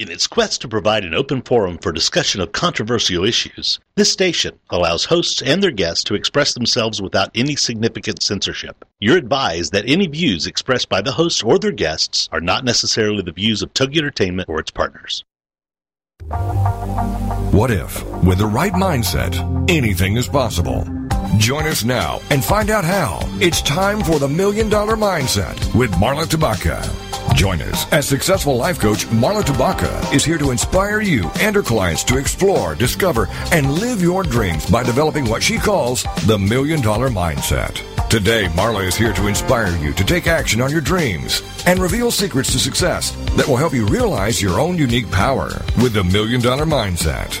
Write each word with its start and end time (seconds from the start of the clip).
In 0.00 0.10
its 0.10 0.26
quest 0.26 0.62
to 0.62 0.68
provide 0.68 1.04
an 1.04 1.12
open 1.12 1.42
forum 1.42 1.76
for 1.76 1.92
discussion 1.92 2.40
of 2.40 2.52
controversial 2.52 3.22
issues, 3.22 3.78
this 3.96 4.10
station 4.10 4.58
allows 4.70 5.04
hosts 5.04 5.42
and 5.42 5.62
their 5.62 5.70
guests 5.70 6.04
to 6.04 6.14
express 6.14 6.54
themselves 6.54 7.02
without 7.02 7.30
any 7.34 7.54
significant 7.54 8.22
censorship. 8.22 8.86
You're 8.98 9.18
advised 9.18 9.74
that 9.74 9.86
any 9.86 10.06
views 10.06 10.46
expressed 10.46 10.88
by 10.88 11.02
the 11.02 11.12
hosts 11.12 11.42
or 11.42 11.58
their 11.58 11.70
guests 11.70 12.30
are 12.32 12.40
not 12.40 12.64
necessarily 12.64 13.20
the 13.20 13.30
views 13.30 13.60
of 13.60 13.74
Togi 13.74 13.98
Entertainment 13.98 14.48
or 14.48 14.58
its 14.58 14.70
partners. 14.70 15.22
What 17.52 17.70
if, 17.70 18.02
with 18.24 18.38
the 18.38 18.46
right 18.46 18.72
mindset, 18.72 19.36
anything 19.68 20.16
is 20.16 20.28
possible? 20.28 20.82
Join 21.36 21.66
us 21.66 21.84
now 21.84 22.22
and 22.30 22.42
find 22.42 22.70
out 22.70 22.86
how. 22.86 23.20
It's 23.38 23.60
time 23.60 24.02
for 24.02 24.18
the 24.18 24.28
Million 24.28 24.70
Dollar 24.70 24.96
Mindset 24.96 25.74
with 25.74 25.90
Marla 25.92 26.24
Tabaka. 26.24 27.09
Join 27.34 27.62
us 27.62 27.90
as 27.92 28.06
successful 28.06 28.56
life 28.56 28.78
coach 28.78 29.06
Marla 29.06 29.42
Tabaka 29.42 30.14
is 30.14 30.24
here 30.24 30.38
to 30.38 30.50
inspire 30.50 31.00
you 31.00 31.30
and 31.40 31.56
her 31.56 31.62
clients 31.62 32.04
to 32.04 32.18
explore, 32.18 32.74
discover, 32.74 33.28
and 33.52 33.72
live 33.72 34.02
your 34.02 34.22
dreams 34.22 34.68
by 34.70 34.82
developing 34.82 35.28
what 35.28 35.42
she 35.42 35.58
calls 35.58 36.04
the 36.26 36.38
Million 36.38 36.80
Dollar 36.80 37.08
Mindset. 37.08 37.80
Today, 38.10 38.46
Marla 38.54 38.86
is 38.86 38.96
here 38.96 39.12
to 39.12 39.28
inspire 39.28 39.76
you 39.76 39.92
to 39.92 40.04
take 40.04 40.26
action 40.26 40.60
on 40.60 40.70
your 40.70 40.80
dreams 40.80 41.42
and 41.66 41.78
reveal 41.78 42.10
secrets 42.10 42.52
to 42.52 42.58
success 42.58 43.12
that 43.36 43.46
will 43.46 43.56
help 43.56 43.72
you 43.72 43.86
realize 43.86 44.42
your 44.42 44.58
own 44.58 44.76
unique 44.76 45.10
power 45.10 45.50
with 45.80 45.92
the 45.92 46.02
Million 46.04 46.40
Dollar 46.40 46.66
Mindset. 46.66 47.40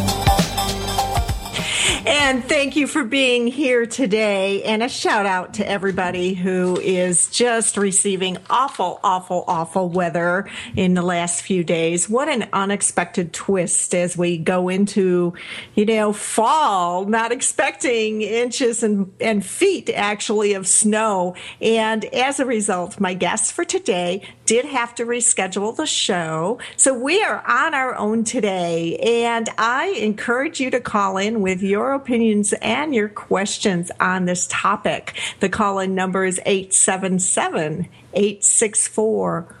And 2.03 2.43
thank 2.43 2.75
you 2.75 2.87
for 2.87 3.03
being 3.03 3.45
here 3.45 3.85
today. 3.85 4.63
And 4.63 4.81
a 4.81 4.89
shout 4.89 5.27
out 5.27 5.53
to 5.55 5.69
everybody 5.69 6.33
who 6.33 6.79
is 6.79 7.29
just 7.29 7.77
receiving 7.77 8.37
awful, 8.49 8.99
awful, 9.03 9.43
awful 9.47 9.87
weather 9.87 10.49
in 10.75 10.95
the 10.95 11.03
last 11.03 11.43
few 11.43 11.63
days. 11.63 12.09
What 12.09 12.27
an 12.27 12.49
unexpected 12.53 13.33
twist 13.33 13.93
as 13.93 14.17
we 14.17 14.39
go 14.39 14.67
into, 14.67 15.35
you 15.75 15.85
know, 15.85 16.11
fall, 16.11 17.05
not 17.05 17.31
expecting 17.31 18.23
inches 18.23 18.81
and, 18.81 19.13
and 19.21 19.45
feet 19.45 19.91
actually 19.91 20.53
of 20.53 20.65
snow. 20.65 21.35
And 21.61 22.03
as 22.05 22.39
a 22.39 22.47
result, 22.47 22.99
my 22.99 23.13
guest 23.13 23.53
for 23.53 23.63
today 23.63 24.27
did 24.51 24.65
have 24.65 24.93
to 24.93 25.05
reschedule 25.05 25.73
the 25.73 25.85
show. 25.85 26.59
So 26.75 26.93
we 26.93 27.23
are 27.23 27.41
on 27.47 27.73
our 27.73 27.95
own 27.95 28.25
today. 28.25 28.97
And 28.97 29.47
I 29.57 29.95
encourage 29.97 30.59
you 30.59 30.69
to 30.71 30.81
call 30.81 31.15
in 31.15 31.39
with 31.39 31.61
your 31.61 31.93
opinions 31.93 32.51
and 32.61 32.93
your 32.93 33.07
questions 33.07 33.91
on 34.01 34.25
this 34.25 34.47
topic. 34.47 35.17
The 35.39 35.47
call 35.47 35.79
in 35.79 35.95
number 35.95 36.25
is 36.25 36.41
877 36.45 37.87
864 38.13 39.55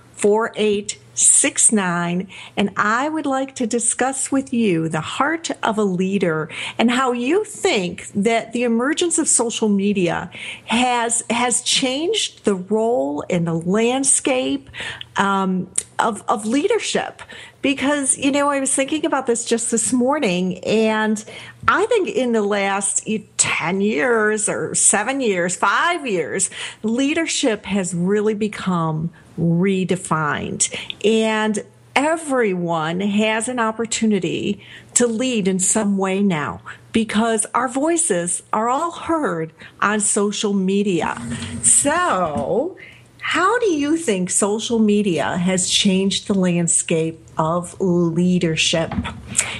4869. 1.21 2.27
And 2.57 2.71
I 2.75 3.09
would 3.09 3.25
like 3.25 3.55
to 3.55 3.67
discuss 3.67 4.31
with 4.31 4.53
you 4.53 4.89
the 4.89 5.01
heart 5.01 5.51
of 5.63 5.77
a 5.77 5.83
leader 5.83 6.49
and 6.77 6.91
how 6.91 7.11
you 7.11 7.43
think 7.43 8.07
that 8.13 8.53
the 8.53 8.63
emergence 8.63 9.17
of 9.17 9.27
social 9.27 9.69
media 9.69 10.31
has, 10.65 11.23
has 11.29 11.61
changed 11.61 12.45
the 12.45 12.55
role 12.55 13.23
and 13.29 13.47
the 13.47 13.53
landscape 13.53 14.69
um, 15.17 15.69
of, 15.99 16.23
of 16.27 16.45
leadership 16.45 17.21
because 17.61 18.17
you 18.17 18.31
know 18.31 18.49
i 18.49 18.59
was 18.59 18.73
thinking 18.73 19.05
about 19.05 19.27
this 19.27 19.45
just 19.45 19.69
this 19.71 19.93
morning 19.93 20.57
and 20.63 21.25
i 21.67 21.85
think 21.85 22.09
in 22.09 22.31
the 22.31 22.41
last 22.41 23.07
10 23.37 23.81
years 23.81 24.49
or 24.49 24.73
7 24.73 25.21
years 25.21 25.55
5 25.55 26.07
years 26.07 26.49
leadership 26.81 27.65
has 27.65 27.93
really 27.93 28.33
become 28.33 29.11
redefined 29.39 30.73
and 31.03 31.63
everyone 31.95 33.01
has 33.01 33.49
an 33.49 33.59
opportunity 33.59 34.63
to 34.93 35.07
lead 35.07 35.47
in 35.47 35.59
some 35.59 35.97
way 35.97 36.21
now 36.21 36.61
because 36.91 37.45
our 37.53 37.67
voices 37.67 38.43
are 38.53 38.69
all 38.69 38.91
heard 38.91 39.51
on 39.81 39.99
social 39.99 40.53
media 40.53 41.17
so 41.61 42.77
how 43.21 43.59
do 43.59 43.67
you 43.67 43.97
think 43.97 44.29
social 44.29 44.79
media 44.79 45.37
has 45.37 45.69
changed 45.69 46.27
the 46.27 46.33
landscape 46.33 47.19
of 47.37 47.79
leadership? 47.79 48.91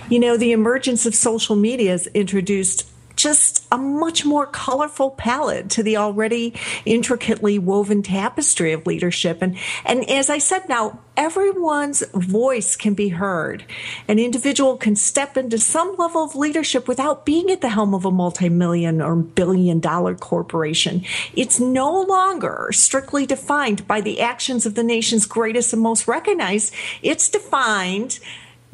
You 0.10 0.20
know, 0.20 0.36
the 0.36 0.52
emergence 0.52 1.06
of 1.06 1.16
social 1.16 1.56
media 1.56 1.92
has 1.92 2.08
introduced 2.08 2.91
just 3.22 3.66
a 3.72 3.78
much 3.78 4.26
more 4.26 4.46
colorful 4.46 5.12
palette 5.12 5.70
to 5.70 5.84
the 5.84 5.98
already 5.98 6.54
intricately 6.86 7.60
woven 7.60 8.02
tapestry 8.02 8.74
of 8.74 8.88
leadership. 8.88 9.42
And, 9.42 9.58
and 9.86 10.10
as 10.10 10.30
I 10.30 10.40
said 10.40 10.68
now, 10.68 11.00
everyone's 11.16 12.04
voice 12.14 12.76
can 12.76 12.94
be 12.94 13.10
heard. 13.10 13.64
An 14.08 14.18
individual 14.18 14.78
can 14.78 14.96
step 14.96 15.38
into 15.38 15.58
some 15.58 15.96
level 15.98 16.24
of 16.24 16.36
leadership 16.36 16.88
without 16.88 17.26
being 17.26 17.52
at 17.52 17.62
the 17.62 17.70
helm 17.70 17.94
of 17.94 18.06
a 18.06 18.12
multi-million 18.12 19.02
or 19.02 19.16
billion 19.16 19.80
dollar 19.80 20.16
corporation. 20.16 21.04
It's 21.34 21.60
no 21.60 22.02
longer 22.02 22.70
strictly 22.72 23.26
defined 23.26 23.88
by 23.88 24.02
the 24.02 24.22
actions 24.22 24.66
of 24.66 24.76
the 24.76 24.84
nation's 24.84 25.26
greatest 25.26 25.74
and 25.74 25.82
most 25.82 26.08
recognized. 26.08 26.74
It's 27.02 27.30
defined 27.30 28.20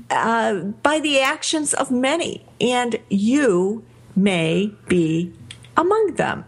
uh, 0.10 0.56
by 0.84 1.00
the 1.00 1.20
actions 1.20 1.74
of 1.74 1.92
many. 1.92 2.46
And 2.62 2.98
you 3.10 3.84
may 4.18 4.74
be 4.88 5.32
among 5.78 6.16
them. 6.16 6.44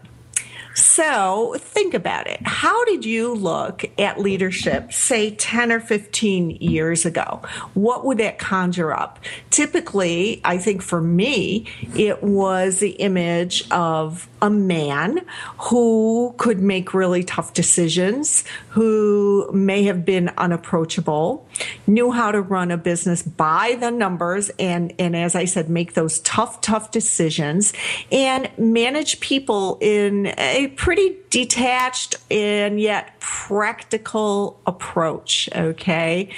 So 0.74 1.56
think 1.58 1.94
about 1.94 2.26
it. 2.26 2.40
How 2.42 2.84
did 2.84 3.04
you 3.04 3.34
look 3.34 3.84
at 3.98 4.20
leadership, 4.20 4.92
say 4.92 5.32
10 5.34 5.72
or 5.72 5.80
15 5.80 6.50
years 6.50 7.04
ago? 7.04 7.42
What 7.74 8.04
would 8.04 8.18
that 8.18 8.38
conjure 8.38 8.92
up? 8.92 9.18
Typically, 9.50 10.40
I 10.44 10.58
think 10.58 10.82
for 10.82 11.00
me, 11.00 11.66
it 11.96 12.22
was 12.22 12.78
the 12.78 12.90
image 12.90 13.68
of 13.70 14.28
a 14.42 14.50
man 14.50 15.20
who 15.58 16.34
could 16.38 16.60
make 16.60 16.94
really 16.94 17.24
tough 17.24 17.52
decisions, 17.52 18.44
who 18.70 19.50
may 19.52 19.82
have 19.84 20.04
been 20.04 20.30
unapproachable, 20.38 21.46
knew 21.86 22.10
how 22.10 22.30
to 22.30 22.40
run 22.40 22.70
a 22.70 22.76
business 22.76 23.22
by 23.22 23.76
the 23.80 23.90
numbers, 23.90 24.50
and, 24.58 24.94
and 24.98 25.14
as 25.14 25.34
I 25.34 25.44
said, 25.44 25.68
make 25.68 25.94
those 25.94 26.20
tough, 26.20 26.60
tough 26.60 26.90
decisions, 26.90 27.72
and 28.10 28.50
manage 28.56 29.20
people 29.20 29.78
in 29.80 30.32
a 30.38 30.59
pretty 30.68 31.16
detached 31.30 32.16
and 32.30 32.80
yet 32.80 33.18
practical 33.20 34.60
approach. 34.66 35.48
Okay. 35.54 36.30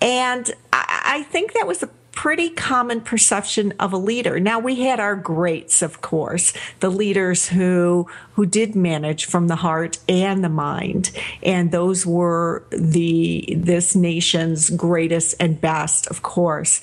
And 0.00 0.50
I 0.72 1.24
think 1.30 1.52
that 1.52 1.66
was 1.66 1.82
a 1.82 1.90
pretty 2.12 2.50
common 2.50 3.00
perception 3.00 3.72
of 3.80 3.92
a 3.92 3.96
leader. 3.96 4.38
Now 4.38 4.58
we 4.58 4.76
had 4.82 5.00
our 5.00 5.16
greats, 5.16 5.80
of 5.80 6.00
course, 6.00 6.52
the 6.80 6.90
leaders 6.90 7.48
who 7.48 8.08
who 8.34 8.46
did 8.46 8.74
manage 8.74 9.26
from 9.26 9.48
the 9.48 9.56
heart 9.56 9.98
and 10.08 10.44
the 10.44 10.48
mind, 10.48 11.12
and 11.42 11.70
those 11.70 12.04
were 12.04 12.64
the 12.70 13.54
this 13.56 13.94
nation's 13.96 14.70
greatest 14.70 15.34
and 15.40 15.60
best, 15.60 16.08
of 16.08 16.22
course. 16.22 16.80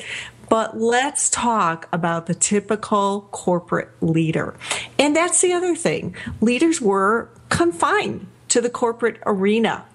But 0.50 0.78
let's 0.78 1.30
talk 1.30 1.88
about 1.92 2.26
the 2.26 2.36
typical 2.36 3.28
corporate 3.32 3.90
leader. 4.02 4.56
And 4.98 5.16
that's 5.16 5.42
the 5.42 5.54
other 5.54 5.76
thing. 5.76 6.16
Leaders 6.42 6.82
were 6.82 7.30
confined 7.50 8.28
to 8.50 8.62
the 8.62 8.70
corporate 8.70 9.20
arena. 9.26 9.86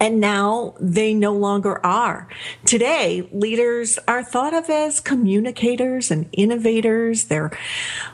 And 0.00 0.20
now 0.20 0.74
they 0.80 1.12
no 1.12 1.34
longer 1.34 1.84
are. 1.84 2.28
Today, 2.64 3.28
leaders 3.30 3.98
are 4.08 4.24
thought 4.24 4.54
of 4.54 4.70
as 4.70 5.00
communicators 5.00 6.10
and 6.10 6.30
innovators. 6.32 7.24
They're, 7.24 7.50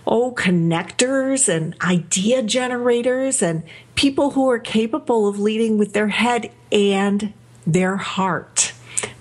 oh, 0.04 0.32
connectors 0.32 1.48
and 1.48 1.76
idea 1.80 2.42
generators 2.42 3.42
and 3.42 3.62
people 3.94 4.32
who 4.32 4.50
are 4.50 4.58
capable 4.58 5.28
of 5.28 5.38
leading 5.38 5.78
with 5.78 5.92
their 5.92 6.08
head 6.08 6.50
and 6.72 7.32
their 7.64 7.96
heart. 7.96 8.72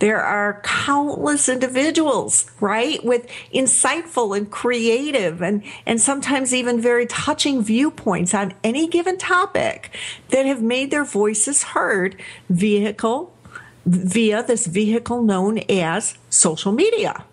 There 0.01 0.24
are 0.24 0.59
countless 0.63 1.48
individuals, 1.48 2.50
right, 2.59 3.06
with 3.06 3.27
insightful 3.53 4.36
and 4.36 4.50
creative 4.50 5.44
and, 5.44 5.62
and 5.86 6.01
sometimes 6.01 6.56
even 6.56 6.81
very 6.81 7.06
touching 7.06 7.62
viewpoints 7.62 8.33
on 8.33 8.56
any 8.63 8.88
given 8.88 9.19
topic 9.19 9.95
that 10.30 10.48
have 10.48 10.63
made 10.63 10.89
their 10.89 11.03
voices 11.03 11.62
heard 11.62 12.19
vehicle 12.50 13.31
via 13.86 14.42
this 14.42 14.65
vehicle 14.65 15.21
known 15.21 15.59
as 15.69 16.18
social 16.31 16.71
media. 16.71 17.24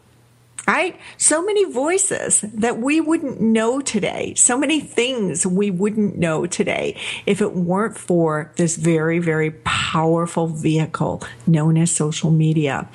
Right? 0.68 1.00
So 1.16 1.42
many 1.42 1.64
voices 1.64 2.42
that 2.42 2.78
we 2.78 3.00
wouldn't 3.00 3.40
know 3.40 3.80
today, 3.80 4.34
so 4.36 4.58
many 4.58 4.80
things 4.80 5.46
we 5.46 5.70
wouldn't 5.70 6.18
know 6.18 6.44
today 6.44 7.00
if 7.24 7.40
it 7.40 7.54
weren't 7.54 7.96
for 7.96 8.52
this 8.56 8.76
very, 8.76 9.18
very 9.18 9.52
powerful 9.64 10.46
vehicle 10.46 11.22
known 11.46 11.78
as 11.78 11.90
social 11.90 12.30
media. 12.30 12.86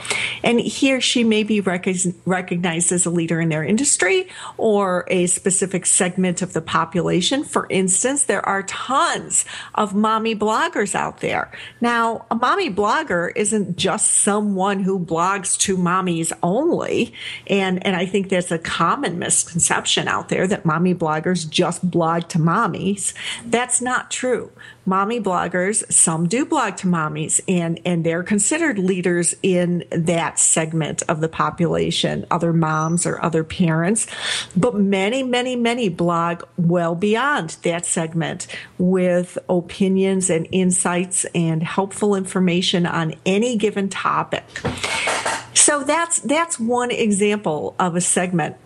And 0.44 0.60
he 0.60 0.94
or 0.94 1.02
she 1.02 1.24
may 1.24 1.42
be 1.42 1.62
rec- 1.62 1.88
recognized 2.28 2.92
as 2.92 3.08
a 3.08 3.10
leader 3.10 3.42
in 3.42 3.50
their 3.50 3.64
industry 3.64 4.30
or 4.58 5.06
a 5.08 5.26
specific 5.26 5.88
segment 5.88 6.44
of 6.44 6.54
the 6.54 6.62
population. 6.62 7.44
For 7.44 7.66
instance, 7.72 8.26
there 8.26 8.48
are 8.48 8.62
tons 8.62 9.46
of 9.74 9.96
mommy 9.96 10.36
bloggers 10.36 10.94
out 10.94 11.22
there. 11.22 11.52
Now, 11.82 12.28
a 12.30 12.36
mommy 12.36 12.70
blogger 12.70 13.32
isn't 13.36 13.78
just 13.78 14.12
someone 14.12 14.82
who 14.82 15.00
blogs 15.00 15.58
to 15.62 15.76
mommies 15.76 16.32
only. 16.44 17.16
And 17.48 17.63
and, 17.64 17.86
and 17.86 17.96
I 17.96 18.06
think 18.06 18.28
there's 18.28 18.52
a 18.52 18.60
common 18.60 19.18
misconception 19.20 20.08
out 20.10 20.28
there 20.28 20.46
that 20.48 20.66
mommy 20.66 20.94
bloggers 20.94 21.50
just 21.50 21.90
blog 21.90 22.28
to 22.30 22.38
mommies. 22.38 23.14
That's 23.46 23.82
not 23.82 24.12
true. 24.12 24.52
Mommy 24.86 25.22
bloggers, 25.22 25.90
some 25.92 26.28
do 26.28 26.46
blog 26.46 26.76
to 26.78 26.88
mommies 26.88 27.40
and, 27.48 27.80
and 27.86 28.06
they're 28.06 28.22
considered 28.22 28.78
leaders 28.78 29.34
in 29.42 29.86
that 29.92 30.40
segment 30.40 31.04
of 31.04 31.22
the 31.22 31.30
population, 31.30 32.26
other 32.30 32.52
moms 32.52 33.06
or 33.06 33.24
other 33.24 33.46
parents. 33.46 34.08
But 34.58 34.76
many, 34.76 35.24
many, 35.24 35.56
many 35.56 35.88
blog 35.88 36.44
well 36.58 36.96
beyond 36.96 37.52
that 37.64 37.86
segment 37.86 38.48
with 38.78 39.38
opinions 39.48 40.30
and 40.30 40.50
insights 40.52 41.24
and 41.34 41.64
helpful 41.64 42.14
information 42.14 42.86
on 42.86 43.16
any 43.26 43.56
given 43.56 43.88
topic. 43.88 44.44
So 45.74 45.84
that's 45.84 46.20
that's 46.20 46.60
one 46.60 46.92
example 46.92 47.74
of 47.80 47.96
a 47.96 48.02
segment 48.02 48.58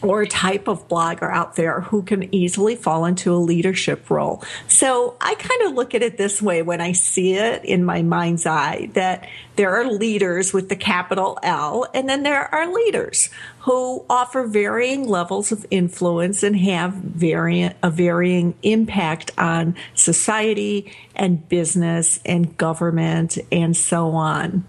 or 0.00 0.22
a 0.22 0.28
type 0.28 0.68
of 0.68 0.86
blogger 0.86 1.28
out 1.28 1.56
there 1.56 1.80
who 1.80 2.02
can 2.02 2.32
easily 2.32 2.76
fall 2.76 3.04
into 3.04 3.34
a 3.34 3.36
leadership 3.36 4.08
role. 4.08 4.44
So 4.68 5.16
I 5.20 5.34
kind 5.34 5.62
of 5.62 5.72
look 5.72 5.92
at 5.96 6.02
it 6.02 6.18
this 6.18 6.40
way 6.40 6.62
when 6.62 6.80
I 6.80 6.92
see 6.92 7.34
it 7.34 7.64
in 7.64 7.84
my 7.84 8.02
mind's 8.02 8.46
eye 8.46 8.90
that 8.94 9.28
there 9.56 9.74
are 9.74 9.90
leaders 9.90 10.52
with 10.52 10.68
the 10.68 10.76
capital 10.76 11.36
L, 11.42 11.88
and 11.92 12.08
then 12.08 12.22
there 12.22 12.54
are 12.54 12.72
leaders 12.72 13.28
who 13.66 14.04
offer 14.08 14.46
varying 14.46 15.08
levels 15.08 15.50
of 15.50 15.66
influence 15.72 16.44
and 16.44 16.56
have 16.56 16.92
varying, 16.94 17.74
a 17.82 17.90
varying 17.90 18.54
impact 18.62 19.32
on 19.36 19.74
society 19.92 20.92
and 21.16 21.48
business 21.48 22.20
and 22.24 22.56
government 22.56 23.36
and 23.50 23.76
so 23.76 24.10
on. 24.10 24.64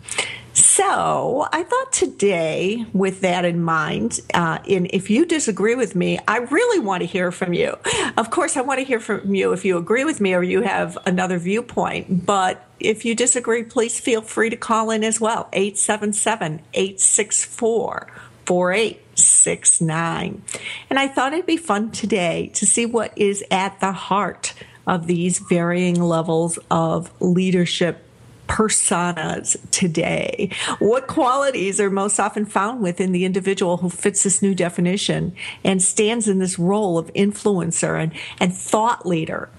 So 0.54 1.48
I 1.54 1.62
thought 1.62 1.94
today, 1.94 2.88
with 2.92 3.22
that 3.22 3.46
in 3.46 3.62
mind, 3.62 4.20
uh, 4.34 4.58
in 4.66 4.88
if 4.92 5.12
you 5.12 5.28
disagree 5.28 5.76
with 5.76 5.96
me, 5.96 6.18
I 6.28 6.38
really 6.38 6.80
want 6.80 7.02
to 7.02 7.06
hear 7.06 7.32
from 7.32 7.54
you. 7.54 7.78
Of 8.18 8.32
course, 8.32 8.58
I 8.58 8.62
want 8.62 8.80
to 8.80 8.84
hear 8.84 9.00
from 9.00 9.36
you 9.36 9.54
if 9.54 9.64
you 9.64 9.78
agree 9.78 10.06
with 10.06 10.20
me 10.20 10.34
or 10.34 10.42
you 10.42 10.64
have 10.64 10.98
another 11.06 11.38
viewpoint. 11.38 12.26
But 12.26 12.66
if 12.80 13.06
you 13.06 13.14
disagree, 13.14 13.62
please 13.62 14.00
feel 14.00 14.22
free 14.22 14.50
to 14.50 14.56
call 14.56 14.90
in 14.90 15.04
as 15.04 15.22
well. 15.22 15.50
877 15.54 16.62
864 16.74 18.08
4869. 18.48 20.42
And 20.90 20.98
I 20.98 21.08
thought 21.08 21.34
it'd 21.34 21.46
be 21.46 21.58
fun 21.58 21.92
today 21.92 22.50
to 22.56 22.66
see 22.66 22.86
what 22.86 23.12
is 23.18 23.44
at 23.52 23.80
the 23.82 23.92
heart 23.92 24.54
of 24.88 25.06
these 25.06 25.40
varying 25.40 26.02
levels 26.02 26.58
of 26.72 27.12
leadership 27.22 28.04
personas 28.48 29.58
today? 29.72 30.50
What 30.80 31.08
qualities 31.08 31.80
are 31.80 31.90
most 31.90 32.20
often 32.20 32.46
found 32.46 32.82
within 32.82 33.12
the 33.12 33.26
individual 33.26 33.78
who 33.78 33.90
fits 33.90 34.24
this 34.24 34.42
new 34.42 34.56
definition 34.56 35.36
and 35.64 35.82
stands 35.82 36.28
in 36.28 36.40
this 36.40 36.58
role 36.58 36.98
of 36.98 37.14
influencer 37.14 38.02
and, 38.02 38.14
and 38.40 38.56
thought 38.56 39.06
leader? 39.06 39.50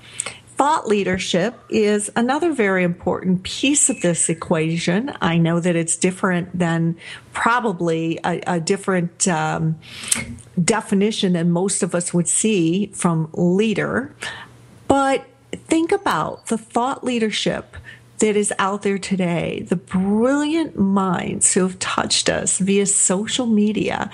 Thought 0.58 0.88
leadership 0.88 1.54
is 1.70 2.10
another 2.16 2.52
very 2.52 2.82
important 2.82 3.44
piece 3.44 3.88
of 3.88 4.00
this 4.00 4.28
equation. 4.28 5.12
I 5.20 5.38
know 5.38 5.60
that 5.60 5.76
it's 5.76 5.96
different 5.96 6.58
than 6.58 6.96
probably 7.32 8.18
a, 8.24 8.42
a 8.44 8.60
different 8.60 9.28
um, 9.28 9.78
definition 10.62 11.34
than 11.34 11.52
most 11.52 11.84
of 11.84 11.94
us 11.94 12.12
would 12.12 12.26
see 12.26 12.86
from 12.88 13.30
leader. 13.34 14.12
But 14.88 15.24
think 15.52 15.92
about 15.92 16.46
the 16.46 16.58
thought 16.58 17.04
leadership 17.04 17.76
that 18.18 18.36
is 18.36 18.52
out 18.58 18.82
there 18.82 18.98
today, 18.98 19.64
the 19.68 19.76
brilliant 19.76 20.78
minds 20.78 21.54
who 21.54 21.62
have 21.62 21.78
touched 21.78 22.28
us 22.28 22.58
via 22.58 22.86
social 22.86 23.46
media 23.46 24.10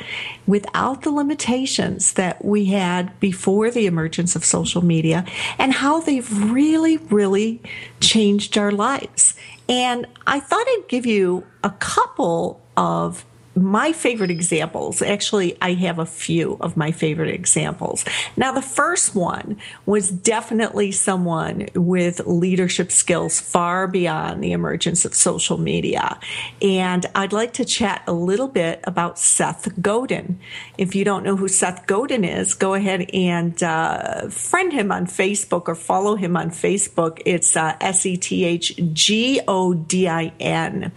without 0.47 1.03
the 1.03 1.11
limitations 1.11 2.15
that 2.15 2.45
we 2.45 2.67
had 2.67 3.19
before 3.21 3.71
the 3.71 3.87
emergence 3.87 4.37
of 4.37 4.45
social 4.45 4.85
media, 4.85 5.25
and 5.59 5.73
how 5.73 6.01
they've 6.01 6.51
really, 6.51 6.97
really 6.97 7.63
changed 8.01 8.59
our 8.59 8.71
lives. 8.71 9.35
And 9.69 10.07
I 10.27 10.41
thought 10.41 10.67
I'd 10.69 10.89
give 10.89 11.07
you 11.07 11.45
a 11.63 11.71
couple 11.71 12.61
of 12.77 13.25
my 13.57 13.93
favorite 13.93 14.31
examples, 14.31 15.01
actually, 15.01 15.57
I 15.61 15.75
have 15.75 15.99
a 15.99 16.07
few 16.07 16.57
of 16.61 16.77
my 16.77 16.91
favorite 16.91 17.33
examples. 17.33 18.05
Now, 18.37 18.53
the 18.53 18.63
first 18.63 19.15
one 19.15 19.59
was 19.87 20.11
definitely 20.11 20.91
someone 20.91 21.69
with 21.75 22.21
leadership 22.27 22.91
skills 22.91 23.41
far 23.41 23.87
beyond 23.87 24.43
the 24.43 24.53
emergence 24.53 25.05
of 25.05 25.15
social 25.15 25.59
media. 25.59 26.19
And 26.61 27.07
I'd 27.15 27.33
like 27.33 27.53
to 27.55 27.65
chat 27.65 28.03
a 28.07 28.13
little 28.13 28.49
bit 28.49 28.81
about 28.85 29.19
Seth 29.19 29.81
Godin. 29.81 30.41
If 30.77 30.95
you 30.95 31.05
don't 31.05 31.23
know 31.23 31.37
who 31.37 31.49
Seth 31.49 31.87
Godin 31.87 32.25
is, 32.25 32.55
go 32.55 32.75
ahead 32.75 33.09
and 33.13 33.63
uh, 33.63 34.29
friend 34.31 34.73
him 34.73 34.91
on 34.91 35.07
Facebook 35.07 35.69
or 35.69 35.75
follow 35.75 36.17
him 36.17 36.37
on 36.37 36.51
Facebook. 36.51 37.21
It's 37.25 37.57
uh, 37.57 37.77
S 37.81 38.05
E 38.07 38.17
T 38.17 38.45
H 38.45 38.75
G 38.93 39.41
O 39.47 39.75
D 39.75 40.09
I 40.09 40.33
N. 40.41 40.93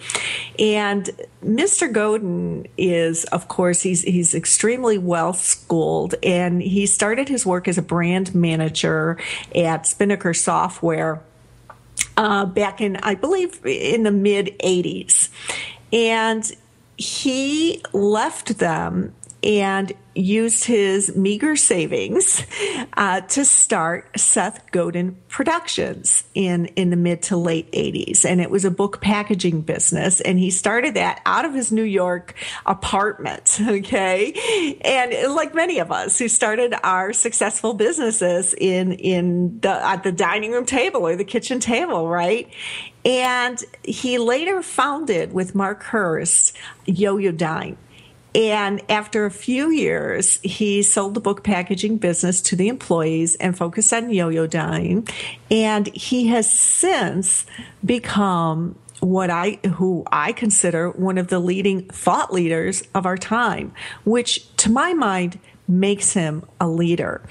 And 0.57 1.09
Mr. 1.43 1.91
Godin 1.91 2.46
is, 2.77 3.23
of 3.25 3.47
course, 3.47 3.81
he's 3.81 4.03
he's 4.03 4.33
extremely 4.33 4.97
well 4.97 5.33
schooled, 5.33 6.15
and 6.23 6.61
he 6.61 6.85
started 6.85 7.29
his 7.29 7.45
work 7.45 7.67
as 7.67 7.77
a 7.77 7.81
brand 7.81 8.33
manager 8.35 9.17
at 9.55 9.85
Spinnaker 9.85 10.33
Software 10.33 11.21
uh, 12.15 12.45
back 12.45 12.81
in, 12.81 12.97
I 12.97 13.15
believe, 13.15 13.65
in 13.65 14.03
the 14.03 14.11
mid 14.11 14.55
'80s, 14.63 15.29
and 15.91 16.49
he 16.97 17.83
left 17.93 18.57
them 18.57 19.13
and 19.43 19.93
used 20.17 20.65
his 20.65 21.15
meager 21.15 21.55
savings 21.55 22.43
uh, 22.97 23.21
to 23.21 23.45
start 23.45 24.19
Seth 24.19 24.71
Godin 24.71 25.17
Productions 25.27 26.23
in, 26.33 26.67
in 26.67 26.89
the 26.89 26.95
mid 26.95 27.21
to 27.23 27.37
late 27.37 27.71
80s. 27.71 28.25
And 28.25 28.41
it 28.41 28.49
was 28.49 28.65
a 28.65 28.71
book 28.71 29.01
packaging 29.01 29.61
business. 29.61 30.21
And 30.21 30.39
he 30.39 30.49
started 30.49 30.95
that 30.95 31.21
out 31.25 31.45
of 31.45 31.53
his 31.53 31.71
New 31.71 31.83
York 31.83 32.33
apartment. 32.65 33.59
Okay. 33.77 34.77
And 34.81 35.33
like 35.35 35.53
many 35.53 35.79
of 35.79 35.91
us 35.91 36.17
who 36.17 36.27
started 36.27 36.73
our 36.83 37.13
successful 37.13 37.73
businesses 37.73 38.55
in, 38.57 38.93
in 38.93 39.59
the, 39.59 39.69
at 39.69 40.03
the 40.03 40.11
dining 40.11 40.51
room 40.51 40.65
table 40.65 41.05
or 41.05 41.15
the 41.15 41.25
kitchen 41.25 41.59
table, 41.59 42.07
right? 42.07 42.49
And 43.05 43.63
he 43.83 44.17
later 44.17 44.63
founded 44.63 45.33
with 45.33 45.53
Mark 45.53 45.83
Hurst 45.83 46.55
Yoyodyne 46.87 47.77
and 48.37 48.83
after 48.87 49.25
a 49.25 49.31
few 49.31 49.71
years, 49.71 50.39
he 50.43 50.83
sold 50.83 51.15
the 51.15 51.19
book 51.19 51.43
packaging 51.43 51.97
business 51.97 52.39
to 52.41 52.55
the 52.55 52.67
employees 52.67 53.33
and 53.35 53.57
focused 53.57 53.91
on 53.91 54.09
Yoyodyne. 54.09 55.09
And 55.49 55.87
he 55.87 56.27
has 56.27 56.47
since 56.47 57.47
become 57.83 58.77
what 58.99 59.31
I 59.31 59.59
who 59.75 60.03
I 60.11 60.33
consider 60.33 60.91
one 60.91 61.17
of 61.17 61.29
the 61.29 61.39
leading 61.39 61.87
thought 61.89 62.31
leaders 62.31 62.83
of 62.93 63.07
our 63.07 63.17
time, 63.17 63.73
which 64.05 64.55
to 64.57 64.71
my 64.71 64.93
mind 64.93 65.39
makes 65.67 66.13
him 66.13 66.43
a 66.59 66.67
leader. 66.67 67.21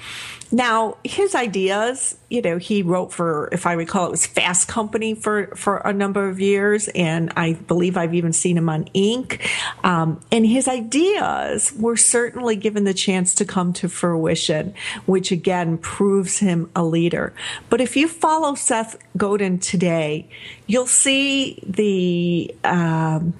Now, 0.49 0.97
his 1.03 1.35
ideas, 1.35 2.17
you 2.29 2.41
know, 2.41 2.57
he 2.57 2.81
wrote 2.81 3.11
for, 3.11 3.49
if 3.51 3.65
I 3.65 3.73
recall, 3.73 4.05
it 4.05 4.11
was 4.11 4.25
Fast 4.25 4.69
Company 4.69 5.13
for, 5.13 5.47
for 5.55 5.77
a 5.79 5.91
number 5.91 6.29
of 6.29 6.39
years. 6.39 6.87
And 6.89 7.33
I 7.35 7.53
believe 7.53 7.97
I've 7.97 8.13
even 8.13 8.31
seen 8.31 8.57
him 8.57 8.69
on 8.69 8.85
Inc. 8.95 9.45
Um, 9.83 10.21
and 10.31 10.45
his 10.45 10.69
ideas 10.69 11.73
were 11.73 11.97
certainly 11.97 12.55
given 12.55 12.85
the 12.85 12.93
chance 12.93 13.35
to 13.35 13.45
come 13.45 13.73
to 13.73 13.89
fruition, 13.89 14.73
which 15.05 15.31
again 15.31 15.77
proves 15.79 16.39
him 16.39 16.69
a 16.75 16.83
leader. 16.83 17.33
But 17.69 17.81
if 17.81 17.97
you 17.97 18.07
follow 18.07 18.55
Seth 18.55 18.95
Godin 19.17 19.59
today, 19.59 20.29
you'll 20.65 20.87
see 20.87 21.61
the, 21.67 22.55
um, 22.63 23.33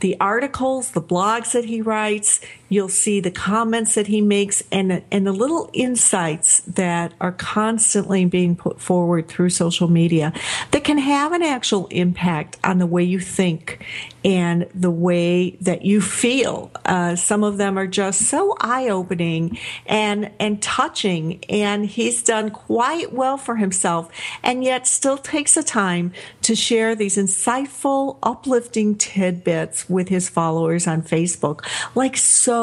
the 0.00 0.16
articles, 0.20 0.92
the 0.92 1.02
blogs 1.02 1.52
that 1.52 1.64
he 1.64 1.80
writes, 1.82 2.40
You'll 2.68 2.88
see 2.88 3.20
the 3.20 3.30
comments 3.30 3.94
that 3.94 4.08
he 4.08 4.20
makes 4.20 4.62
and, 4.72 5.02
and 5.10 5.26
the 5.26 5.32
little 5.32 5.70
insights 5.72 6.60
that 6.62 7.12
are 7.20 7.32
constantly 7.32 8.24
being 8.24 8.56
put 8.56 8.80
forward 8.80 9.28
through 9.28 9.50
social 9.50 9.88
media 9.88 10.32
that 10.72 10.82
can 10.82 10.98
have 10.98 11.32
an 11.32 11.42
actual 11.42 11.86
impact 11.88 12.58
on 12.64 12.78
the 12.78 12.86
way 12.86 13.04
you 13.04 13.20
think 13.20 13.84
and 14.24 14.66
the 14.74 14.90
way 14.90 15.50
that 15.60 15.84
you 15.84 16.00
feel. 16.00 16.70
Uh, 16.84 17.14
some 17.14 17.44
of 17.44 17.58
them 17.58 17.78
are 17.78 17.86
just 17.86 18.22
so 18.22 18.56
eye 18.60 18.88
opening 18.88 19.56
and, 19.86 20.32
and 20.40 20.60
touching. 20.60 21.44
And 21.48 21.86
he's 21.86 22.22
done 22.24 22.50
quite 22.50 23.12
well 23.12 23.36
for 23.36 23.56
himself 23.56 24.10
and 24.42 24.64
yet 24.64 24.86
still 24.88 25.18
takes 25.18 25.54
the 25.54 25.62
time 25.62 26.12
to 26.42 26.56
share 26.56 26.96
these 26.96 27.16
insightful, 27.16 28.18
uplifting 28.22 28.96
tidbits 28.96 29.88
with 29.88 30.08
his 30.08 30.28
followers 30.28 30.88
on 30.88 31.02
Facebook, 31.02 31.64
like 31.94 32.16
so 32.16 32.55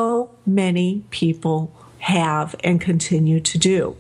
many 0.46 1.04
people 1.10 1.74
have 2.00 2.56
and 2.64 2.82
continue 2.82 3.40
to 3.40 3.58
do. 3.58 3.96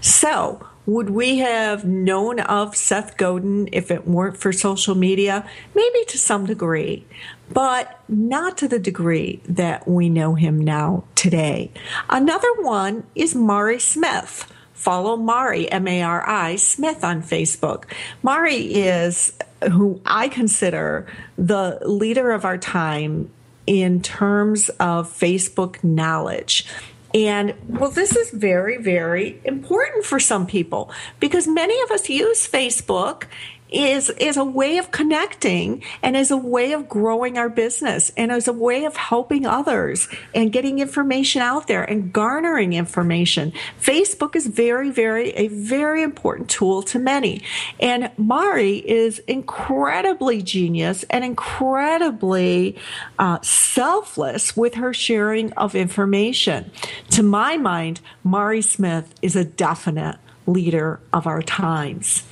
So, 0.00 0.66
would 0.86 1.10
we 1.10 1.38
have 1.38 1.84
known 1.84 2.38
of 2.40 2.76
Seth 2.76 3.16
Godin 3.16 3.68
if 3.72 3.90
it 3.90 4.06
weren't 4.06 4.36
for 4.36 4.52
social 4.52 4.94
media? 4.94 5.48
Maybe 5.74 6.04
to 6.08 6.16
some 6.16 6.46
degree, 6.46 7.04
but 7.52 8.00
not 8.08 8.56
to 8.58 8.68
the 8.68 8.78
degree 8.78 9.40
that 9.48 9.88
we 9.88 10.08
know 10.08 10.34
him 10.34 10.60
now 10.60 11.04
today. 11.16 11.72
Another 12.08 12.52
one 12.60 13.04
is 13.16 13.34
Mari 13.34 13.80
Smith. 13.80 14.50
Follow 14.74 15.16
Mari, 15.16 15.70
M 15.72 15.88
A 15.88 16.02
R 16.02 16.28
I, 16.28 16.56
Smith 16.56 17.02
on 17.02 17.22
Facebook. 17.22 17.84
Mari 18.22 18.74
is 18.74 19.32
who 19.72 20.00
I 20.06 20.28
consider 20.28 21.06
the 21.36 21.80
leader 21.84 22.30
of 22.30 22.44
our 22.44 22.58
time 22.58 23.30
in 23.66 24.02
terms 24.02 24.68
of 24.80 25.12
Facebook 25.12 25.82
knowledge. 25.82 26.66
And 27.14 27.54
well, 27.68 27.90
this 27.90 28.14
is 28.14 28.30
very, 28.30 28.76
very 28.76 29.40
important 29.44 30.04
for 30.04 30.20
some 30.20 30.46
people 30.46 30.90
because 31.18 31.48
many 31.48 31.80
of 31.82 31.90
us 31.90 32.08
use 32.08 32.46
Facebook 32.46 33.24
is 33.70 34.10
is 34.10 34.36
a 34.36 34.44
way 34.44 34.78
of 34.78 34.90
connecting 34.90 35.82
and 36.02 36.16
is 36.16 36.30
a 36.30 36.36
way 36.36 36.72
of 36.72 36.88
growing 36.88 37.36
our 37.38 37.48
business 37.48 38.12
and 38.16 38.30
as 38.30 38.46
a 38.48 38.52
way 38.52 38.84
of 38.84 38.96
helping 38.96 39.46
others 39.46 40.08
and 40.34 40.52
getting 40.52 40.78
information 40.78 41.42
out 41.42 41.66
there 41.66 41.84
and 41.84 42.12
garnering 42.12 42.72
information. 42.72 43.52
Facebook 43.80 44.36
is 44.36 44.46
very, 44.46 44.90
very 44.90 45.30
a 45.30 45.48
very 45.48 46.02
important 46.02 46.48
tool 46.48 46.82
to 46.82 46.98
many. 46.98 47.42
And 47.80 48.10
Mari 48.16 48.76
is 48.78 49.18
incredibly 49.20 50.42
genius 50.42 51.04
and 51.10 51.24
incredibly 51.24 52.76
uh, 53.18 53.40
selfless 53.42 54.56
with 54.56 54.74
her 54.74 54.94
sharing 54.94 55.52
of 55.54 55.74
information. 55.74 56.70
To 57.10 57.22
my 57.22 57.56
mind, 57.56 58.00
Mari 58.22 58.62
Smith 58.62 59.12
is 59.22 59.36
a 59.36 59.44
definite 59.44 60.18
leader 60.46 61.00
of 61.12 61.26
our 61.26 61.42
times. 61.42 62.24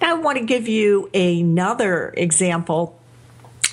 Now, 0.00 0.16
I 0.16 0.18
want 0.18 0.38
to 0.38 0.44
give 0.44 0.68
you 0.68 1.10
another 1.14 2.12
example. 2.16 2.98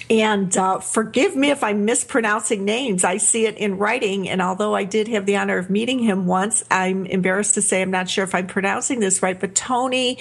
And 0.09 0.55
uh, 0.57 0.79
forgive 0.79 1.35
me 1.35 1.51
if 1.51 1.63
I'm 1.63 1.85
mispronouncing 1.85 2.65
names. 2.65 3.03
I 3.03 3.17
see 3.17 3.45
it 3.45 3.57
in 3.57 3.77
writing. 3.77 4.27
And 4.27 4.41
although 4.41 4.73
I 4.73 4.83
did 4.83 5.07
have 5.09 5.27
the 5.27 5.37
honor 5.37 5.59
of 5.59 5.69
meeting 5.69 5.99
him 5.99 6.25
once, 6.25 6.63
I'm 6.71 7.05
embarrassed 7.05 7.53
to 7.55 7.61
say 7.61 7.81
I'm 7.81 7.91
not 7.91 8.09
sure 8.09 8.23
if 8.23 8.33
I'm 8.33 8.47
pronouncing 8.47 9.01
this 9.01 9.21
right. 9.21 9.39
But 9.39 9.53
Tony 9.53 10.17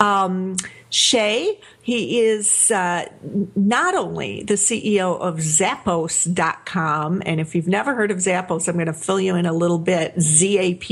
um, 0.00 0.56
Hsieh, 0.90 1.58
he 1.82 2.20
is 2.20 2.70
uh, 2.70 3.06
not 3.54 3.94
only 3.94 4.42
the 4.42 4.54
CEO 4.54 5.18
of 5.20 5.36
Zappos.com, 5.36 7.22
and 7.24 7.40
if 7.40 7.54
you've 7.54 7.66
never 7.66 7.94
heard 7.94 8.10
of 8.10 8.18
Zappos, 8.18 8.68
I'm 8.68 8.74
going 8.74 8.86
to 8.86 8.92
fill 8.92 9.20
you 9.20 9.34
in 9.36 9.46
a 9.46 9.52
little 9.52 9.78
bit, 9.78 10.12
Z-A-P-P-O-S.com, 10.20 10.84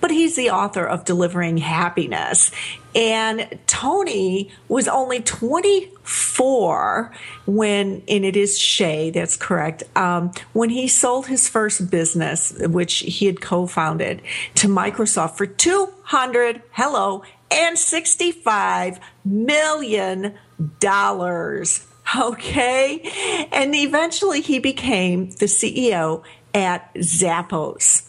but 0.00 0.10
he's 0.10 0.34
the 0.36 0.50
author 0.50 0.84
of 0.84 1.04
Delivering 1.04 1.58
Happiness. 1.58 2.50
And 2.96 3.58
Tony 3.66 4.50
was 4.68 4.88
only 4.88 5.20
24 5.20 7.12
when, 7.44 8.02
and 8.08 8.24
it 8.24 8.36
is 8.36 8.58
Shay, 8.58 9.10
that's 9.10 9.36
correct, 9.36 9.82
um, 9.94 10.32
when 10.54 10.70
he 10.70 10.88
sold 10.88 11.26
his 11.26 11.46
first 11.46 11.90
business, 11.90 12.54
which 12.58 13.00
he 13.00 13.26
had 13.26 13.42
co-founded, 13.42 14.22
to 14.54 14.66
Microsoft 14.68 15.36
for 15.36 15.44
200, 15.46 16.62
hello, 16.70 17.22
and 17.50 17.78
65 17.78 19.00
million 19.24 20.34
dollars. 20.80 21.86
Okay. 22.16 23.48
And 23.52 23.74
eventually 23.74 24.40
he 24.40 24.58
became 24.60 25.30
the 25.30 25.46
CEO 25.46 26.22
at 26.54 26.94
Zappos. 26.94 28.05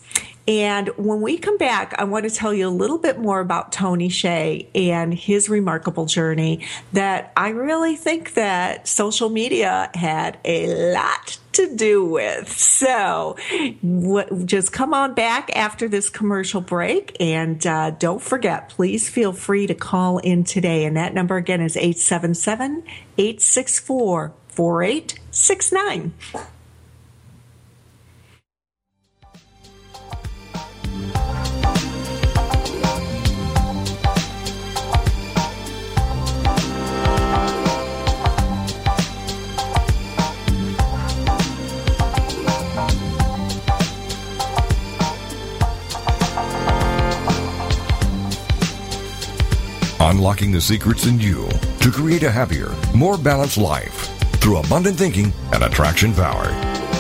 And 0.48 0.90
when 0.98 1.22
we 1.22 1.38
come 1.38 1.58
back, 1.58 1.94
I 1.98 2.06
want 2.06 2.24
to 2.24 2.34
tell 2.34 2.54
you 2.54 2.68
a 2.68 2.70
little 2.70 2.98
bit 2.98 3.20
more 3.20 3.42
about 3.42 3.74
Tony 3.74 4.08
Hsieh 4.08 4.68
and 4.74 5.14
his 5.14 5.50
remarkable 5.50 6.06
journey 6.06 6.66
that 6.94 7.34
I 7.36 7.50
really 7.50 7.98
think 7.98 8.36
that 8.36 8.88
social 8.88 9.30
media 9.30 9.92
had 9.94 10.40
a 10.46 10.94
lot 10.94 11.38
to 11.54 11.76
do 11.76 12.06
with. 12.06 12.50
So 12.50 13.36
just 14.46 14.72
come 14.72 14.94
on 14.94 15.16
back 15.16 15.50
after 15.56 15.88
this 15.90 16.10
commercial 16.10 16.62
break. 16.62 17.18
And 17.20 17.66
uh, 17.66 17.92
don't 17.92 18.22
forget, 18.22 18.70
please 18.70 19.10
feel 19.10 19.34
free 19.34 19.68
to 19.68 19.74
call 19.74 20.20
in 20.20 20.44
today. 20.44 20.86
And 20.86 20.96
that 20.96 21.14
number 21.14 21.36
again 21.36 21.60
is 21.60 21.76
877 21.76 22.84
864 23.18 24.34
4869. 24.48 26.14
Unlocking 50.18 50.52
the 50.52 50.60
secrets 50.60 51.06
in 51.06 51.20
you 51.20 51.48
to 51.80 51.92
create 51.92 52.24
a 52.24 52.32
happier, 52.32 52.74
more 52.96 53.20
balanced 53.20 53.60
life 53.60 54.08
through 54.40 54.58
abundant 54.58 54.98
thinking 54.98 55.32
and 55.54 55.64
attraction 55.64 56.12
power. 56.12 56.48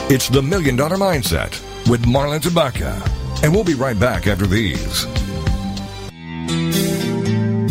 It's 0.07 0.29
the 0.29 0.43
Million 0.43 0.75
Dollar 0.75 0.97
Mindset 0.97 1.59
with 1.89 2.05
Marla 2.05 2.39
Tabaka. 2.39 2.93
And 3.41 3.51
we'll 3.51 3.63
be 3.63 3.74
right 3.74 4.00
back 4.00 4.27
after 4.27 4.45
these. 4.45 5.05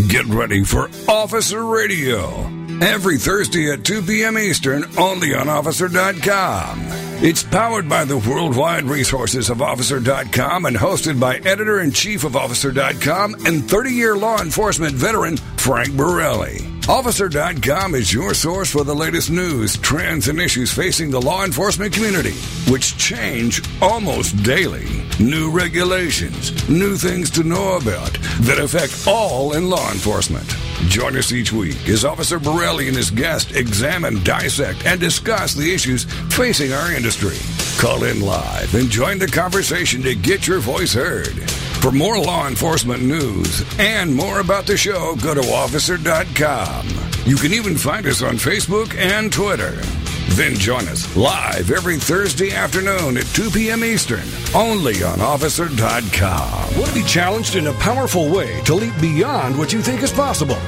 Get 0.09 0.27
ready 0.27 0.65
for 0.65 0.91
Officer 1.09 1.65
Radio. 1.65 2.45
Every 2.83 3.17
Thursday 3.17 3.71
at 3.71 3.85
2 3.85 4.03
p.m. 4.03 4.37
Eastern, 4.37 4.85
only 4.99 5.33
on 5.33 5.49
Officer.com. 5.49 6.86
It's 7.19 7.43
powered 7.43 7.89
by 7.89 8.05
the 8.05 8.19
worldwide 8.19 8.85
resources 8.85 9.49
of 9.49 9.63
Officer.com 9.63 10.67
and 10.67 10.77
hosted 10.77 11.19
by 11.19 11.37
editor 11.39 11.81
in 11.81 11.91
chief 11.91 12.25
of 12.25 12.37
Officer.com 12.37 13.37
and 13.47 13.65
30 13.69 13.91
year 13.91 14.17
law 14.19 14.43
enforcement 14.43 14.93
veteran 14.95 15.39
Frank 15.57 15.97
Borelli. 15.97 16.59
Officer.com 16.89 17.95
is 17.95 18.13
your 18.13 18.35
source 18.35 18.71
for 18.71 18.85
the 18.85 18.95
latest 18.95 19.31
news, 19.31 19.79
trends, 19.79 20.29
and 20.29 20.39
issues 20.39 20.71
facing 20.71 21.11
the 21.11 21.21
law 21.21 21.43
enforcement 21.43 21.95
community, 21.95 22.35
which 22.71 22.99
change 22.99 23.63
almost 23.81 24.43
daily. 24.43 24.87
New 25.19 25.51
regulations, 25.51 26.69
new 26.69 26.97
things 26.97 27.31
to 27.31 27.43
know 27.43 27.77
about 27.77 28.13
that 28.43 28.61
affect 28.63 29.09
all 29.09 29.55
in 29.55 29.71
law 29.71 29.91
enforcement. 29.91 30.55
Join 30.89 31.17
us 31.17 31.33
each 31.33 31.53
week 31.53 31.89
as 31.89 32.05
Officer 32.05 32.39
Borelli 32.39 32.89
and 32.89 32.97
his 32.97 33.11
guests 33.11 33.53
examine, 33.53 34.23
dissect, 34.23 34.85
and 34.87 35.01
discuss 35.01 35.55
the 35.55 35.73
issues 35.73 36.05
facing 36.35 36.73
our 36.73 36.93
industry. 36.93 37.37
Call 37.81 38.05
in 38.05 38.21
live 38.21 38.75
and 38.75 38.89
join 38.89 39.19
the 39.19 39.27
conversation 39.27 40.03
to 40.03 40.15
get 40.15 40.47
your 40.47 40.61
voice 40.61 40.95
heard. 40.95 41.51
For 41.81 41.93
more 41.93 42.19
law 42.19 42.47
enforcement 42.47 43.03
news 43.03 43.65
and 43.79 44.15
more 44.15 44.41
about 44.41 44.67
the 44.67 44.77
show, 44.77 45.17
go 45.17 45.35
to 45.35 45.43
officer.com. 45.53 46.89
You 47.25 47.37
can 47.37 47.53
even 47.53 47.77
find 47.77 48.07
us 48.07 48.23
on 48.23 48.37
Facebook 48.37 48.95
and 48.97 49.33
Twitter. 49.33 50.06
Then 50.31 50.55
join 50.55 50.87
us 50.89 51.17
live 51.17 51.71
every 51.71 51.97
Thursday 51.97 52.53
afternoon 52.53 53.17
at 53.17 53.25
2 53.27 53.51
p.m. 53.51 53.85
Eastern, 53.85 54.25
only 54.55 55.03
on 55.03 55.21
officer.com. 55.21 56.77
Want 56.77 56.89
to 56.89 56.95
be 56.95 57.03
challenged 57.05 57.57
in 57.57 57.69
a 57.69 57.73
powerful 57.75 58.29
way 58.29 58.61
to 58.65 58.75
leap 58.75 58.99
beyond 59.01 59.57
what 59.57 59.73
you 59.73 59.81
think 59.81 60.03
is 60.03 60.13
possible? 60.13 60.59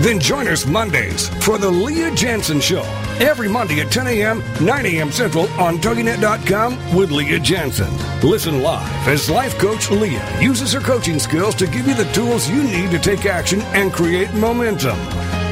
Then 0.00 0.18
join 0.18 0.48
us 0.48 0.66
Mondays 0.66 1.28
for 1.44 1.56
the 1.58 1.70
Leah 1.70 2.10
Jantzen 2.10 2.60
Show. 2.60 2.82
Every 3.24 3.48
Monday 3.48 3.80
at 3.80 3.90
10 3.90 4.06
a.m., 4.08 4.42
9 4.60 4.86
a.m. 4.86 5.10
Central 5.10 5.48
on 5.52 5.78
TogiNet.com 5.78 6.94
with 6.94 7.10
Leah 7.10 7.40
Jantzen. 7.40 8.22
Listen 8.22 8.62
live 8.62 9.08
as 9.08 9.30
life 9.30 9.56
coach 9.58 9.90
Leah 9.90 10.40
uses 10.40 10.72
her 10.72 10.80
coaching 10.80 11.18
skills 11.18 11.54
to 11.54 11.66
give 11.66 11.86
you 11.86 11.94
the 11.94 12.10
tools 12.12 12.48
you 12.48 12.62
need 12.62 12.90
to 12.90 12.98
take 12.98 13.26
action 13.26 13.60
and 13.72 13.92
create 13.92 14.32
momentum. 14.34 14.98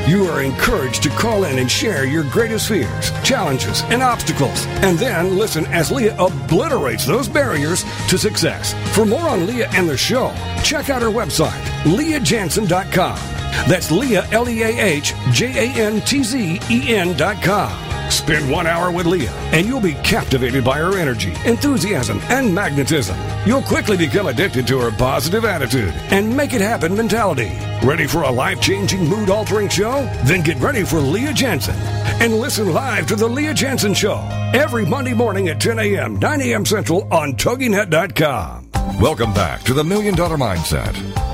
You 0.06 0.24
are 0.26 0.42
encouraged 0.42 1.04
to 1.04 1.10
call 1.10 1.44
in 1.44 1.60
and 1.60 1.70
share 1.70 2.04
your 2.04 2.24
greatest 2.24 2.66
fears, 2.66 3.12
challenges, 3.22 3.82
and 3.82 4.02
obstacles, 4.02 4.66
and 4.82 4.98
then 4.98 5.36
listen 5.38 5.64
as 5.66 5.92
Leah 5.92 6.16
obliterates 6.18 7.06
those 7.06 7.28
barriers 7.28 7.84
to 8.08 8.18
success. 8.18 8.74
For 8.96 9.06
more 9.06 9.28
on 9.28 9.46
Leah 9.46 9.68
and 9.72 9.88
the 9.88 9.96
show, 9.96 10.34
check 10.64 10.90
out 10.90 11.02
her 11.02 11.08
website, 11.08 11.62
leahjantzen.com. 11.84 13.16
That's 13.68 13.92
Leah, 13.92 14.26
L 14.32 14.48
E 14.48 14.62
A 14.62 14.68
H 14.68 15.14
J 15.30 15.68
A 15.68 15.86
N 15.86 16.00
T 16.00 16.24
Z 16.24 16.60
E 16.68 16.94
N.com. 16.96 17.91
Spend 18.12 18.50
one 18.50 18.66
hour 18.66 18.92
with 18.92 19.06
Leah, 19.06 19.32
and 19.52 19.66
you'll 19.66 19.80
be 19.80 19.94
captivated 19.94 20.62
by 20.62 20.78
her 20.78 20.98
energy, 20.98 21.32
enthusiasm, 21.46 22.20
and 22.28 22.54
magnetism. 22.54 23.16
You'll 23.46 23.62
quickly 23.62 23.96
become 23.96 24.26
addicted 24.26 24.66
to 24.66 24.78
her 24.80 24.90
positive 24.92 25.46
attitude 25.46 25.94
and 26.10 26.36
make 26.36 26.52
it 26.52 26.60
happen 26.60 26.94
mentality. 26.94 27.50
Ready 27.82 28.06
for 28.06 28.22
a 28.22 28.30
life 28.30 28.60
changing, 28.60 29.08
mood 29.08 29.30
altering 29.30 29.70
show? 29.70 30.02
Then 30.24 30.42
get 30.42 30.58
ready 30.58 30.84
for 30.84 31.00
Leah 31.00 31.32
Jantzen 31.32 31.74
and 32.20 32.34
listen 32.34 32.72
live 32.72 33.06
to 33.06 33.16
The 33.16 33.26
Leah 33.26 33.54
Jantzen 33.54 33.96
Show 33.96 34.20
every 34.52 34.84
Monday 34.84 35.14
morning 35.14 35.48
at 35.48 35.58
10 35.58 35.78
a.m., 35.78 36.18
9 36.18 36.40
a.m. 36.42 36.66
Central 36.66 37.08
on 37.12 37.32
TogiNet.com. 37.32 38.68
Welcome 39.00 39.32
back 39.32 39.62
to 39.62 39.72
the 39.72 39.82
Million 39.82 40.14
Dollar 40.14 40.36
Mindset. 40.36 40.92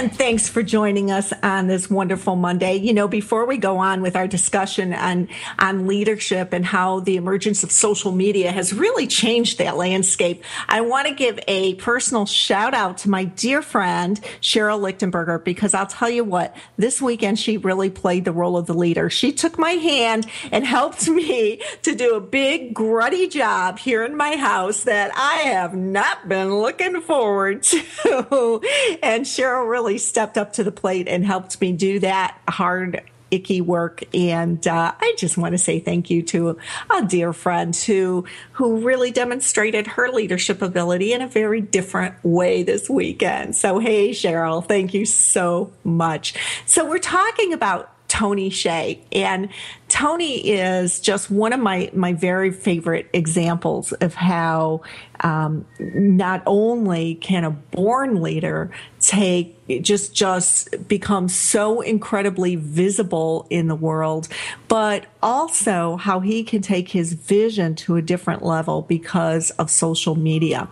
And 0.00 0.16
thanks 0.16 0.48
for 0.48 0.62
joining 0.62 1.10
us 1.10 1.30
on 1.42 1.66
this 1.66 1.90
wonderful 1.90 2.34
Monday. 2.34 2.76
You 2.76 2.94
know, 2.94 3.06
before 3.06 3.44
we 3.44 3.58
go 3.58 3.76
on 3.76 4.00
with 4.00 4.16
our 4.16 4.26
discussion 4.26 4.94
on, 4.94 5.28
on 5.58 5.86
leadership 5.86 6.54
and 6.54 6.64
how 6.64 7.00
the 7.00 7.18
emergence 7.18 7.62
of 7.62 7.70
social 7.70 8.10
media 8.10 8.50
has 8.50 8.72
really 8.72 9.06
changed 9.06 9.58
that 9.58 9.76
landscape, 9.76 10.42
I 10.70 10.80
want 10.80 11.08
to 11.08 11.12
give 11.12 11.38
a 11.46 11.74
personal 11.74 12.24
shout 12.24 12.72
out 12.72 12.96
to 12.98 13.10
my 13.10 13.24
dear 13.24 13.60
friend, 13.60 14.18
Cheryl 14.40 14.80
Lichtenberger, 14.80 15.44
because 15.44 15.74
I'll 15.74 15.86
tell 15.86 16.08
you 16.08 16.24
what, 16.24 16.56
this 16.78 17.02
weekend 17.02 17.38
she 17.38 17.58
really 17.58 17.90
played 17.90 18.24
the 18.24 18.32
role 18.32 18.56
of 18.56 18.64
the 18.64 18.72
leader. 18.72 19.10
She 19.10 19.32
took 19.32 19.58
my 19.58 19.72
hand 19.72 20.26
and 20.50 20.64
helped 20.64 21.10
me 21.10 21.60
to 21.82 21.94
do 21.94 22.14
a 22.14 22.20
big 22.22 22.74
gruddy 22.74 23.30
job 23.30 23.78
here 23.78 24.02
in 24.02 24.16
my 24.16 24.36
house 24.36 24.84
that 24.84 25.10
I 25.14 25.50
have 25.50 25.74
not 25.74 26.26
been 26.26 26.54
looking 26.54 27.02
forward 27.02 27.62
to. 27.64 28.62
and 29.02 29.26
Cheryl 29.26 29.68
really 29.68 29.89
really 29.90 29.98
stepped 29.98 30.38
up 30.38 30.52
to 30.52 30.62
the 30.62 30.70
plate 30.70 31.08
and 31.08 31.24
helped 31.24 31.60
me 31.60 31.72
do 31.72 31.98
that 31.98 32.38
hard 32.48 33.02
icky 33.32 33.60
work. 33.60 34.04
And 34.14 34.64
uh, 34.66 34.92
I 35.00 35.14
just 35.18 35.36
want 35.36 35.52
to 35.52 35.58
say 35.58 35.80
thank 35.80 36.10
you 36.10 36.22
to 36.22 36.58
a 36.96 37.04
dear 37.04 37.32
friend 37.32 37.74
who 37.74 38.24
who 38.52 38.86
really 38.86 39.10
demonstrated 39.10 39.88
her 39.88 40.08
leadership 40.10 40.62
ability 40.62 41.12
in 41.12 41.22
a 41.22 41.26
very 41.26 41.60
different 41.60 42.14
way 42.22 42.62
this 42.62 42.88
weekend. 42.88 43.56
So 43.56 43.80
hey, 43.80 44.10
Cheryl, 44.10 44.64
thank 44.64 44.94
you 44.94 45.04
so 45.04 45.72
much. 45.82 46.34
So 46.66 46.88
we're 46.88 46.98
talking 46.98 47.52
about 47.52 47.90
Tony 48.06 48.50
Hsieh. 48.50 49.00
And 49.12 49.48
Tony 49.90 50.48
is 50.48 51.00
just 51.00 51.30
one 51.30 51.52
of 51.52 51.58
my, 51.58 51.90
my 51.92 52.12
very 52.12 52.52
favorite 52.52 53.10
examples 53.12 53.92
of 53.92 54.14
how 54.14 54.82
um, 55.22 55.66
not 55.78 56.42
only 56.46 57.16
can 57.16 57.44
a 57.44 57.50
born 57.50 58.22
leader 58.22 58.70
take 59.00 59.56
just 59.82 60.14
just 60.14 60.88
become 60.88 61.28
so 61.28 61.80
incredibly 61.80 62.56
visible 62.56 63.46
in 63.50 63.68
the 63.68 63.74
world 63.74 64.28
but 64.66 65.06
also 65.22 65.96
how 65.96 66.20
he 66.20 66.42
can 66.42 66.60
take 66.60 66.88
his 66.88 67.12
vision 67.12 67.74
to 67.74 67.96
a 67.96 68.02
different 68.02 68.42
level 68.42 68.82
because 68.82 69.50
of 69.52 69.70
social 69.70 70.16
media. 70.16 70.68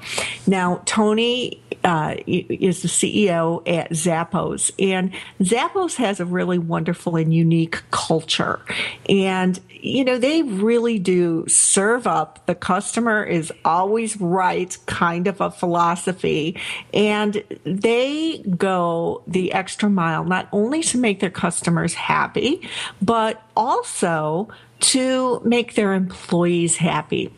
Now 0.46 0.82
tony 0.84 1.62
uh, 1.84 2.16
is 2.26 2.82
the 2.82 2.88
ceo 2.88 3.62
at 3.68 3.90
zappos 3.90 4.72
and 4.78 5.12
zappos 5.40 5.96
has 5.96 6.18
a 6.18 6.24
really 6.24 6.58
wonderful 6.58 7.16
and 7.16 7.32
unique 7.32 7.82
culture 7.90 8.60
and 9.08 9.58
you 9.80 10.04
know, 10.04 10.18
they 10.18 10.42
really 10.42 10.98
do 10.98 11.46
serve 11.48 12.06
up 12.06 12.44
the 12.46 12.54
customer 12.54 13.22
is 13.22 13.52
always 13.64 14.20
right 14.20 14.76
kind 14.86 15.26
of 15.26 15.40
a 15.40 15.50
philosophy. 15.50 16.60
And 16.92 17.42
they 17.64 18.38
go 18.56 19.22
the 19.26 19.52
extra 19.52 19.88
mile, 19.88 20.24
not 20.24 20.48
only 20.52 20.82
to 20.84 20.98
make 20.98 21.20
their 21.20 21.30
customers 21.30 21.94
happy, 21.94 22.68
but 23.00 23.42
also 23.56 24.48
to 24.80 25.40
make 25.44 25.74
their 25.74 25.94
employees 25.94 26.76
happy. 26.76 27.32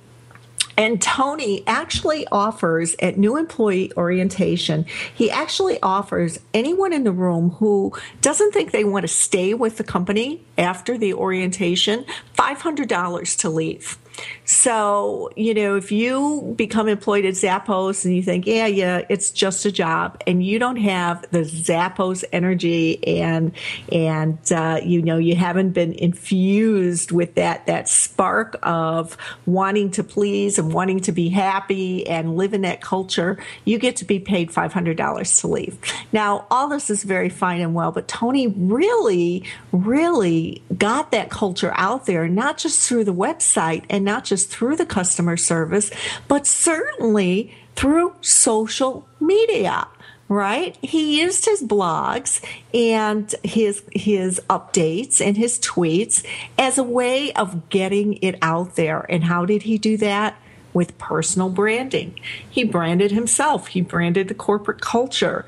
And 0.80 1.02
Tony 1.02 1.62
actually 1.66 2.26
offers 2.28 2.96
at 3.00 3.18
new 3.18 3.36
employee 3.36 3.92
orientation, 3.98 4.86
he 5.14 5.30
actually 5.30 5.78
offers 5.82 6.40
anyone 6.54 6.94
in 6.94 7.04
the 7.04 7.12
room 7.12 7.50
who 7.50 7.92
doesn't 8.22 8.52
think 8.52 8.70
they 8.70 8.84
want 8.84 9.02
to 9.02 9.08
stay 9.08 9.52
with 9.52 9.76
the 9.76 9.84
company 9.84 10.42
after 10.56 10.96
the 10.96 11.12
orientation 11.12 12.06
$500 12.34 13.38
to 13.40 13.50
leave. 13.50 13.98
So, 14.44 15.30
you 15.36 15.54
know, 15.54 15.76
if 15.76 15.92
you 15.92 16.54
become 16.56 16.88
employed 16.88 17.24
at 17.24 17.34
Zappos 17.34 18.04
and 18.04 18.14
you 18.14 18.22
think, 18.22 18.46
yeah, 18.46 18.66
yeah, 18.66 19.02
it's 19.08 19.30
just 19.30 19.64
a 19.64 19.72
job, 19.72 20.20
and 20.26 20.44
you 20.44 20.58
don't 20.58 20.76
have 20.76 21.22
the 21.30 21.40
Zappos 21.40 22.24
energy 22.32 23.06
and 23.06 23.52
and 23.92 24.38
uh, 24.52 24.80
you 24.82 25.02
know 25.02 25.18
you 25.18 25.36
haven't 25.36 25.70
been 25.70 25.92
infused 25.92 27.12
with 27.12 27.34
that 27.34 27.66
that 27.66 27.88
spark 27.88 28.58
of 28.62 29.16
wanting 29.46 29.90
to 29.92 30.02
please 30.02 30.58
and 30.58 30.72
wanting 30.72 31.00
to 31.00 31.12
be 31.12 31.28
happy 31.28 32.06
and 32.06 32.36
live 32.36 32.54
in 32.54 32.62
that 32.62 32.80
culture, 32.80 33.38
you 33.64 33.78
get 33.78 33.96
to 33.96 34.04
be 34.04 34.18
paid 34.18 34.50
five 34.50 34.72
hundred 34.72 34.96
dollars 34.96 35.40
to 35.40 35.46
leave. 35.46 35.78
Now, 36.12 36.46
all 36.50 36.68
this 36.68 36.90
is 36.90 37.04
very 37.04 37.28
fine 37.28 37.60
and 37.60 37.74
well, 37.74 37.92
but 37.92 38.08
Tony 38.08 38.48
really, 38.48 39.44
really 39.72 40.62
got 40.76 41.12
that 41.12 41.30
culture 41.30 41.72
out 41.76 42.06
there, 42.06 42.28
not 42.28 42.58
just 42.58 42.88
through 42.88 43.04
the 43.04 43.14
website 43.14 43.84
and 43.88 44.04
not 44.10 44.24
just 44.24 44.50
through 44.50 44.74
the 44.74 44.86
customer 44.86 45.36
service, 45.36 45.90
but 46.26 46.46
certainly 46.46 47.54
through 47.76 48.14
social 48.20 49.06
media 49.20 49.86
right? 50.30 50.78
He 50.80 51.20
used 51.20 51.44
his 51.44 51.60
blogs 51.60 52.40
and 52.72 53.34
his 53.42 53.82
his 53.92 54.40
updates 54.48 55.20
and 55.20 55.36
his 55.36 55.58
tweets 55.58 56.24
as 56.56 56.78
a 56.78 56.84
way 56.84 57.32
of 57.32 57.68
getting 57.68 58.14
it 58.22 58.36
out 58.40 58.76
there. 58.76 59.04
And 59.08 59.24
how 59.24 59.44
did 59.44 59.62
he 59.62 59.76
do 59.76 59.96
that? 59.96 60.36
With 60.72 60.96
personal 60.98 61.48
branding. 61.48 62.16
He 62.48 62.62
branded 62.62 63.10
himself. 63.10 63.66
He 63.66 63.80
branded 63.80 64.28
the 64.28 64.34
corporate 64.34 64.80
culture. 64.80 65.44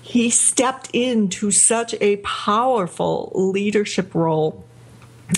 He 0.00 0.30
stepped 0.30 0.88
into 0.94 1.50
such 1.50 1.94
a 2.00 2.16
powerful 2.16 3.30
leadership 3.34 4.14
role 4.14 4.64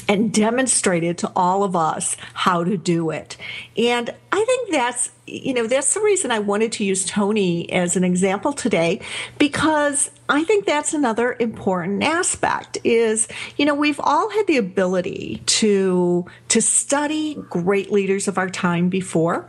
and 0.09 0.33
demonstrated 0.33 1.19
to 1.19 1.33
all 1.37 1.63
of 1.63 1.77
us 1.77 2.17
how 2.33 2.65
to 2.65 2.77
do 2.77 3.11
it. 3.11 3.37
And 3.77 4.13
I 4.33 4.45
think 4.45 4.71
that's, 4.71 5.11
you 5.27 5.55
know, 5.55 5.67
that's 5.67 5.95
the 5.95 6.01
reason 6.01 6.31
I 6.31 6.41
wanted 6.41 6.73
to 6.73 6.85
use 6.85 7.05
Tony 7.05 7.71
as 7.73 7.97
an 7.97 8.05
example 8.05 8.53
today 8.53 9.01
because 9.39 10.11
I 10.29 10.45
think 10.45 10.67
that's 10.67 10.95
another 10.95 11.37
important 11.39 12.03
aspect 12.03 12.79
is, 12.85 13.29
you 13.57 13.65
know, 13.65 13.75
we've 13.75 14.01
all 14.01 14.31
had 14.31 14.47
the 14.47 14.57
ability 14.57 15.43
to 15.47 16.27
to 16.49 16.61
study 16.61 17.35
great 17.51 17.93
leaders 17.93 18.29
of 18.29 18.39
our 18.39 18.49
time 18.49 18.89
before, 18.89 19.49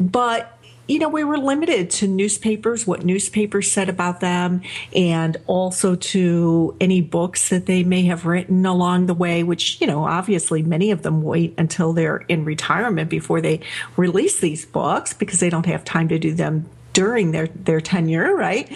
but 0.00 0.55
you 0.88 0.98
know, 0.98 1.08
we 1.08 1.24
were 1.24 1.38
limited 1.38 1.90
to 1.90 2.06
newspapers, 2.06 2.86
what 2.86 3.04
newspapers 3.04 3.70
said 3.70 3.88
about 3.88 4.20
them, 4.20 4.62
and 4.94 5.36
also 5.46 5.96
to 5.96 6.76
any 6.80 7.00
books 7.00 7.48
that 7.48 7.66
they 7.66 7.82
may 7.82 8.02
have 8.02 8.26
written 8.26 8.64
along 8.66 9.06
the 9.06 9.14
way, 9.14 9.42
which, 9.42 9.80
you 9.80 9.86
know, 9.86 10.04
obviously 10.04 10.62
many 10.62 10.90
of 10.90 11.02
them 11.02 11.22
wait 11.22 11.54
until 11.58 11.92
they're 11.92 12.18
in 12.28 12.44
retirement 12.44 13.10
before 13.10 13.40
they 13.40 13.60
release 13.96 14.40
these 14.40 14.64
books 14.64 15.12
because 15.12 15.40
they 15.40 15.50
don't 15.50 15.66
have 15.66 15.84
time 15.84 16.08
to 16.08 16.18
do 16.18 16.32
them 16.32 16.68
during 16.92 17.32
their, 17.32 17.48
their 17.48 17.80
tenure, 17.80 18.34
right? 18.34 18.70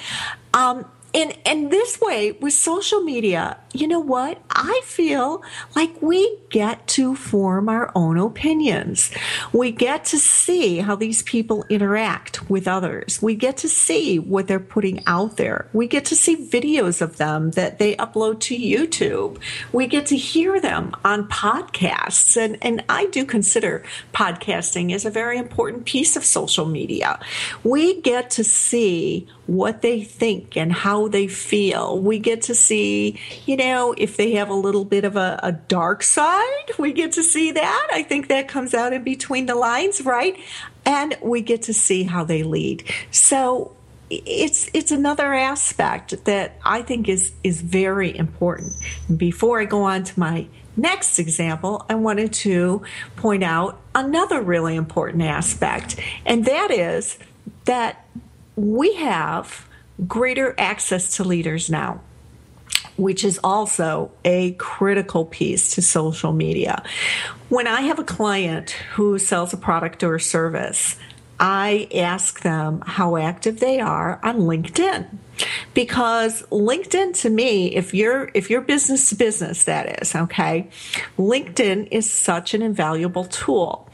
Um, 0.52 0.84
and 1.14 1.36
and 1.44 1.70
this 1.70 2.00
way 2.00 2.32
with 2.32 2.52
social 2.52 3.00
media 3.00 3.58
you 3.72 3.86
know 3.86 4.00
what? 4.00 4.38
I 4.50 4.80
feel 4.84 5.42
like 5.76 6.02
we 6.02 6.38
get 6.50 6.88
to 6.88 7.14
form 7.14 7.68
our 7.68 7.92
own 7.94 8.18
opinions. 8.18 9.12
We 9.52 9.70
get 9.70 10.04
to 10.06 10.18
see 10.18 10.78
how 10.78 10.96
these 10.96 11.22
people 11.22 11.64
interact 11.68 12.50
with 12.50 12.66
others. 12.66 13.22
We 13.22 13.36
get 13.36 13.56
to 13.58 13.68
see 13.68 14.18
what 14.18 14.48
they're 14.48 14.58
putting 14.58 15.06
out 15.06 15.36
there. 15.36 15.68
We 15.72 15.86
get 15.86 16.04
to 16.06 16.16
see 16.16 16.36
videos 16.36 17.00
of 17.00 17.18
them 17.18 17.52
that 17.52 17.78
they 17.78 17.94
upload 17.96 18.40
to 18.40 18.58
youtube. 18.58 19.38
We 19.72 19.86
get 19.86 20.06
to 20.06 20.16
hear 20.16 20.60
them 20.60 20.94
on 21.04 21.28
podcasts. 21.28 22.36
And 22.36 22.58
and 22.62 22.82
i 22.88 23.06
do 23.06 23.24
consider 23.24 23.84
podcasting 24.12 24.92
as 24.92 25.04
a 25.04 25.10
very 25.10 25.38
important 25.38 25.84
piece 25.84 26.16
of 26.16 26.24
social 26.24 26.66
media. 26.66 27.20
We 27.62 28.00
get 28.00 28.30
to 28.30 28.44
see 28.44 29.28
what 29.50 29.82
they 29.82 30.00
think 30.00 30.56
and 30.56 30.72
how 30.72 31.08
they 31.08 31.26
feel. 31.26 31.98
We 31.98 32.20
get 32.20 32.42
to 32.42 32.54
see, 32.54 33.18
you 33.46 33.56
know, 33.56 33.92
if 33.98 34.16
they 34.16 34.34
have 34.34 34.48
a 34.48 34.54
little 34.54 34.84
bit 34.84 35.04
of 35.04 35.16
a, 35.16 35.40
a 35.42 35.50
dark 35.50 36.04
side, 36.04 36.70
we 36.78 36.92
get 36.92 37.10
to 37.12 37.24
see 37.24 37.50
that. 37.50 37.88
I 37.92 38.04
think 38.04 38.28
that 38.28 38.46
comes 38.46 38.74
out 38.74 38.92
in 38.92 39.02
between 39.02 39.46
the 39.46 39.56
lines, 39.56 40.02
right? 40.02 40.38
And 40.86 41.16
we 41.20 41.40
get 41.40 41.62
to 41.62 41.74
see 41.74 42.04
how 42.04 42.22
they 42.22 42.44
lead. 42.44 42.84
So 43.10 43.74
it's 44.08 44.70
it's 44.72 44.92
another 44.92 45.34
aspect 45.34 46.24
that 46.26 46.56
I 46.64 46.82
think 46.82 47.08
is 47.08 47.32
is 47.42 47.60
very 47.60 48.16
important. 48.16 48.72
Before 49.16 49.60
I 49.60 49.64
go 49.64 49.82
on 49.82 50.04
to 50.04 50.20
my 50.20 50.46
next 50.76 51.18
example, 51.18 51.84
I 51.88 51.96
wanted 51.96 52.32
to 52.34 52.82
point 53.16 53.42
out 53.42 53.80
another 53.96 54.40
really 54.42 54.76
important 54.76 55.24
aspect, 55.24 55.98
and 56.24 56.44
that 56.44 56.70
is 56.70 57.18
that 57.64 58.06
we 58.60 58.94
have 58.94 59.66
greater 60.06 60.54
access 60.58 61.16
to 61.16 61.24
leaders 61.24 61.70
now 61.70 62.00
which 62.96 63.24
is 63.24 63.40
also 63.42 64.10
a 64.26 64.52
critical 64.52 65.24
piece 65.24 65.74
to 65.74 65.80
social 65.80 66.32
media. 66.32 66.82
When 67.48 67.66
I 67.66 67.80
have 67.82 67.98
a 67.98 68.04
client 68.04 68.70
who 68.92 69.18
sells 69.18 69.54
a 69.54 69.56
product 69.56 70.02
or 70.02 70.16
a 70.16 70.20
service, 70.20 70.96
I 71.38 71.88
ask 71.94 72.42
them 72.42 72.82
how 72.84 73.16
active 73.16 73.58
they 73.60 73.80
are 73.80 74.20
on 74.22 74.40
LinkedIn. 74.40 75.06
Because 75.72 76.42
LinkedIn 76.50 77.18
to 77.22 77.30
me, 77.30 77.74
if 77.74 77.94
you're 77.94 78.30
if 78.34 78.50
you're 78.50 78.60
business 78.60 79.08
to 79.08 79.14
business, 79.14 79.64
that 79.64 80.02
is, 80.02 80.14
okay, 80.14 80.68
LinkedIn 81.16 81.88
is 81.90 82.10
such 82.10 82.52
an 82.52 82.60
invaluable 82.60 83.24
tool. 83.24 83.88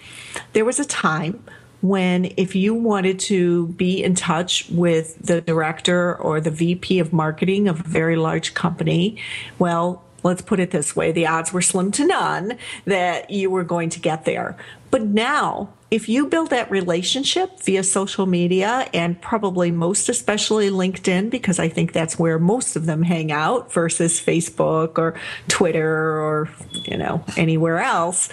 There 0.54 0.64
was 0.64 0.80
a 0.80 0.84
time 0.84 1.44
when 1.82 2.32
if 2.36 2.54
you 2.54 2.74
wanted 2.74 3.18
to 3.18 3.68
be 3.68 4.02
in 4.02 4.14
touch 4.14 4.68
with 4.70 5.18
the 5.18 5.40
director 5.40 6.16
or 6.16 6.40
the 6.40 6.50
VP 6.50 6.98
of 6.98 7.12
marketing 7.12 7.68
of 7.68 7.80
a 7.80 7.84
very 7.84 8.16
large 8.16 8.54
company, 8.54 9.18
well, 9.58 10.02
let's 10.22 10.42
put 10.42 10.60
it 10.60 10.72
this 10.72 10.96
way 10.96 11.12
the 11.12 11.26
odds 11.26 11.52
were 11.52 11.62
slim 11.62 11.92
to 11.92 12.06
none 12.06 12.58
that 12.84 13.30
you 13.30 13.48
were 13.50 13.64
going 13.64 13.88
to 13.90 14.00
get 14.00 14.24
there. 14.24 14.56
But 14.90 15.02
now, 15.02 15.70
if 15.90 16.08
you 16.08 16.26
build 16.26 16.50
that 16.50 16.70
relationship 16.70 17.60
via 17.60 17.84
social 17.84 18.26
media 18.26 18.88
and 18.92 19.20
probably 19.20 19.70
most 19.70 20.08
especially 20.08 20.68
LinkedIn, 20.68 21.30
because 21.30 21.58
I 21.58 21.68
think 21.68 21.92
that's 21.92 22.18
where 22.18 22.38
most 22.38 22.76
of 22.76 22.86
them 22.86 23.02
hang 23.02 23.30
out 23.30 23.72
versus 23.72 24.20
Facebook 24.20 24.98
or 24.98 25.14
Twitter 25.48 26.20
or, 26.20 26.50
you 26.72 26.96
know, 26.96 27.24
anywhere 27.36 27.78
else, 27.78 28.28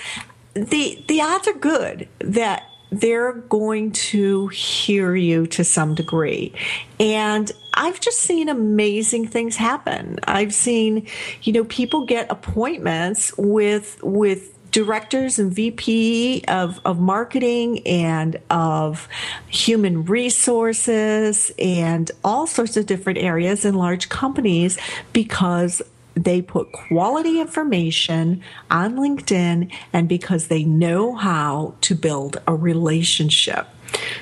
the, 0.56 1.04
the 1.08 1.22
odds 1.22 1.48
are 1.48 1.54
good 1.54 2.08
that 2.20 2.64
they're 3.00 3.34
going 3.34 3.92
to 3.92 4.48
hear 4.48 5.16
you 5.16 5.48
to 5.48 5.64
some 5.64 5.96
degree. 5.96 6.54
And 7.00 7.52
I've 7.74 8.00
just 8.00 8.20
seen 8.20 8.50
amazing 8.50 9.28
things 9.28 9.56
happen. 9.56 10.20
I've 10.26 10.54
seen, 10.54 11.08
you 11.42 11.54
know, 11.54 11.64
people 11.66 12.06
get 12.06 12.32
appointments 12.32 13.36
with 13.38 14.02
with 14.04 14.54
directors 14.74 15.38
and 15.38 15.54
VP 15.54 16.44
of, 16.48 16.82
of 16.84 17.00
marketing 17.00 17.86
and 17.86 18.40
of 18.50 19.08
human 19.48 20.04
resources 20.04 21.52
and 21.60 22.10
all 22.24 22.48
sorts 22.48 22.76
of 22.76 22.88
different 22.88 23.20
areas 23.20 23.66
in 23.66 23.76
large 23.76 24.10
companies 24.10 24.78
because 25.14 25.82
they 26.16 26.42
put 26.42 26.72
quality 26.72 27.40
information 27.40 28.42
on 28.70 28.96
LinkedIn 28.96 29.72
and 29.92 30.08
because 30.08 30.48
they 30.48 30.64
know 30.64 31.16
how 31.16 31.76
to 31.82 31.96
build 31.96 32.42
a 32.48 32.56
relationship. 32.56 33.68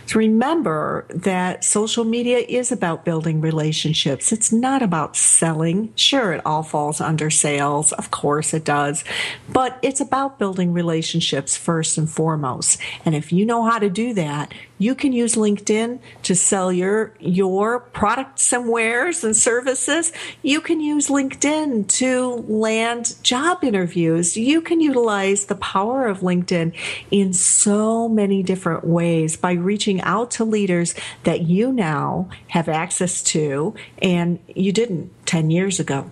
So 0.05 0.19
remember 0.19 1.05
that 1.09 1.63
social 1.63 2.03
media 2.03 2.39
is 2.39 2.71
about 2.71 3.05
building 3.05 3.41
relationships. 3.41 4.31
It's 4.31 4.51
not 4.51 4.81
about 4.81 5.15
selling. 5.15 5.93
Sure, 5.95 6.33
it 6.33 6.41
all 6.45 6.63
falls 6.63 6.99
under 6.99 7.29
sales. 7.29 7.91
Of 7.93 8.11
course 8.11 8.53
it 8.53 8.65
does. 8.65 9.03
But 9.49 9.79
it's 9.81 10.01
about 10.01 10.39
building 10.39 10.73
relationships 10.73 11.55
first 11.55 11.97
and 11.97 12.09
foremost. 12.09 12.79
And 13.05 13.15
if 13.15 13.31
you 13.31 13.45
know 13.45 13.63
how 13.63 13.79
to 13.79 13.89
do 13.89 14.13
that, 14.15 14.53
you 14.81 14.95
can 14.95 15.13
use 15.13 15.35
LinkedIn 15.35 15.99
to 16.23 16.35
sell 16.35 16.73
your 16.73 17.13
your 17.19 17.79
products 17.79 18.51
and 18.51 18.67
wares 18.67 19.23
and 19.23 19.35
services. 19.35 20.11
You 20.41 20.59
can 20.59 20.79
use 20.79 21.07
LinkedIn 21.07 21.87
to 21.99 22.43
land 22.47 23.15
job 23.21 23.63
interviews. 23.63 24.35
You 24.35 24.59
can 24.59 24.81
utilize 24.81 25.45
the 25.45 25.55
power 25.55 26.07
of 26.07 26.21
LinkedIn 26.21 26.73
in 27.11 27.33
so 27.33 28.09
many 28.09 28.41
different 28.41 28.83
ways 28.83 29.37
by 29.37 29.51
reaching 29.53 30.01
out 30.01 30.31
to 30.31 30.43
leaders 30.43 30.95
that 31.25 31.41
you 31.41 31.71
now 31.71 32.27
have 32.47 32.67
access 32.67 33.21
to 33.23 33.75
and 34.01 34.39
you 34.47 34.71
didn't 34.71 35.11
10 35.27 35.51
years 35.51 35.79
ago. 35.79 36.09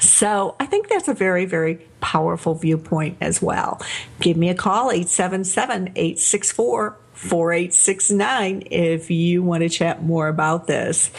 So 0.00 0.56
I 0.58 0.64
think 0.64 0.88
that's 0.88 1.08
a 1.08 1.14
very, 1.14 1.44
very 1.44 1.76
powerful 2.00 2.54
viewpoint 2.54 3.18
as 3.20 3.42
well. 3.42 3.80
Give 4.20 4.36
me 4.36 4.48
a 4.48 4.54
call, 4.54 4.90
877 4.90 5.92
864 5.94 6.96
4869 7.14 8.68
if 8.70 9.10
you 9.10 9.42
want 9.42 9.62
to 9.62 9.68
chat 9.68 10.02
more 10.02 10.28
about 10.28 10.66
this. 10.66 11.10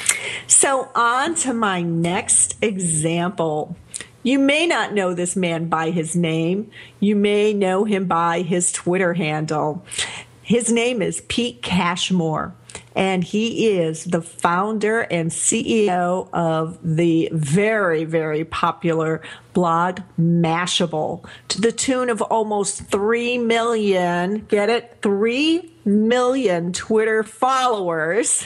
So, 0.47 0.89
on 0.95 1.36
to 1.36 1.53
my 1.53 1.81
next 1.81 2.55
example. 2.62 3.75
You 4.23 4.39
may 4.39 4.65
not 4.65 4.93
know 4.93 5.13
this 5.13 5.36
man 5.36 5.67
by 5.67 5.91
his 5.91 6.15
name. 6.15 6.71
You 6.99 7.15
may 7.15 7.53
know 7.53 7.84
him 7.84 8.05
by 8.05 8.41
his 8.41 8.71
Twitter 8.71 9.13
handle. 9.13 9.86
His 10.41 10.71
name 10.71 11.03
is 11.03 11.21
Pete 11.27 11.62
Cashmore, 11.62 12.55
and 12.95 13.23
he 13.23 13.69
is 13.69 14.05
the 14.05 14.23
founder 14.23 15.01
and 15.01 15.29
CEO 15.29 16.27
of 16.34 16.79
the 16.84 17.29
very, 17.31 18.03
very 18.03 18.45
popular 18.45 19.21
blog 19.53 19.99
Mashable 20.19 21.23
to 21.49 21.62
the 21.62 21.71
tune 21.71 22.10
of 22.10 22.21
almost 22.23 22.81
3 22.86 23.38
million, 23.38 24.39
get 24.49 24.69
it? 24.69 24.97
3 25.01 25.71
million 25.85 26.73
Twitter 26.73 27.23
followers. 27.23 28.45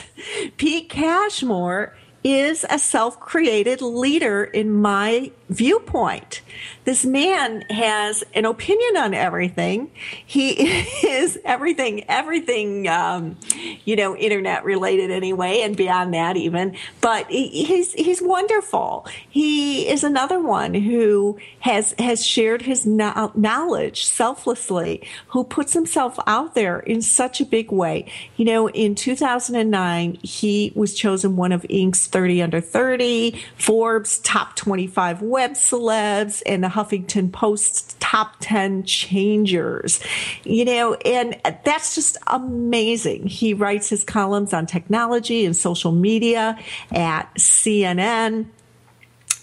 Pete 0.56 0.88
Cashmore 0.88 1.96
is 2.22 2.66
a 2.68 2.78
self 2.78 3.18
created 3.18 3.80
leader 3.80 4.44
in 4.44 4.70
my 4.70 5.30
viewpoint 5.48 6.42
this 6.84 7.04
man 7.04 7.62
has 7.70 8.24
an 8.34 8.46
opinion 8.46 8.96
on 8.96 9.14
everything. 9.14 9.90
He 10.24 10.52
is 11.06 11.38
everything, 11.44 12.04
everything, 12.08 12.88
um, 12.88 13.36
you 13.84 13.96
know, 13.96 14.16
internet 14.16 14.64
related 14.64 15.10
anyway, 15.10 15.60
and 15.60 15.76
beyond 15.76 16.14
that 16.14 16.36
even. 16.36 16.76
But 17.00 17.26
he's 17.30 17.92
he's 17.92 18.22
wonderful. 18.22 19.06
He 19.28 19.88
is 19.88 20.04
another 20.04 20.40
one 20.40 20.74
who 20.74 21.38
has 21.60 21.94
has 21.98 22.26
shared 22.26 22.62
his 22.62 22.86
knowledge 22.86 24.06
selflessly, 24.06 25.06
who 25.28 25.44
puts 25.44 25.74
himself 25.74 26.18
out 26.26 26.54
there 26.54 26.80
in 26.80 27.02
such 27.02 27.40
a 27.40 27.44
big 27.44 27.70
way. 27.70 28.10
You 28.36 28.46
know, 28.46 28.68
in 28.70 28.94
2009, 28.94 30.18
he 30.22 30.72
was 30.74 30.94
chosen 30.94 31.36
one 31.36 31.52
of 31.52 31.62
Inc.'s 31.62 32.06
30 32.06 32.42
under 32.42 32.60
30, 32.60 33.40
Forbes 33.58 34.18
top 34.20 34.56
25 34.56 35.20
web 35.22 35.52
celebs, 35.52 36.42
and 36.46 36.69
Huffington 36.70 37.32
Post's 37.32 37.94
top 38.00 38.36
10 38.40 38.84
changers. 38.84 40.00
You 40.44 40.64
know, 40.64 40.94
and 40.94 41.40
that's 41.64 41.94
just 41.94 42.16
amazing. 42.26 43.26
He 43.26 43.54
writes 43.54 43.88
his 43.88 44.04
columns 44.04 44.52
on 44.52 44.66
technology 44.66 45.44
and 45.44 45.54
social 45.54 45.92
media 45.92 46.58
at 46.90 47.32
CNN. 47.34 48.46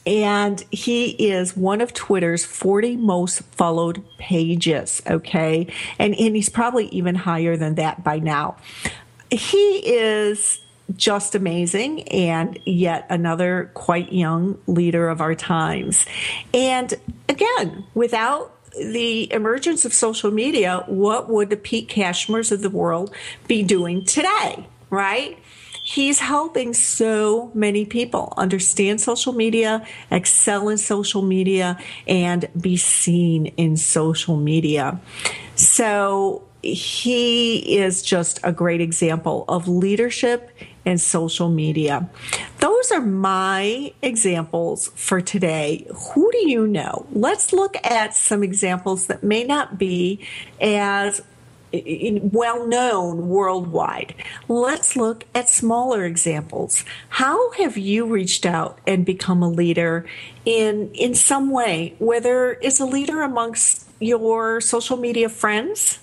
And 0.06 0.64
he 0.72 1.10
is 1.10 1.58
one 1.58 1.82
of 1.82 1.94
Twitter's 1.94 2.46
40 2.46 2.96
most 2.96 3.42
followed 3.42 4.04
pages. 4.18 5.02
Okay. 5.06 5.68
And, 6.00 6.16
and 6.16 6.36
he's 6.36 6.50
probably 6.50 6.88
even 6.88 7.14
higher 7.14 7.58
than 7.58 7.76
that 7.76 8.06
by 8.06 8.20
now. 8.20 8.56
He 9.30 9.80
is 9.86 10.62
just 10.96 11.36
amazing 11.36 12.04
and 12.04 12.58
yet 12.66 13.06
another 13.10 13.70
quite 13.74 14.14
young 14.14 14.58
leader 14.68 15.10
of 15.10 15.20
our 15.20 15.36
times. 15.36 16.06
And 16.54 16.94
again, 17.38 17.86
without 17.94 18.54
the 18.76 19.32
emergence 19.32 19.86
of 19.86 19.94
social 19.94 20.32
media, 20.32 20.84
what 20.88 21.30
would 21.30 21.50
the 21.50 21.58
Pete 21.58 21.88
Cashmores 21.90 22.52
of 22.52 22.62
the 22.62 22.70
world 22.70 23.14
be 23.48 23.64
doing 23.64 24.04
today, 24.04 24.68
right? 24.90 25.38
He's 25.84 26.20
helping 26.20 26.74
so 26.74 27.52
many 27.54 27.86
people 27.86 28.34
understand 28.36 29.00
social 29.00 29.34
media, 29.34 29.88
excel 30.12 30.68
in 30.68 30.78
social 30.78 31.22
media, 31.22 31.80
and 32.08 32.50
be 32.60 32.76
seen 32.76 33.48
in 33.58 33.78
social 33.78 34.36
media. 34.36 35.00
So 35.56 36.44
he 36.62 37.78
is 37.78 38.02
just 38.02 38.40
a 38.44 38.52
great 38.52 38.82
example 38.82 39.46
of 39.48 39.68
leadership 39.68 40.52
and 40.88 41.02
social 41.02 41.50
media. 41.50 42.10
Those 42.60 42.92
are 42.94 43.02
my 43.02 43.94
examples 44.02 44.88
for 44.96 45.20
today. 45.20 45.86
Who 46.14 46.32
do 46.32 46.50
you 46.50 46.66
know? 46.66 47.06
Let's 47.12 47.52
look 47.52 47.76
at 47.84 48.16
some 48.16 48.42
examples 48.42 49.08
that 49.08 49.22
may 49.22 49.44
not 49.44 49.78
be 49.78 50.26
as 50.62 51.22
well 51.74 52.66
known 52.66 53.28
worldwide. 53.28 54.16
Let's 54.48 54.96
look 54.96 55.26
at 55.36 55.50
smaller 55.50 56.06
examples. 56.06 56.86
How 57.10 57.52
have 57.54 57.78
you 57.78 58.06
reached 58.06 58.46
out 58.46 58.80
and 58.88 59.06
become 59.06 59.44
a 59.44 59.50
leader 59.50 60.06
in 60.46 60.90
in 60.94 61.14
some 61.16 61.52
way, 61.52 61.96
whether 62.00 62.54
it's 62.62 62.80
a 62.80 62.86
leader 62.86 63.22
amongst 63.22 63.86
your 64.00 64.62
social 64.62 64.96
media 64.96 65.28
friends 65.28 66.00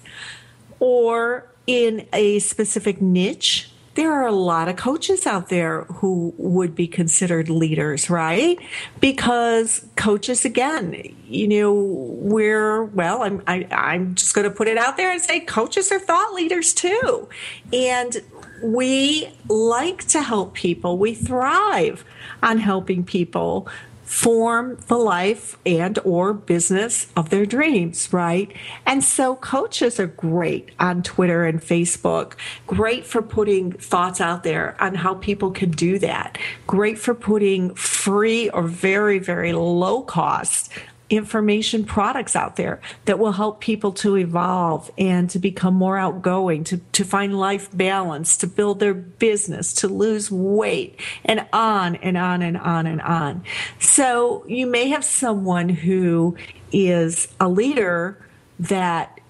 or 0.79 1.49
in 1.67 2.07
a 2.13 2.39
specific 2.41 3.01
niche? 3.01 3.71
There 3.95 4.13
are 4.13 4.27
a 4.27 4.33
lot 4.33 4.69
of 4.69 4.77
coaches 4.77 5.27
out 5.27 5.49
there 5.49 5.83
who 5.85 6.35
would 6.37 6.75
be 6.75 6.87
considered 6.87 7.49
leaders, 7.49 8.11
right? 8.11 8.59
Because 9.01 9.87
coaches, 9.97 10.45
again, 10.45 11.15
you 11.29 11.47
know, 11.49 11.73
we're, 11.73 12.85
well, 12.85 13.23
I'm, 13.23 13.43
I, 13.47 13.57
am 13.57 13.69
i 13.71 13.95
am 13.95 14.15
just 14.15 14.35
going 14.35 14.49
to 14.49 14.55
put 14.55 14.69
it 14.69 14.77
out 14.77 14.97
there 14.97 15.13
and 15.13 15.21
say 15.21 15.41
coaches 15.41 15.93
are 15.93 16.01
thought 16.01 16.35
leaders 16.35 16.75
too. 16.75 17.29
And 17.73 18.17
we 18.63 19.29
like 19.49 20.05
to 20.09 20.23
help 20.23 20.55
people. 20.55 20.99
We 20.99 21.15
thrive 21.15 22.05
on 22.43 22.59
helping 22.59 23.05
people 23.05 23.69
form 24.05 24.79
the 24.89 24.97
life 24.97 25.57
and 25.65 25.99
or 26.05 26.33
business 26.33 27.09
of 27.17 27.31
their 27.31 27.47
dreams 27.47 28.13
right? 28.13 28.53
And 28.87 29.03
so 29.03 29.37
coaches 29.37 29.99
are 29.99 30.07
great 30.07 30.71
on 30.79 31.03
twitter 31.03 31.45
and 31.45 31.61
facebook. 31.61 32.35
Great 32.67 33.07
for 33.07 33.23
putting 33.23 33.73
thoughts 33.73 34.21
out 34.21 34.43
there 34.43 34.77
on 34.81 34.95
how 34.95 35.15
people 35.15 35.51
can 35.51 35.71
do 35.71 35.99
that. 35.99 36.39
Great 36.67 36.99
for 36.99 37.15
putting 37.15 37.75
free 37.75 38.51
or 38.51 38.63
very 38.63 39.19
very 39.19 39.53
low 39.53 40.03
cost 40.03 40.71
information 41.11 41.85
products 41.85 42.35
out 42.35 42.57
there 42.57 42.81
that 43.05 43.19
will 43.19 43.33
help 43.33 43.61
people 43.61 43.93
to 43.93 44.17
evolve 44.17 44.91
and 44.97 45.29
to 45.31 45.39
become 45.39 45.75
more 45.75 45.99
outgoing, 45.99 46.65
to, 46.65 46.79
to 46.93 47.05
find 47.05 47.39
life 47.39 47.69
balance, 47.77 48.37
to 48.39 48.47
build 48.47 48.81
their 48.81 48.95
business, 48.95 49.73
to 49.73 49.89
lose 49.89 50.31
weight, 50.31 50.99
and 51.25 51.47
on 51.53 51.97
and 51.97 52.17
on 52.17 52.43
and 52.43 52.57
on 52.57 52.87
and 52.87 53.03
on. 53.03 53.45
So 53.79 54.45
you 54.47 54.67
may 54.67 54.89
have 54.89 55.05
someone 55.05 55.69
who 55.69 56.37
is 56.73 57.29
a 57.39 57.49
leader 57.49 58.19
that 58.59 59.21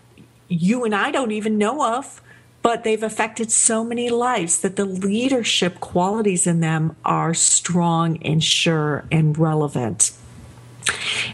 you 0.48 0.84
and 0.84 0.94
I 0.94 1.10
don't 1.10 1.32
even 1.32 1.58
know 1.58 1.96
of 1.96 2.20
but 2.64 2.82
they've 2.82 3.02
affected 3.02 3.52
so 3.52 3.84
many 3.84 4.08
lives 4.08 4.62
that 4.62 4.76
the 4.76 4.86
leadership 4.86 5.80
qualities 5.80 6.46
in 6.46 6.60
them 6.60 6.96
are 7.04 7.34
strong 7.34 8.16
and 8.22 8.42
sure 8.42 9.04
and 9.12 9.36
relevant. 9.36 10.12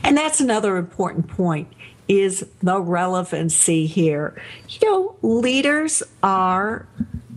And 0.03 0.17
that's 0.17 0.41
another 0.41 0.77
important 0.77 1.29
point 1.29 1.69
is 2.09 2.45
the 2.61 2.81
relevancy 2.81 3.87
here. 3.87 4.35
You 4.69 4.91
know, 4.91 5.17
leaders 5.23 6.03
are 6.25 6.87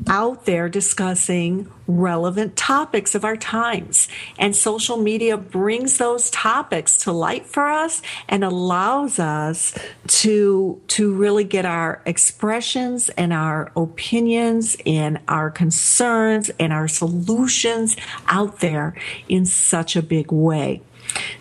out 0.08 0.46
there 0.46 0.67
discussing 0.67 1.72
relevant 1.88 2.56
topics 2.56 3.13
of 3.13 3.24
our 3.24 3.38
times. 3.38 4.08
And 4.38 4.56
social 4.56 4.98
media 4.98 5.38
brings 5.38 5.98
those 5.98 6.30
topics 6.32 6.98
to 7.00 7.12
light 7.12 7.46
for 7.46 7.69
us 7.69 8.02
and 8.28 8.43
allows 8.43 9.19
us 9.19 9.78
to, 10.08 10.82
to 10.88 11.13
really 11.13 11.43
get 11.43 11.65
our 11.65 12.02
expressions 12.06 13.10
and 13.10 13.32
our 13.32 13.72
opinions 13.76 14.76
and 14.86 15.19
our 15.28 15.52
concerns 15.52 16.50
and 16.60 16.74
our 16.74 16.88
solutions 16.88 17.96
out 18.28 18.60
there 18.60 18.96
in 19.30 19.46
such 19.46 19.96
a 19.96 20.02
big 20.02 20.32
way. 20.32 20.82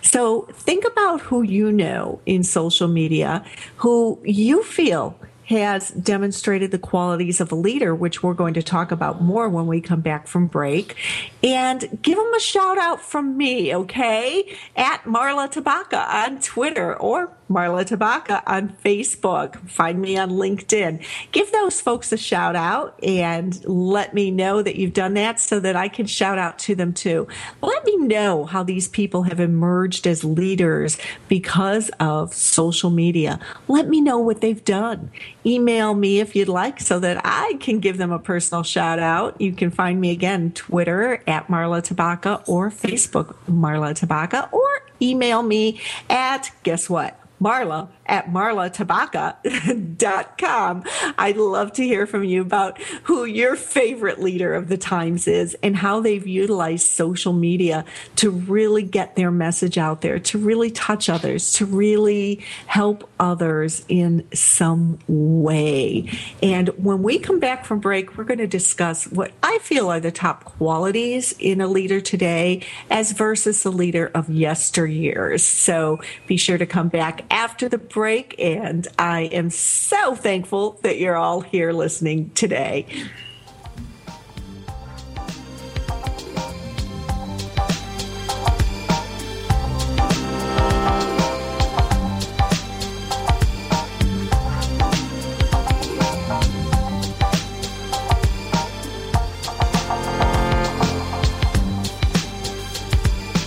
So 0.02 0.42
think 0.52 0.84
about 0.84 1.20
who 1.20 1.42
you 1.42 1.72
know 1.72 2.20
in 2.26 2.42
social 2.42 2.88
media 2.88 3.44
who 3.76 4.20
you 4.24 4.62
feel 4.62 5.18
has 5.46 5.90
demonstrated 5.90 6.70
the 6.70 6.78
qualities 6.78 7.40
of 7.40 7.52
a 7.52 7.54
leader, 7.54 7.94
which 7.94 8.22
we're 8.22 8.34
going 8.34 8.54
to 8.54 8.62
talk 8.62 8.90
about 8.90 9.20
more 9.20 9.48
when 9.48 9.66
we 9.66 9.80
come 9.80 10.00
back 10.00 10.26
from 10.26 10.46
break. 10.46 10.96
And 11.42 11.98
give 12.02 12.16
them 12.16 12.34
a 12.34 12.40
shout 12.40 12.78
out 12.78 13.00
from 13.00 13.36
me, 13.36 13.74
okay? 13.74 14.56
At 14.76 15.02
Marla 15.04 15.52
Tabaka 15.52 16.06
on 16.08 16.40
Twitter 16.40 16.96
or 16.96 17.32
Marla 17.50 17.84
Tabaka 17.84 18.42
on 18.46 18.70
Facebook. 18.84 19.56
Find 19.68 20.00
me 20.00 20.16
on 20.16 20.30
LinkedIn. 20.30 21.04
Give 21.32 21.50
those 21.52 21.80
folks 21.80 22.12
a 22.12 22.16
shout 22.16 22.56
out 22.56 22.98
and 23.02 23.62
let 23.64 24.14
me 24.14 24.30
know 24.30 24.62
that 24.62 24.76
you've 24.76 24.92
done 24.92 25.14
that 25.14 25.40
so 25.40 25.60
that 25.60 25.76
I 25.76 25.88
can 25.88 26.06
shout 26.06 26.38
out 26.38 26.58
to 26.60 26.74
them 26.74 26.92
too. 26.92 27.28
Let 27.60 27.84
me 27.84 27.96
know 27.96 28.44
how 28.44 28.62
these 28.62 28.88
people 28.88 29.24
have 29.24 29.40
emerged 29.40 30.06
as 30.06 30.24
leaders 30.24 30.96
because 31.28 31.90
of 32.00 32.32
social 32.34 32.90
media. 32.90 33.38
Let 33.68 33.88
me 33.88 34.00
know 34.00 34.18
what 34.18 34.40
they've 34.40 34.64
done. 34.64 35.10
Email 35.44 35.94
me 35.94 36.20
if 36.20 36.34
you'd 36.34 36.48
like 36.48 36.80
so 36.80 36.98
that 37.00 37.20
I 37.24 37.54
can 37.60 37.80
give 37.80 37.98
them 37.98 38.12
a 38.12 38.18
personal 38.18 38.62
shout 38.62 38.98
out. 38.98 39.40
You 39.40 39.52
can 39.52 39.70
find 39.70 40.00
me 40.00 40.10
again 40.10 40.52
Twitter 40.52 41.22
at 41.26 41.48
Marla 41.48 41.82
Tabaka 41.82 42.48
or 42.48 42.70
Facebook 42.70 43.36
Marla 43.48 43.92
Tabaka 43.92 44.52
or 44.52 44.68
email 45.00 45.42
me 45.42 45.80
at 46.08 46.50
guess 46.62 46.88
what? 46.88 47.18
Marla 47.42 47.88
at 48.06 48.30
marlatabaka.com. 48.30 50.84
I'd 51.18 51.36
love 51.36 51.72
to 51.74 51.82
hear 51.82 52.06
from 52.06 52.24
you 52.24 52.40
about 52.42 52.80
who 53.04 53.24
your 53.24 53.56
favorite 53.56 54.20
leader 54.20 54.54
of 54.54 54.68
the 54.68 54.76
times 54.76 55.28
is 55.28 55.56
and 55.62 55.76
how 55.76 56.00
they've 56.00 56.26
utilized 56.26 56.86
social 56.86 57.32
media 57.32 57.84
to 58.16 58.30
really 58.30 58.82
get 58.82 59.16
their 59.16 59.30
message 59.30 59.78
out 59.78 60.00
there, 60.00 60.18
to 60.18 60.38
really 60.38 60.70
touch 60.70 61.08
others, 61.08 61.52
to 61.54 61.66
really 61.66 62.44
help 62.66 63.08
others 63.20 63.84
in 63.88 64.26
some 64.34 64.98
way. 65.06 66.10
And 66.42 66.68
when 66.70 67.02
we 67.02 67.18
come 67.18 67.40
back 67.40 67.64
from 67.64 67.80
break, 67.80 68.16
we're 68.16 68.24
going 68.24 68.38
to 68.38 68.46
discuss 68.46 69.06
what 69.06 69.32
I 69.42 69.58
feel 69.58 69.90
are 69.90 70.00
the 70.00 70.12
top 70.12 70.44
qualities 70.44 71.34
in 71.38 71.60
a 71.60 71.66
leader 71.66 72.00
today 72.00 72.64
as 72.90 73.12
versus 73.12 73.64
a 73.64 73.70
leader 73.70 74.10
of 74.14 74.26
yesteryears. 74.26 75.40
So 75.40 76.00
be 76.26 76.36
sure 76.36 76.58
to 76.58 76.66
come 76.66 76.88
back 76.88 77.24
after 77.30 77.68
the 77.68 77.78
break 77.92 78.34
and 78.38 78.88
I 78.98 79.22
am 79.22 79.50
so 79.50 80.14
thankful 80.14 80.78
that 80.82 80.98
you're 80.98 81.16
all 81.16 81.42
here 81.42 81.72
listening 81.72 82.30
today. 82.30 82.86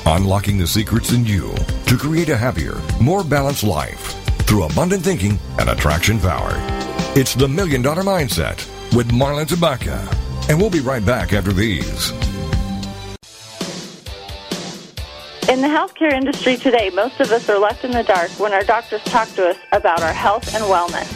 Unlocking 0.08 0.58
the 0.58 0.68
secrets 0.68 1.12
in 1.12 1.26
you 1.26 1.54
to 1.88 1.98
create 1.98 2.30
a 2.30 2.38
happier, 2.38 2.80
more 3.02 3.24
balanced 3.24 3.64
life 3.64 4.15
through 4.46 4.64
abundant 4.64 5.04
thinking 5.04 5.40
and 5.60 5.70
attraction 5.70 6.20
power. 6.20 6.54
It's 7.16 7.36
the 7.36 7.48
Million 7.48 7.82
Dollar 7.82 8.04
Mindset 8.04 8.58
with 8.96 9.10
Marla 9.12 9.46
Tabaka. 9.46 10.00
And 10.50 10.60
we'll 10.60 10.70
be 10.70 10.80
right 10.80 11.04
back 11.04 11.34
after 11.34 11.52
these. 11.52 12.12
In 15.48 15.62
the 15.62 15.68
healthcare 15.68 16.12
industry 16.12 16.58
today, 16.58 16.90
most 16.90 17.20
of 17.20 17.32
us 17.32 17.48
are 17.50 17.60
left 17.60 17.84
in 17.84 17.92
the 17.92 18.04
dark 18.04 18.32
when 18.40 18.54
our 18.54 18.64
doctors 18.64 19.04
talk 19.04 19.28
to 19.36 19.50
us 19.50 19.58
about 19.72 20.02
our 20.02 20.14
health 20.14 20.54
and 20.56 20.64
wellness. 20.66 21.08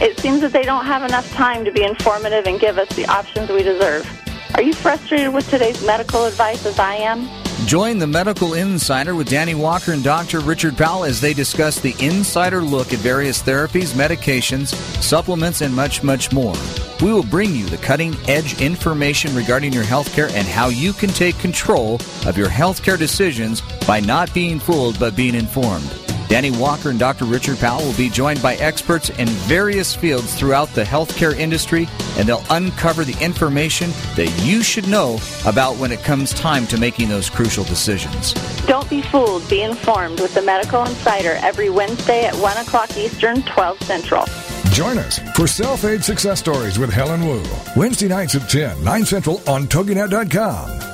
It 0.00 0.18
seems 0.18 0.40
that 0.40 0.52
they 0.52 0.62
don't 0.62 0.86
have 0.86 1.02
enough 1.02 1.30
time 1.32 1.64
to 1.64 1.70
be 1.70 1.84
informative 1.84 2.46
and 2.46 2.58
give 2.58 2.78
us 2.78 2.88
the 2.96 3.06
options 3.06 3.50
we 3.50 3.62
deserve. 3.62 4.06
Are 4.54 4.62
you 4.62 4.72
frustrated 4.72 5.32
with 5.32 5.48
today's 5.50 5.84
medical 5.86 6.24
advice 6.24 6.64
as 6.66 6.78
I 6.78 6.94
am? 6.96 7.43
Join 7.66 7.98
the 7.98 8.06
Medical 8.06 8.52
Insider 8.54 9.14
with 9.14 9.30
Danny 9.30 9.54
Walker 9.54 9.92
and 9.92 10.04
Dr. 10.04 10.40
Richard 10.40 10.76
Powell 10.76 11.04
as 11.04 11.20
they 11.20 11.32
discuss 11.32 11.80
the 11.80 11.94
insider 11.98 12.60
look 12.60 12.92
at 12.92 12.98
various 12.98 13.42
therapies, 13.42 13.94
medications, 13.94 14.74
supplements, 15.02 15.62
and 15.62 15.74
much, 15.74 16.02
much 16.02 16.30
more. 16.30 16.54
We 17.00 17.10
will 17.10 17.22
bring 17.22 17.54
you 17.54 17.64
the 17.64 17.78
cutting 17.78 18.14
edge 18.28 18.60
information 18.60 19.34
regarding 19.34 19.72
your 19.72 19.84
healthcare 19.84 20.30
and 20.32 20.46
how 20.46 20.68
you 20.68 20.92
can 20.92 21.10
take 21.10 21.38
control 21.38 21.94
of 22.26 22.36
your 22.36 22.48
healthcare 22.48 22.98
decisions 22.98 23.62
by 23.86 23.98
not 23.98 24.34
being 24.34 24.58
fooled 24.58 25.00
but 25.00 25.16
being 25.16 25.34
informed. 25.34 26.03
Danny 26.28 26.50
Walker 26.50 26.90
and 26.90 26.98
Dr. 26.98 27.24
Richard 27.24 27.58
Powell 27.58 27.84
will 27.84 27.96
be 27.96 28.08
joined 28.08 28.42
by 28.42 28.54
experts 28.56 29.10
in 29.10 29.28
various 29.28 29.94
fields 29.94 30.34
throughout 30.34 30.68
the 30.70 30.82
healthcare 30.82 31.36
industry, 31.36 31.88
and 32.18 32.28
they'll 32.28 32.44
uncover 32.50 33.04
the 33.04 33.16
information 33.22 33.90
that 34.16 34.28
you 34.42 34.62
should 34.62 34.88
know 34.88 35.18
about 35.46 35.76
when 35.76 35.92
it 35.92 36.02
comes 36.02 36.32
time 36.34 36.66
to 36.68 36.78
making 36.78 37.08
those 37.08 37.30
crucial 37.30 37.64
decisions. 37.64 38.32
Don't 38.66 38.88
be 38.88 39.02
fooled. 39.02 39.48
Be 39.48 39.62
informed 39.62 40.20
with 40.20 40.34
the 40.34 40.42
Medical 40.42 40.84
Insider 40.84 41.38
every 41.42 41.70
Wednesday 41.70 42.24
at 42.24 42.34
1 42.34 42.56
o'clock 42.58 42.96
Eastern, 42.96 43.42
12 43.42 43.82
Central. 43.82 44.24
Join 44.72 44.98
us 44.98 45.20
for 45.36 45.46
Self 45.46 45.84
Aid 45.84 46.02
Success 46.02 46.40
Stories 46.40 46.78
with 46.78 46.90
Helen 46.90 47.26
Wu. 47.26 47.42
Wednesday 47.76 48.08
nights 48.08 48.34
at 48.34 48.48
10, 48.48 48.82
9 48.82 49.04
Central 49.04 49.40
on 49.46 49.66
TogiNet.com. 49.66 50.93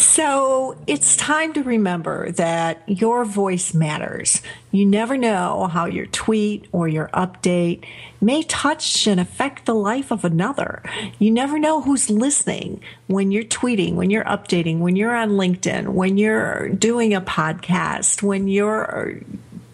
So 0.00 0.78
it's 0.86 1.14
time 1.14 1.52
to 1.52 1.62
remember 1.62 2.32
that 2.32 2.82
your 2.86 3.26
voice 3.26 3.74
matters. 3.74 4.40
You 4.72 4.86
never 4.86 5.18
know 5.18 5.66
how 5.70 5.84
your 5.84 6.06
tweet 6.06 6.66
or 6.72 6.88
your 6.88 7.08
update 7.08 7.84
may 8.18 8.42
touch 8.42 9.06
and 9.06 9.20
affect 9.20 9.66
the 9.66 9.74
life 9.74 10.10
of 10.10 10.24
another. 10.24 10.82
You 11.18 11.30
never 11.30 11.58
know 11.58 11.82
who's 11.82 12.08
listening 12.08 12.80
when 13.08 13.30
you're 13.30 13.44
tweeting, 13.44 13.94
when 13.94 14.08
you're 14.08 14.24
updating, 14.24 14.78
when 14.78 14.96
you're 14.96 15.14
on 15.14 15.32
LinkedIn, 15.32 15.88
when 15.88 16.16
you're 16.16 16.70
doing 16.70 17.12
a 17.12 17.20
podcast, 17.20 18.22
when 18.22 18.48
you're 18.48 19.20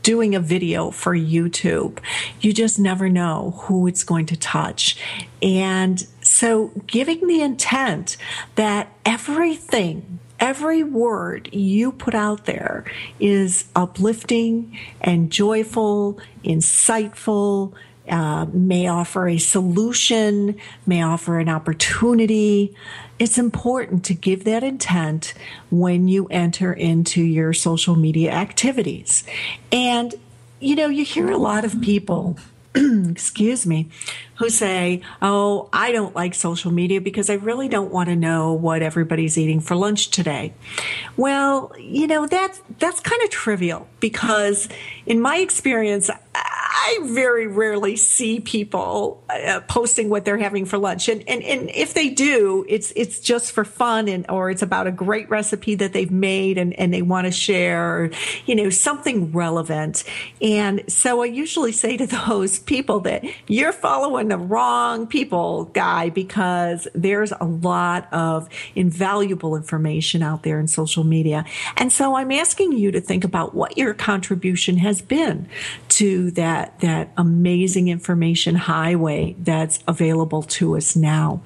doing 0.03 0.35
a 0.37 0.41
video 0.41 0.93
for 0.93 1.17
YouTube. 1.17 1.99
You 2.41 2.53
just 2.53 2.79
never 2.79 3.09
know 3.09 3.61
who 3.63 3.89
it's 3.89 4.05
going 4.05 4.27
to 4.27 4.37
touch. 4.37 4.97
And 5.43 6.07
so 6.27 6.73
giving 6.87 7.27
the 7.27 7.41
intent 7.41 8.17
that 8.57 8.93
everything 9.05 10.19
every 10.39 10.83
word 10.83 11.49
you 11.53 11.93
put 11.93 12.15
out 12.15 12.45
there 12.45 12.85
is 13.19 13.65
uplifting 13.75 14.79
and 15.01 15.33
joyful, 15.33 16.21
insightful, 16.45 17.73
uh, 18.09 18.47
may 18.53 18.87
offer 18.87 19.29
a 19.29 19.39
solution, 19.39 20.57
may 20.87 21.03
offer 21.03 21.39
an 21.39 21.49
opportunity. 21.49 22.75
It's 23.19 23.39
important 23.39 24.05
to 24.05 24.15
give 24.15 24.45
that 24.45 24.63
intent 24.63 25.35
when 25.71 26.07
you 26.07 26.27
enter 26.29 26.73
into 26.73 27.23
your 27.23 27.53
social 27.53 27.97
media 27.97 28.31
activities. 28.31 29.25
And, 29.73 30.15
you 30.61 30.77
know, 30.77 30.89
you 30.89 31.05
hear 31.05 31.31
a 31.31 31.39
lot 31.39 31.65
of 31.65 31.81
people 31.81 32.37
excuse 33.11 33.67
me, 33.67 33.89
who 34.37 34.51
say, 34.51 35.03
Oh, 35.23 35.69
I 35.73 35.93
don't 35.93 36.15
like 36.15 36.35
social 36.35 36.71
media 36.71 37.01
because 37.01 37.31
I 37.31 37.35
really 37.35 37.69
don't 37.69 37.91
want 37.91 38.09
to 38.09 38.17
know 38.17 38.53
what 38.53 38.83
everybody's 38.83 39.39
eating 39.39 39.61
for 39.61 39.75
lunch 39.75 40.11
today. 40.11 40.53
Well, 41.17 41.73
you 41.79 42.07
know, 42.07 42.27
that's, 42.27 42.61
that's 42.79 43.01
kind 43.01 43.23
of 43.23 43.31
trivial 43.31 43.89
because 44.01 44.69
in 45.07 45.21
my 45.21 45.39
experience, 45.39 46.11
I 46.79 46.99
very 47.05 47.47
rarely 47.47 47.97
see 47.97 48.39
people 48.39 49.25
uh, 49.31 49.61
posting 49.67 50.11
what 50.11 50.27
they're 50.27 50.37
having 50.37 50.67
for 50.67 50.77
lunch. 50.77 51.09
And, 51.09 51.27
and, 51.27 51.43
and 51.43 51.71
if 51.71 51.95
they 51.95 52.11
do, 52.11 52.67
it's, 52.69 52.93
it's 52.95 53.19
just 53.19 53.53
for 53.53 53.65
fun 53.65 54.09
and, 54.09 54.27
or 54.29 54.51
it's 54.51 54.61
about 54.61 54.87
a 54.87 54.93
great 54.93 55.31
recipe 55.31 55.75
that 55.77 55.95
they've 55.95 56.11
made 56.11 56.59
and, 56.59 56.75
and 56.75 56.93
they 56.93 57.01
want 57.01 57.25
to 57.25 57.31
share, 57.31 58.11
you 58.45 58.55
know, 58.55 58.69
something 58.69 59.33
relevant. 59.33 60.05
And 60.43 60.85
so 60.93 61.23
I 61.23 61.27
usually 61.27 61.73
say 61.73 61.97
to 61.97 62.07
those 62.29 62.59
people 62.59 63.01
that 63.01 63.25
you're 63.49 63.73
following 63.73 64.29
the 64.29 64.39
wrong 64.39 65.07
people, 65.07 65.65
guy, 65.65 66.11
because 66.11 66.87
there's 66.95 67.33
a 67.33 67.45
lot 67.45 68.07
of 68.13 68.51
invaluable 68.75 69.57
information 69.57 70.23
out 70.23 70.43
there 70.43 70.61
in 70.61 70.69
social 70.69 71.05
media. 71.05 71.47
And 71.79 71.91
so 71.91 72.17
I'm 72.17 72.31
asking 72.33 72.73
you 72.73 72.91
to 72.93 73.01
think 73.01 73.25
about 73.25 73.55
what 73.55 73.79
your 73.79 73.95
contribution 73.95 74.77
has 74.77 75.01
been 75.01 75.49
to 75.89 76.31
that 76.33 76.66
that 76.81 77.11
amazing 77.17 77.89
information 77.89 78.55
highway 78.55 79.35
that's 79.39 79.79
available 79.89 80.43
to 80.43 80.77
us 80.77 80.97
now. 80.97 81.41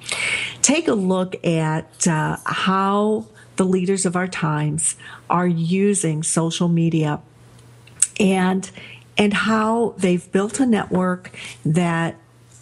Take 0.61 0.87
a 0.87 0.93
look 0.93 1.43
at 1.45 2.07
uh, 2.07 2.37
how 2.45 3.25
the 3.55 3.65
leaders 3.65 4.05
of 4.05 4.15
our 4.15 4.27
times 4.27 4.95
are 5.29 5.47
using 5.47 6.23
social 6.23 6.67
media 6.67 7.21
and 8.19 8.69
and 9.17 9.33
how 9.33 9.93
they've 9.97 10.31
built 10.31 10.59
a 10.59 10.65
network 10.65 11.31
that 11.65 12.15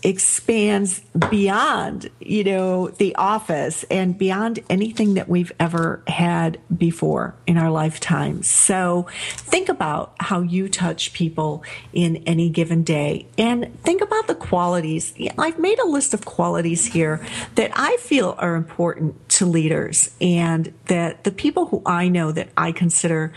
expands 0.03 1.01
beyond, 1.29 2.09
you 2.19 2.43
know, 2.43 2.87
the 2.87 3.15
office 3.15 3.83
and 3.91 4.17
beyond 4.17 4.59
anything 4.69 5.15
that 5.15 5.27
we've 5.27 5.51
ever 5.59 6.01
had 6.07 6.59
before 6.75 7.35
in 7.45 7.57
our 7.57 7.69
lifetimes. 7.69 8.49
So 8.49 9.07
think 9.29 9.69
about 9.69 10.15
how 10.19 10.41
you 10.41 10.69
touch 10.69 11.13
people 11.13 11.63
in 11.93 12.17
any 12.25 12.49
given 12.49 12.83
day 12.83 13.27
and 13.37 13.77
think 13.81 14.01
about 14.01 14.27
the 14.27 14.35
qualities. 14.35 15.13
I've 15.37 15.59
made 15.59 15.79
a 15.79 15.87
list 15.87 16.13
of 16.13 16.25
qualities 16.25 16.85
here 16.85 17.25
that 17.55 17.71
I 17.73 17.97
feel 17.97 18.35
are 18.37 18.55
important 18.55 19.29
to 19.29 19.45
leaders 19.45 20.15
and 20.21 20.73
that 20.85 21.23
the 21.23 21.31
people 21.31 21.65
who 21.67 21.81
I 21.85 22.07
know 22.07 22.31
that 22.31 22.49
I 22.55 22.71
consider 22.71 23.33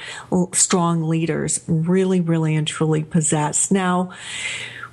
strong 0.53 1.03
leaders 1.09 1.63
really, 1.67 2.21
really 2.21 2.55
and 2.55 2.67
truly 2.67 3.03
possess. 3.03 3.71
Now, 3.71 4.13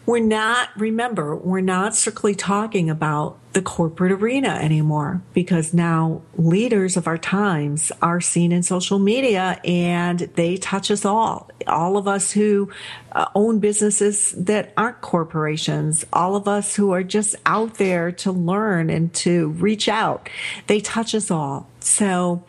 we're 0.09 0.17
not, 0.17 0.69
remember, 0.75 1.35
we're 1.35 1.61
not 1.61 1.95
strictly 1.95 2.33
talking 2.33 2.89
about 2.89 3.37
the 3.53 3.61
corporate 3.61 4.11
arena 4.11 4.49
anymore 4.49 5.21
because 5.35 5.71
now 5.71 6.23
leaders 6.35 6.97
of 6.97 7.05
our 7.05 7.19
times 7.19 7.91
are 8.01 8.19
seen 8.19 8.51
in 8.51 8.63
social 8.63 8.97
media 8.97 9.61
and 9.63 10.21
they 10.33 10.57
touch 10.57 10.89
us 10.89 11.05
all. 11.05 11.51
All 11.67 11.95
of 11.95 12.07
us 12.07 12.31
who 12.31 12.71
uh, 13.11 13.27
own 13.35 13.59
businesses 13.59 14.31
that 14.31 14.73
aren't 14.75 14.99
corporations, 15.01 16.03
all 16.11 16.35
of 16.35 16.47
us 16.47 16.75
who 16.75 16.91
are 16.91 17.03
just 17.03 17.35
out 17.45 17.75
there 17.75 18.11
to 18.13 18.31
learn 18.31 18.89
and 18.89 19.13
to 19.13 19.49
reach 19.49 19.87
out, 19.87 20.27
they 20.65 20.79
touch 20.79 21.13
us 21.13 21.29
all. 21.29 21.67
So 21.81 22.43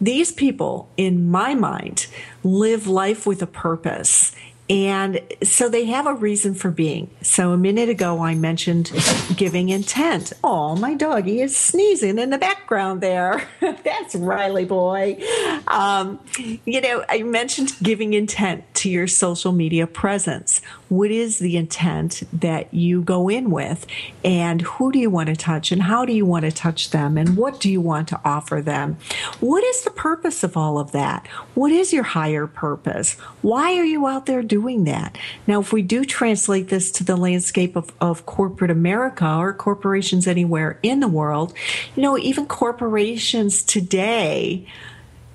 these 0.00 0.30
people, 0.30 0.88
in 0.96 1.28
my 1.28 1.56
mind, 1.56 2.06
live 2.44 2.86
life 2.86 3.26
with 3.26 3.42
a 3.42 3.48
purpose 3.48 4.29
and 4.70 5.20
so 5.42 5.68
they 5.68 5.86
have 5.86 6.06
a 6.06 6.14
reason 6.14 6.54
for 6.54 6.70
being. 6.70 7.10
So 7.22 7.50
a 7.50 7.56
minute 7.56 7.88
ago, 7.88 8.22
I 8.22 8.36
mentioned 8.36 8.92
giving 9.36 9.68
intent. 9.68 10.32
Oh, 10.44 10.76
my 10.76 10.94
doggy 10.94 11.40
is 11.40 11.56
sneezing 11.56 12.20
in 12.20 12.30
the 12.30 12.38
background 12.38 13.00
there. 13.00 13.48
That's 13.60 14.14
Riley 14.14 14.66
boy. 14.66 15.20
Um, 15.66 16.20
you 16.64 16.80
know, 16.80 17.04
I 17.08 17.24
mentioned 17.24 17.74
giving 17.82 18.14
intent 18.14 18.72
to 18.80 18.90
your 18.90 19.06
social 19.06 19.52
media 19.52 19.86
presence. 19.86 20.60
What 20.88 21.10
is 21.10 21.38
the 21.38 21.56
intent 21.56 22.22
that 22.32 22.72
you 22.74 23.02
go 23.02 23.28
in 23.28 23.50
with? 23.50 23.86
And 24.24 24.60
who 24.60 24.92
do 24.92 24.98
you 24.98 25.08
want 25.08 25.28
to 25.28 25.36
touch? 25.36 25.72
And 25.72 25.82
how 25.82 26.04
do 26.04 26.12
you 26.12 26.26
want 26.26 26.44
to 26.44 26.52
touch 26.52 26.90
them? 26.90 27.16
And 27.16 27.36
what 27.36 27.60
do 27.60 27.70
you 27.70 27.80
want 27.80 28.08
to 28.08 28.20
offer 28.24 28.60
them? 28.60 28.98
What 29.40 29.64
is 29.64 29.84
the 29.84 29.90
purpose 29.90 30.44
of 30.44 30.56
all 30.56 30.78
of 30.78 30.92
that? 30.92 31.26
What 31.54 31.72
is 31.72 31.92
your 31.92 32.02
higher 32.02 32.46
purpose? 32.46 33.14
Why 33.42 33.78
are 33.78 33.84
you 33.84 34.06
out 34.06 34.26
there 34.26 34.42
doing 34.42 34.84
that. 34.84 35.16
Now, 35.46 35.60
if 35.60 35.72
we 35.72 35.80
do 35.80 36.04
translate 36.04 36.68
this 36.68 36.90
to 36.92 37.04
the 37.04 37.16
landscape 37.16 37.76
of, 37.76 37.92
of 38.00 38.26
corporate 38.26 38.70
America 38.70 39.26
or 39.26 39.54
corporations 39.54 40.26
anywhere 40.26 40.78
in 40.82 41.00
the 41.00 41.08
world, 41.08 41.54
you 41.96 42.02
know, 42.02 42.18
even 42.18 42.46
corporations 42.46 43.62
today 43.62 44.66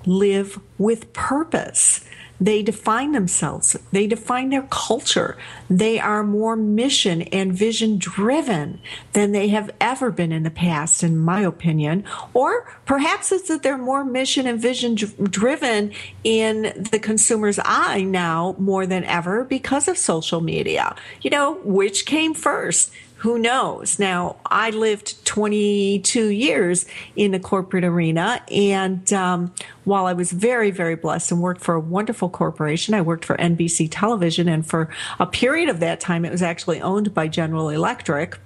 live 0.04 0.60
with 0.78 1.12
purpose. 1.12 2.04
They 2.40 2.62
define 2.62 3.12
themselves, 3.12 3.76
they 3.92 4.06
define 4.06 4.50
their 4.50 4.66
culture. 4.70 5.36
They 5.70 5.98
are 5.98 6.22
more 6.22 6.56
mission 6.56 7.22
and 7.22 7.52
vision 7.52 7.98
driven 7.98 8.80
than 9.12 9.32
they 9.32 9.48
have 9.48 9.70
ever 9.80 10.10
been 10.10 10.32
in 10.32 10.42
the 10.42 10.50
past, 10.50 11.02
in 11.02 11.16
my 11.16 11.40
opinion. 11.40 12.04
Or 12.34 12.70
perhaps 12.84 13.32
it's 13.32 13.48
that 13.48 13.62
they're 13.62 13.78
more 13.78 14.04
mission 14.04 14.46
and 14.46 14.60
vision 14.60 14.94
driven 14.94 15.92
in 16.24 16.86
the 16.90 16.98
consumer's 16.98 17.58
eye 17.64 18.02
now 18.02 18.54
more 18.58 18.86
than 18.86 19.04
ever 19.04 19.44
because 19.44 19.88
of 19.88 19.98
social 19.98 20.40
media. 20.40 20.94
You 21.22 21.30
know, 21.30 21.54
which 21.64 22.06
came 22.06 22.34
first? 22.34 22.92
Who 23.18 23.38
knows? 23.38 23.98
Now, 23.98 24.36
I 24.44 24.70
lived 24.70 25.24
22 25.24 26.28
years 26.28 26.84
in 27.14 27.32
the 27.32 27.40
corporate 27.40 27.84
arena, 27.84 28.42
and 28.50 29.10
um, 29.12 29.54
while 29.84 30.06
I 30.06 30.12
was 30.12 30.32
very, 30.32 30.70
very 30.70 30.96
blessed 30.96 31.32
and 31.32 31.40
worked 31.40 31.62
for 31.62 31.74
a 31.74 31.80
wonderful 31.80 32.28
corporation, 32.28 32.92
I 32.92 33.00
worked 33.00 33.24
for 33.24 33.36
NBC 33.36 33.88
Television, 33.90 34.48
and 34.48 34.66
for 34.66 34.90
a 35.18 35.26
period 35.26 35.70
of 35.70 35.80
that 35.80 35.98
time, 35.98 36.26
it 36.26 36.30
was 36.30 36.42
actually 36.42 36.82
owned 36.82 37.14
by 37.14 37.28
General 37.28 37.70
Electric. 37.70 38.38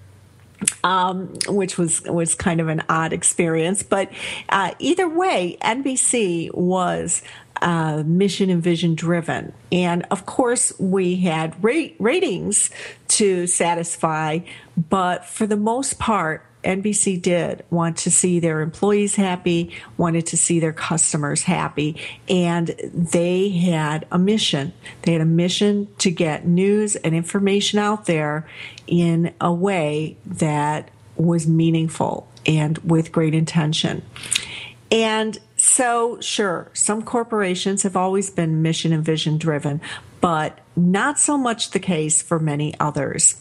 Um, 0.84 1.32
which 1.48 1.78
was 1.78 2.02
was 2.02 2.34
kind 2.34 2.60
of 2.60 2.68
an 2.68 2.82
odd 2.86 3.14
experience, 3.14 3.82
but 3.82 4.12
uh, 4.50 4.72
either 4.78 5.08
way, 5.08 5.56
NBC 5.62 6.52
was 6.52 7.22
uh, 7.62 8.02
mission 8.06 8.50
and 8.50 8.62
vision 8.62 8.94
driven. 8.94 9.52
And 9.70 10.06
of 10.10 10.26
course, 10.26 10.72
we 10.78 11.16
had 11.16 11.62
ratings 11.62 12.70
to 13.08 13.46
satisfy, 13.46 14.40
but 14.88 15.24
for 15.24 15.46
the 15.46 15.56
most 15.56 15.98
part, 15.98 16.46
NBC 16.64 17.20
did 17.20 17.64
want 17.70 17.96
to 17.98 18.10
see 18.10 18.38
their 18.38 18.60
employees 18.60 19.16
happy, 19.16 19.74
wanted 19.96 20.26
to 20.26 20.36
see 20.36 20.60
their 20.60 20.72
customers 20.72 21.42
happy, 21.42 21.96
and 22.28 22.68
they 22.92 23.48
had 23.48 24.06
a 24.12 24.18
mission. 24.18 24.72
They 25.02 25.12
had 25.12 25.22
a 25.22 25.26
mission 25.26 25.88
to 25.98 26.10
get 26.10 26.46
news 26.46 26.96
and 26.96 27.14
information 27.14 27.78
out 27.78 28.06
there 28.06 28.46
in 28.86 29.32
a 29.40 29.52
way 29.52 30.16
that 30.26 30.90
was 31.16 31.46
meaningful 31.46 32.28
and 32.46 32.78
with 32.78 33.12
great 33.12 33.34
intention. 33.34 34.02
And 34.90 35.38
so, 35.62 36.18
sure, 36.22 36.70
some 36.72 37.02
corporations 37.02 37.82
have 37.82 37.94
always 37.94 38.30
been 38.30 38.62
mission 38.62 38.94
and 38.94 39.04
vision 39.04 39.36
driven, 39.36 39.82
but 40.22 40.58
not 40.74 41.18
so 41.18 41.36
much 41.36 41.70
the 41.70 41.78
case 41.78 42.22
for 42.22 42.38
many 42.38 42.74
others. 42.80 43.36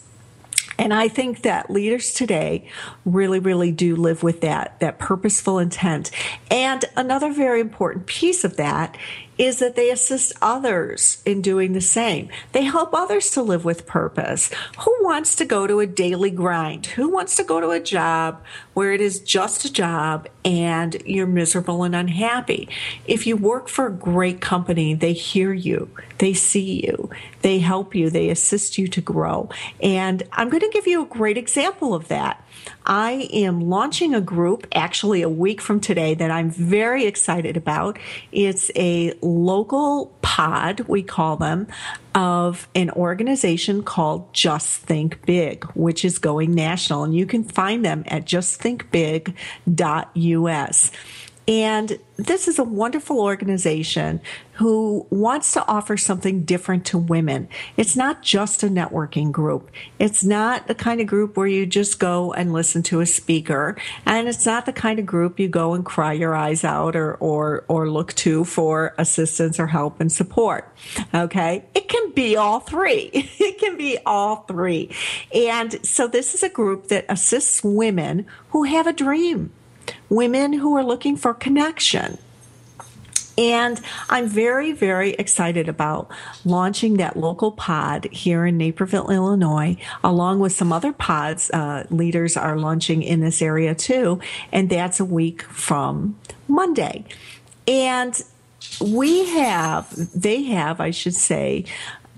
And 0.78 0.92
I 0.92 1.08
think 1.08 1.42
that 1.42 1.70
leaders 1.70 2.12
today 2.12 2.68
really, 3.06 3.38
really 3.38 3.72
do 3.72 3.96
live 3.96 4.22
with 4.22 4.42
that, 4.42 4.78
that 4.80 4.98
purposeful 4.98 5.58
intent. 5.58 6.10
And 6.50 6.84
another 6.94 7.32
very 7.32 7.60
important 7.60 8.04
piece 8.04 8.44
of 8.44 8.56
that 8.58 8.98
is 9.40 9.58
that 9.58 9.74
they 9.74 9.90
assist 9.90 10.34
others 10.42 11.22
in 11.24 11.40
doing 11.40 11.72
the 11.72 11.80
same. 11.80 12.28
They 12.52 12.64
help 12.64 12.92
others 12.92 13.30
to 13.30 13.42
live 13.42 13.64
with 13.64 13.86
purpose. 13.86 14.50
Who 14.80 14.94
wants 15.00 15.34
to 15.36 15.46
go 15.46 15.66
to 15.66 15.80
a 15.80 15.86
daily 15.86 16.30
grind? 16.30 16.84
Who 16.84 17.08
wants 17.08 17.36
to 17.36 17.42
go 17.42 17.58
to 17.58 17.70
a 17.70 17.80
job 17.80 18.42
where 18.74 18.92
it 18.92 19.00
is 19.00 19.18
just 19.18 19.64
a 19.64 19.72
job 19.72 20.28
and 20.44 21.02
you're 21.06 21.26
miserable 21.26 21.84
and 21.84 21.96
unhappy? 21.96 22.68
If 23.06 23.26
you 23.26 23.34
work 23.34 23.70
for 23.70 23.86
a 23.86 23.92
great 23.92 24.42
company, 24.42 24.92
they 24.92 25.14
hear 25.14 25.54
you, 25.54 25.88
they 26.18 26.34
see 26.34 26.84
you, 26.84 27.08
they 27.40 27.60
help 27.60 27.94
you, 27.94 28.10
they 28.10 28.28
assist 28.28 28.76
you 28.76 28.88
to 28.88 29.00
grow. 29.00 29.48
And 29.82 30.22
I'm 30.32 30.50
going 30.50 30.60
to 30.60 30.68
give 30.68 30.86
you 30.86 31.02
a 31.02 31.06
great 31.06 31.38
example 31.38 31.94
of 31.94 32.08
that. 32.08 32.44
I 32.90 33.28
am 33.32 33.70
launching 33.70 34.14
a 34.16 34.20
group 34.20 34.66
actually 34.74 35.22
a 35.22 35.28
week 35.28 35.60
from 35.60 35.78
today 35.78 36.14
that 36.14 36.32
I'm 36.32 36.50
very 36.50 37.06
excited 37.06 37.56
about. 37.56 38.00
It's 38.32 38.72
a 38.74 39.14
local 39.22 40.06
pod, 40.22 40.80
we 40.88 41.04
call 41.04 41.36
them, 41.36 41.68
of 42.16 42.66
an 42.74 42.90
organization 42.90 43.84
called 43.84 44.34
Just 44.34 44.80
Think 44.80 45.24
Big, 45.24 45.62
which 45.74 46.04
is 46.04 46.18
going 46.18 46.52
national. 46.52 47.04
And 47.04 47.14
you 47.14 47.26
can 47.26 47.44
find 47.44 47.84
them 47.84 48.02
at 48.08 48.24
justthinkbig.us. 48.24 50.90
And 51.50 51.98
this 52.16 52.46
is 52.46 52.60
a 52.60 52.64
wonderful 52.64 53.18
organization 53.18 54.20
who 54.52 55.04
wants 55.10 55.52
to 55.54 55.66
offer 55.66 55.96
something 55.96 56.44
different 56.44 56.86
to 56.86 56.98
women. 56.98 57.48
It's 57.76 57.96
not 57.96 58.22
just 58.22 58.62
a 58.62 58.68
networking 58.68 59.32
group. 59.32 59.68
It's 59.98 60.22
not 60.22 60.68
the 60.68 60.76
kind 60.76 61.00
of 61.00 61.08
group 61.08 61.36
where 61.36 61.48
you 61.48 61.66
just 61.66 61.98
go 61.98 62.32
and 62.32 62.52
listen 62.52 62.84
to 62.84 63.00
a 63.00 63.06
speaker. 63.06 63.76
And 64.06 64.28
it's 64.28 64.46
not 64.46 64.64
the 64.64 64.72
kind 64.72 65.00
of 65.00 65.06
group 65.06 65.40
you 65.40 65.48
go 65.48 65.74
and 65.74 65.84
cry 65.84 66.12
your 66.12 66.36
eyes 66.36 66.62
out 66.62 66.94
or, 66.94 67.14
or, 67.16 67.64
or 67.66 67.90
look 67.90 68.12
to 68.14 68.44
for 68.44 68.94
assistance 68.96 69.58
or 69.58 69.66
help 69.66 70.00
and 70.00 70.12
support. 70.12 70.72
Okay. 71.12 71.64
It 71.74 71.88
can 71.88 72.12
be 72.12 72.36
all 72.36 72.60
three. 72.60 73.10
It 73.40 73.58
can 73.58 73.76
be 73.76 73.98
all 74.06 74.36
three. 74.42 74.90
And 75.34 75.84
so 75.84 76.06
this 76.06 76.34
is 76.34 76.42
a 76.42 76.48
group 76.48 76.88
that 76.88 77.04
assists 77.08 77.64
women 77.64 78.26
who 78.50 78.62
have 78.62 78.86
a 78.86 78.92
dream 78.92 79.52
women 80.08 80.52
who 80.52 80.76
are 80.76 80.84
looking 80.84 81.16
for 81.16 81.34
connection. 81.34 82.18
And 83.38 83.80
I'm 84.10 84.28
very, 84.28 84.72
very 84.72 85.12
excited 85.12 85.68
about 85.68 86.10
launching 86.44 86.98
that 86.98 87.16
local 87.16 87.52
pod 87.52 88.06
here 88.12 88.44
in 88.44 88.58
Naperville, 88.58 89.10
Illinois, 89.10 89.78
along 90.04 90.40
with 90.40 90.52
some 90.52 90.74
other 90.74 90.92
pods. 90.92 91.50
Uh, 91.50 91.86
leaders 91.90 92.36
are 92.36 92.58
launching 92.58 93.02
in 93.02 93.20
this 93.20 93.40
area 93.40 93.74
too. 93.74 94.20
And 94.52 94.68
that's 94.68 95.00
a 95.00 95.06
week 95.06 95.42
from 95.42 96.18
Monday. 96.48 97.04
And 97.66 98.20
we 98.78 99.24
have, 99.26 99.88
they 100.14 100.42
have, 100.42 100.80
I 100.80 100.90
should 100.90 101.14
say, 101.14 101.64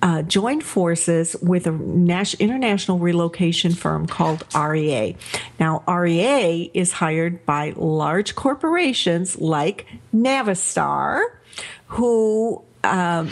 uh, 0.03 0.23
joined 0.23 0.65
forces 0.65 1.37
with 1.41 1.67
a 1.67 1.71
nas- 1.71 2.35
international 2.35 2.99
relocation 2.99 3.73
firm 3.73 4.07
called 4.07 4.45
REA. 4.55 5.17
Now, 5.61 5.85
REA 5.87 6.71
is 6.75 6.93
hired 6.93 7.47
by 7.47 7.73
large 7.77 8.35
corporations 8.35 9.39
like 9.39 9.87
Navistar, 10.13 11.23
who 11.87 12.63
um, 12.83 13.31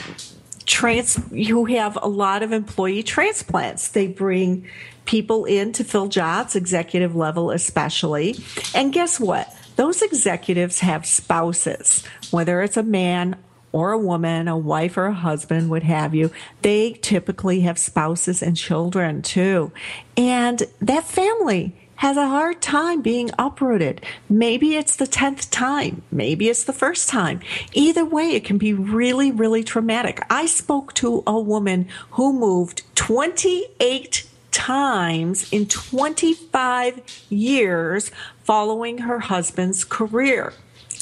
trans 0.65 1.17
who 1.31 1.65
have 1.65 1.99
a 2.01 2.09
lot 2.09 2.45
of 2.45 2.53
employee 2.53 3.03
transplants. 3.03 3.89
They 3.89 4.07
bring 4.07 4.67
people 5.07 5.45
in 5.45 5.73
to 5.73 5.83
fill 5.83 6.07
jobs, 6.07 6.55
executive 6.55 7.17
level 7.17 7.51
especially. 7.51 8.37
And 8.77 8.93
guess 8.93 9.19
what? 9.19 9.53
Those 9.75 10.03
executives 10.03 10.81
have 10.81 11.05
spouses, 11.05 12.05
whether 12.31 12.63
it's 12.63 12.77
a 12.77 12.83
man 12.83 13.37
or 13.73 13.93
a 13.93 13.99
woman, 13.99 14.49
a 14.49 14.57
wife 14.57 14.97
or 14.97 15.07
a 15.07 15.15
husband, 15.15 15.71
would 15.71 15.83
have 15.83 16.15
you, 16.15 16.31
they 16.63 16.93
typically 16.93 17.61
have 17.61 17.79
spouses 17.79 18.43
and 18.43 18.57
children 18.57 19.23
too. 19.23 19.73
And 20.17 20.63
that 20.81 21.05
family 21.05 21.75
has 22.01 22.17
a 22.17 22.27
hard 22.27 22.63
time 22.63 23.03
being 23.03 23.31
uprooted. 23.39 24.01
Maybe 24.27 24.75
it's 24.75 24.97
the 24.97 25.05
10th 25.07 25.51
time. 25.51 26.03
Maybe 26.11 26.49
it's 26.49 26.65
the 26.65 26.73
first 26.73 27.11
time. 27.11 27.41
Either 27.75 28.07
way, 28.07 28.31
it 28.31 28.43
can 28.43 28.57
be 28.57 28.73
really, 28.73 29.31
really 29.31 29.63
traumatic. 29.63 30.25
I 30.31 30.47
spoke 30.47 30.95
to 30.95 31.23
a 31.27 31.39
woman 31.39 31.89
who 32.13 32.33
moved 32.33 32.85
28 32.95 34.27
times 34.51 35.53
in 35.53 35.67
25 35.67 37.27
years 37.29 38.11
following 38.45 38.99
her 38.99 39.19
husband's 39.19 39.85
career. 39.85 40.55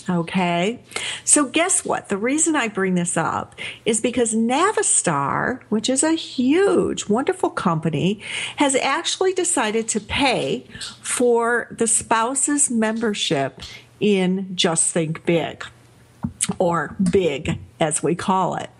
Okay. 0.09 0.81
So 1.25 1.45
guess 1.45 1.85
what? 1.85 2.09
The 2.09 2.17
reason 2.17 2.57
I 2.57 2.69
bring 2.69 2.95
this 2.95 3.17
up 3.17 3.55
is 3.85 4.01
because 4.01 4.35
Navistar, 4.35 5.63
which 5.69 5.91
is 5.91 6.03
a 6.03 6.13
huge, 6.13 7.09
wonderful 7.09 7.51
company, 7.51 8.21
has 8.57 8.75
actually 8.75 9.35
decided 9.35 9.87
to 9.89 10.01
pay 10.01 10.65
for 11.03 11.69
the 11.71 11.87
spouse's 11.87 12.71
membership 12.71 13.61
in 14.01 14.57
Just 14.57 14.93
Think 14.93 15.27
Big 15.27 15.65
or 16.59 16.97
Big 17.11 17.59
as 17.81 18.03
we 18.03 18.15
call 18.15 18.55
it. 18.55 18.71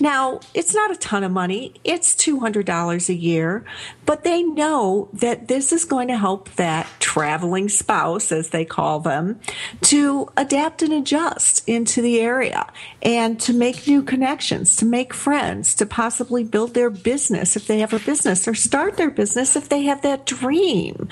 Now, 0.00 0.40
it's 0.52 0.74
not 0.74 0.90
a 0.90 0.96
ton 0.96 1.24
of 1.24 1.32
money. 1.32 1.74
It's 1.84 2.14
$200 2.14 3.08
a 3.08 3.14
year, 3.14 3.64
but 4.06 4.24
they 4.24 4.42
know 4.42 5.08
that 5.12 5.48
this 5.48 5.72
is 5.72 5.84
going 5.84 6.08
to 6.08 6.16
help 6.16 6.50
that 6.56 6.86
traveling 6.98 7.68
spouse, 7.68 8.32
as 8.32 8.50
they 8.50 8.64
call 8.64 9.00
them, 9.00 9.38
to 9.82 10.28
adapt 10.36 10.82
and 10.82 10.92
adjust 10.92 11.66
into 11.68 12.02
the 12.02 12.20
area 12.20 12.66
and 13.02 13.40
to 13.40 13.52
make 13.52 13.86
new 13.86 14.02
connections, 14.02 14.76
to 14.76 14.84
make 14.84 15.14
friends, 15.14 15.74
to 15.76 15.86
possibly 15.86 16.42
build 16.42 16.74
their 16.74 16.90
business 16.90 17.56
if 17.56 17.66
they 17.66 17.78
have 17.78 17.92
a 17.92 17.98
business 18.00 18.48
or 18.48 18.54
start 18.54 18.96
their 18.96 19.10
business 19.10 19.54
if 19.56 19.68
they 19.68 19.82
have 19.82 20.02
that 20.02 20.26
dream. 20.26 21.08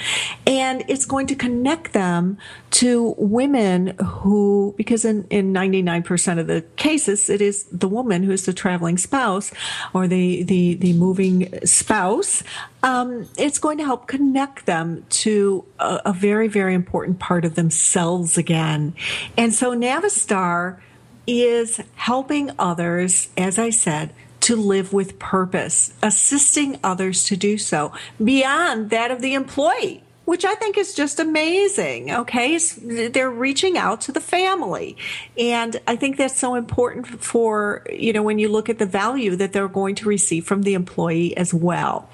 And 0.46 0.84
it's 0.88 1.04
going 1.04 1.28
to 1.28 1.36
connect 1.36 1.92
them 1.92 2.38
to 2.72 3.14
women 3.16 3.88
who, 3.98 4.74
because 4.76 5.04
in, 5.04 5.24
in 5.30 5.52
99% 5.52 6.38
of 6.38 6.46
the 6.46 6.62
cases, 6.76 7.30
it 7.30 7.40
is 7.40 7.64
the 7.70 7.88
woman 7.88 8.22
who's 8.22 8.41
the 8.46 8.52
traveling 8.52 8.98
spouse 8.98 9.52
or 9.92 10.08
the 10.08 10.42
the 10.42 10.74
the 10.74 10.92
moving 10.92 11.66
spouse. 11.66 12.42
Um, 12.82 13.28
it's 13.36 13.58
going 13.58 13.78
to 13.78 13.84
help 13.84 14.08
connect 14.08 14.66
them 14.66 15.04
to 15.10 15.64
a, 15.78 16.00
a 16.06 16.12
very 16.12 16.48
very 16.48 16.74
important 16.74 17.18
part 17.18 17.44
of 17.44 17.54
themselves 17.54 18.38
again. 18.38 18.94
And 19.36 19.54
so 19.54 19.74
Navistar 19.74 20.80
is 21.26 21.80
helping 21.94 22.50
others, 22.58 23.28
as 23.36 23.58
I 23.58 23.70
said, 23.70 24.12
to 24.40 24.56
live 24.56 24.92
with 24.92 25.18
purpose, 25.20 25.92
assisting 26.02 26.78
others 26.82 27.24
to 27.24 27.36
do 27.36 27.56
so 27.56 27.92
beyond 28.22 28.90
that 28.90 29.10
of 29.12 29.20
the 29.20 29.34
employee 29.34 30.02
which 30.24 30.44
I 30.44 30.54
think 30.54 30.78
is 30.78 30.94
just 30.94 31.18
amazing. 31.18 32.12
Okay. 32.12 32.58
They're 32.58 33.30
reaching 33.30 33.76
out 33.76 34.02
to 34.02 34.12
the 34.12 34.20
family. 34.20 34.96
And 35.36 35.80
I 35.86 35.96
think 35.96 36.16
that's 36.16 36.38
so 36.38 36.54
important 36.54 37.06
for, 37.06 37.84
you 37.90 38.12
know, 38.12 38.22
when 38.22 38.38
you 38.38 38.48
look 38.48 38.68
at 38.68 38.78
the 38.78 38.86
value 38.86 39.36
that 39.36 39.52
they're 39.52 39.68
going 39.68 39.94
to 39.96 40.08
receive 40.08 40.46
from 40.46 40.62
the 40.62 40.74
employee 40.74 41.36
as 41.36 41.52
well. 41.52 42.08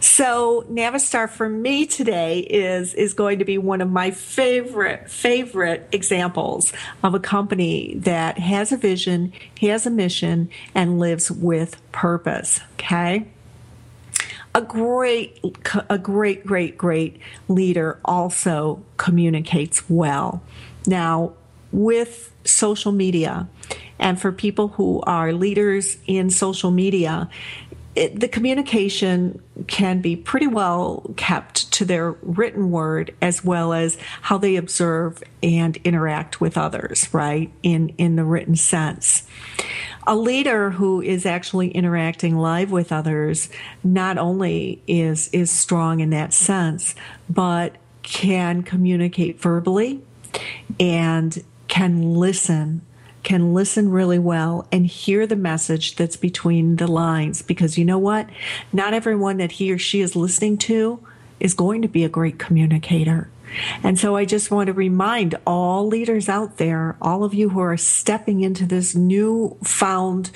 So 0.00 0.66
Navistar 0.70 1.28
for 1.28 1.48
me 1.48 1.86
today 1.86 2.40
is, 2.40 2.94
is 2.94 3.14
going 3.14 3.38
to 3.38 3.44
be 3.44 3.58
one 3.58 3.80
of 3.80 3.90
my 3.90 4.10
favorite, 4.10 5.10
favorite 5.10 5.88
examples 5.92 6.72
of 7.02 7.14
a 7.14 7.20
company 7.20 7.94
that 7.98 8.38
has 8.38 8.72
a 8.72 8.76
vision, 8.76 9.32
has 9.60 9.86
a 9.86 9.90
mission, 9.90 10.48
and 10.74 10.98
lives 10.98 11.30
with 11.30 11.80
purpose. 11.92 12.60
Okay 12.74 13.26
a 14.54 14.62
great, 14.62 15.44
a 15.90 15.98
great, 15.98 16.46
great, 16.46 16.78
great 16.78 17.18
leader 17.48 17.98
also 18.04 18.82
communicates 18.96 19.88
well. 19.90 20.42
Now, 20.86 21.32
with 21.72 22.32
social 22.44 22.92
media, 22.92 23.48
and 23.98 24.20
for 24.20 24.30
people 24.30 24.68
who 24.68 25.00
are 25.02 25.32
leaders 25.32 25.98
in 26.06 26.30
social 26.30 26.70
media, 26.70 27.28
it, 27.96 28.18
the 28.18 28.28
communication 28.28 29.40
can 29.66 30.00
be 30.00 30.16
pretty 30.16 30.46
well 30.46 31.14
kept 31.16 31.72
to 31.72 31.84
their 31.84 32.12
written 32.22 32.70
word 32.70 33.14
as 33.22 33.44
well 33.44 33.72
as 33.72 33.96
how 34.20 34.36
they 34.36 34.56
observe 34.56 35.22
and 35.42 35.76
interact 35.78 36.40
with 36.40 36.58
others, 36.58 37.08
right? 37.12 37.52
In, 37.62 37.90
in 37.90 38.16
the 38.16 38.24
written 38.24 38.56
sense. 38.56 39.24
A 40.06 40.16
leader 40.16 40.70
who 40.70 41.00
is 41.00 41.24
actually 41.24 41.68
interacting 41.70 42.36
live 42.36 42.70
with 42.70 42.92
others 42.92 43.48
not 43.82 44.18
only 44.18 44.82
is, 44.86 45.28
is 45.28 45.50
strong 45.50 46.00
in 46.00 46.10
that 46.10 46.34
sense, 46.34 46.94
but 47.28 47.76
can 48.02 48.62
communicate 48.62 49.40
verbally 49.40 50.02
and 50.78 51.42
can 51.68 52.14
listen 52.14 52.82
can 53.22 53.54
listen 53.54 53.90
really 53.90 54.18
well 54.18 54.68
and 54.70 54.86
hear 54.86 55.26
the 55.26 55.34
message 55.34 55.96
that's 55.96 56.16
between 56.16 56.76
the 56.76 56.86
lines 56.86 57.40
because 57.40 57.78
you 57.78 57.84
know 57.84 57.98
what? 57.98 58.28
Not 58.70 58.92
everyone 58.92 59.38
that 59.38 59.52
he 59.52 59.72
or 59.72 59.78
she 59.78 60.02
is 60.02 60.14
listening 60.14 60.58
to 60.58 61.00
is 61.40 61.54
going 61.54 61.80
to 61.82 61.88
be 61.88 62.04
a 62.04 62.08
great 62.08 62.38
communicator. 62.38 63.30
And 63.82 63.98
so 63.98 64.16
I 64.16 64.24
just 64.24 64.50
want 64.50 64.66
to 64.68 64.72
remind 64.72 65.36
all 65.46 65.86
leaders 65.86 66.28
out 66.28 66.56
there, 66.56 66.96
all 67.00 67.24
of 67.24 67.34
you 67.34 67.50
who 67.50 67.60
are 67.60 67.76
stepping 67.76 68.40
into 68.40 68.66
this 68.66 68.94
new 68.94 69.56
found 69.62 70.30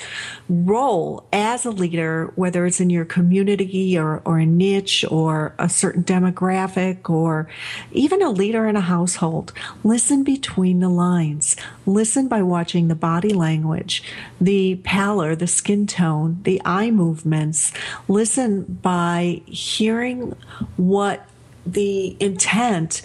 role 0.48 1.26
as 1.32 1.64
a 1.64 1.70
leader, 1.70 2.32
whether 2.36 2.66
it's 2.66 2.80
in 2.80 2.90
your 2.90 3.04
community 3.04 3.98
or, 3.98 4.22
or 4.24 4.38
a 4.38 4.46
niche 4.46 5.04
or 5.10 5.54
a 5.58 5.68
certain 5.68 6.04
demographic 6.04 7.08
or 7.10 7.48
even 7.92 8.22
a 8.22 8.30
leader 8.30 8.66
in 8.66 8.76
a 8.76 8.80
household, 8.80 9.52
listen 9.82 10.24
between 10.24 10.80
the 10.80 10.88
lines. 10.88 11.56
Listen 11.86 12.28
by 12.28 12.42
watching 12.42 12.88
the 12.88 12.94
body 12.94 13.32
language, 13.32 14.02
the 14.40 14.76
pallor, 14.84 15.34
the 15.34 15.46
skin 15.46 15.86
tone, 15.86 16.40
the 16.42 16.60
eye 16.64 16.90
movements. 16.90 17.72
Listen 18.06 18.64
by 18.82 19.42
hearing 19.46 20.36
what 20.76 21.26
the 21.72 22.16
intent 22.20 23.02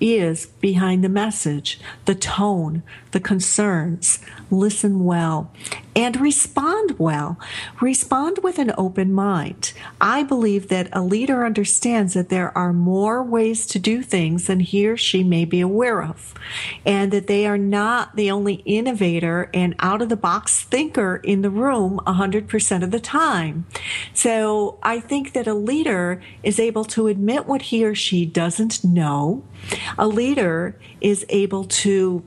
is 0.00 0.46
behind 0.60 1.02
the 1.02 1.08
message, 1.08 1.80
the 2.04 2.14
tone, 2.14 2.82
the 3.12 3.20
concerns. 3.20 4.18
Listen 4.50 5.04
well 5.04 5.50
and 5.96 6.20
respond 6.20 6.98
well. 6.98 7.40
Respond 7.80 8.40
with 8.42 8.58
an 8.58 8.70
open 8.76 9.14
mind. 9.14 9.72
I 9.98 10.22
believe 10.22 10.68
that 10.68 10.90
a 10.92 11.00
leader 11.00 11.46
understands 11.46 12.12
that 12.12 12.28
there 12.28 12.56
are 12.56 12.74
more 12.74 13.22
ways 13.22 13.66
to 13.68 13.78
do 13.78 14.02
things 14.02 14.46
than 14.46 14.60
he 14.60 14.86
or 14.86 14.98
she 14.98 15.24
may 15.24 15.46
be 15.46 15.60
aware 15.60 16.02
of, 16.02 16.34
and 16.84 17.10
that 17.12 17.28
they 17.28 17.46
are 17.46 17.56
not 17.56 18.14
the 18.14 18.30
only 18.30 18.56
innovator 18.66 19.50
and 19.54 19.74
out 19.78 20.02
of 20.02 20.10
the 20.10 20.16
box 20.16 20.64
thinker 20.64 21.16
in 21.24 21.40
the 21.40 21.50
room 21.50 21.98
100% 22.06 22.82
of 22.84 22.90
the 22.90 23.00
time. 23.00 23.66
So 24.12 24.78
I 24.82 25.00
think 25.00 25.32
that 25.32 25.46
a 25.46 25.54
leader 25.54 26.20
is 26.42 26.60
able 26.60 26.84
to 26.84 27.06
admit 27.06 27.46
what 27.46 27.62
he 27.62 27.84
or 27.86 27.94
she 27.94 28.26
doesn't 28.26 28.84
know. 28.84 29.42
A 29.96 30.06
leader 30.06 30.78
is 31.00 31.24
able 31.30 31.64
to 31.64 32.22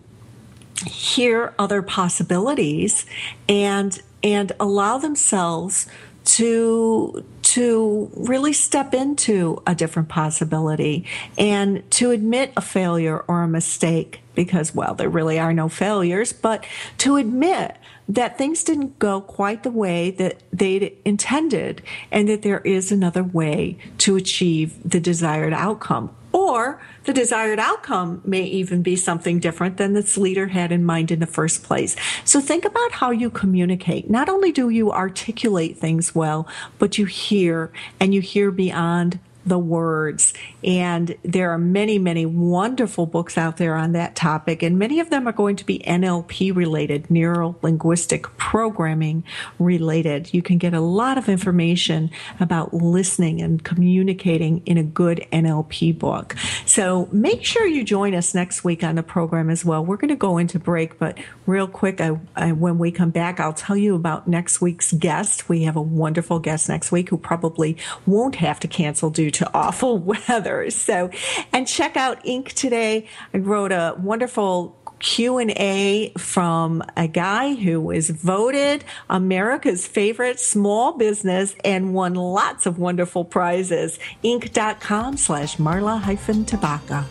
hear 0.86 1.54
other 1.60 1.82
possibilities 1.82 3.06
and 3.48 4.02
and 4.24 4.52
allow 4.60 4.98
themselves 4.98 5.88
to 6.26 7.24
to 7.42 8.12
really 8.16 8.54
step 8.54 8.94
into 8.94 9.62
a 9.66 9.74
different 9.74 10.10
possibility 10.10 11.06
and 11.38 11.90
to 11.90 12.12
admit 12.12 12.52
a 12.56 12.62
failure 12.62 13.20
or 13.28 13.44
a 13.44 13.48
mistake 13.48 14.22
because 14.36 14.76
well 14.76 14.94
there 14.94 15.10
really 15.10 15.40
are 15.40 15.54
no 15.54 15.68
failures 15.68 16.32
but 16.34 16.64
to 16.98 17.16
admit 17.16 17.78
that 18.08 18.38
things 18.38 18.64
didn't 18.64 18.98
go 19.00 19.22
quite 19.22 19.64
the 19.64 19.72
way 19.72 20.12
that 20.12 20.42
they 20.52 20.94
intended 21.06 21.82
and 22.12 22.28
that 22.28 22.42
there 22.42 22.60
is 22.62 22.92
another 22.92 23.24
way 23.24 23.78
to 23.98 24.16
achieve 24.16 24.78
the 24.84 25.00
desired 25.00 25.54
outcome 25.54 26.14
or 26.32 26.82
the 27.06 27.14
desired 27.14 27.60
outcome 27.60 28.22
may 28.24 28.44
even 28.44 28.82
be 28.82 28.96
something 28.96 29.40
different 29.40 29.78
than 29.78 29.94
this 29.94 30.18
leader 30.18 30.48
had 30.48 30.72
in 30.72 30.86
mind 30.86 31.12
in 31.12 31.20
the 31.20 31.28
first 31.28 31.64
place. 31.64 31.96
So 32.24 32.40
think 32.40 32.66
about 32.66 32.92
how 32.94 33.12
you 33.12 33.30
communicate. 33.30 34.10
Not 34.10 34.30
only 34.30 34.52
do 34.52 34.70
you 34.70 34.92
articulate 34.92 35.78
things 35.78 36.14
well, 36.14 36.48
but 36.78 36.98
you 36.98 37.06
hear 37.06 37.72
and 38.00 38.14
you 38.14 38.22
hear 38.22 38.52
beyond 38.52 39.20
the 39.50 39.60
words. 39.60 40.34
And 40.64 41.16
there 41.24 41.52
are 41.52 41.58
many, 41.58 42.00
many 42.00 42.26
wonderful 42.26 43.06
books 43.06 43.38
out 43.38 43.58
there 43.58 43.76
on 43.76 43.92
that 43.94 44.16
topic, 44.16 44.64
and 44.64 44.80
many 44.80 45.00
of 45.00 45.10
them 45.10 45.28
are 45.28 45.34
going 45.34 45.56
to 45.58 45.66
be 45.66 45.80
NLP 45.80 46.56
related, 46.56 47.12
neuro 47.12 47.56
linguistic 47.62 48.38
programming 48.38 49.24
related. 49.60 50.34
You 50.34 50.42
can 50.42 50.58
get 50.58 50.74
a 50.74 50.80
lot 50.80 51.18
of 51.18 51.30
information 51.30 52.10
about 52.40 52.74
listening 52.74 53.42
and 53.42 53.64
communicating 53.64 54.62
in 54.66 54.78
a 54.78 54.84
good 54.84 55.26
NLP 55.32 55.98
book. 55.98 56.36
So 56.66 57.10
make 57.12 57.44
sure 57.46 57.66
you 57.66 57.84
join 57.84 58.16
us 58.16 58.34
next 58.34 58.64
week 58.64 58.84
on 58.84 58.96
the 58.96 59.04
program 59.04 59.50
as 59.50 59.66
well. 59.66 59.84
We're 59.84 59.98
going 59.98 60.10
to 60.10 60.16
go 60.16 60.38
into 60.38 60.60
break, 60.60 60.98
but 60.98 61.18
real 61.46 61.68
quick, 61.68 62.02
I, 62.02 62.20
I, 62.36 62.52
when 62.52 62.78
we 62.78 62.92
come 62.92 63.10
back, 63.10 63.40
I'll 63.40 63.54
tell 63.54 63.78
you 63.78 63.96
about 63.96 64.28
next 64.28 64.62
week's 64.62 64.94
guest. 64.94 65.50
We 65.50 65.64
have 65.64 65.76
a 65.76 65.82
wonderful 65.82 66.40
guest 66.40 66.70
next 66.70 66.92
week 66.92 67.10
who 67.10 67.18
probably 67.18 67.78
won't 68.06 68.36
have 68.36 68.60
to 68.62 68.68
cancel 68.68 69.10
due 69.10 69.32
to 69.32 69.39
awful 69.54 69.98
weather. 70.30 70.70
So, 70.70 71.10
and 71.54 71.68
check 71.68 71.98
out 71.98 72.24
Inc. 72.24 72.54
today. 72.54 73.08
I 73.34 73.38
wrote 73.38 73.72
a 73.72 73.96
wonderful 73.98 74.76
Q&A 75.00 76.12
from 76.18 76.84
a 76.98 77.08
guy 77.08 77.56
who 77.56 77.80
was 77.82 78.10
voted 78.10 78.84
America's 79.10 79.88
favorite 79.88 80.40
small 80.40 80.98
business 80.98 81.56
and 81.64 81.94
won 81.94 82.16
lots 82.16 82.66
of 82.66 82.78
wonderful 82.78 83.24
prizes. 83.26 83.98
Inc.com 84.24 85.18
slash 85.18 85.58
Marla 85.58 86.00
hyphen 86.02 86.46
Tabaka. 86.46 87.06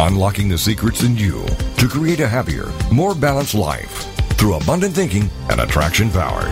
Unlocking 0.00 0.48
the 0.48 0.56
secrets 0.56 1.02
in 1.02 1.16
you 1.16 1.44
to 1.76 1.88
create 1.88 2.20
a 2.20 2.28
happier, 2.28 2.70
more 2.92 3.16
balanced 3.16 3.56
life 3.56 4.06
through 4.36 4.54
abundant 4.54 4.94
thinking 4.94 5.28
and 5.50 5.60
attraction 5.60 6.08
power. 6.08 6.44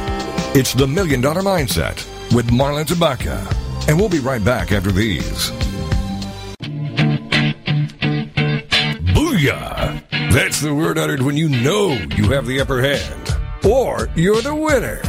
It's 0.52 0.74
the 0.74 0.88
Million 0.88 1.20
Dollar 1.20 1.42
Mindset 1.42 1.94
with 2.34 2.48
Marla 2.48 2.84
Tabaka. 2.84 3.46
And 3.86 3.96
we'll 4.00 4.08
be 4.08 4.18
right 4.18 4.44
back 4.44 4.72
after 4.72 4.90
these. 4.90 5.52
Booyah! 9.14 10.02
That's 10.32 10.60
the 10.60 10.74
word 10.74 10.98
uttered 10.98 11.22
when 11.22 11.36
you 11.36 11.48
know 11.48 11.92
you 12.16 12.32
have 12.32 12.46
the 12.46 12.60
upper 12.60 12.82
hand. 12.82 13.36
Or 13.64 14.08
you're 14.16 14.42
the 14.42 14.56
winner. 14.56 15.00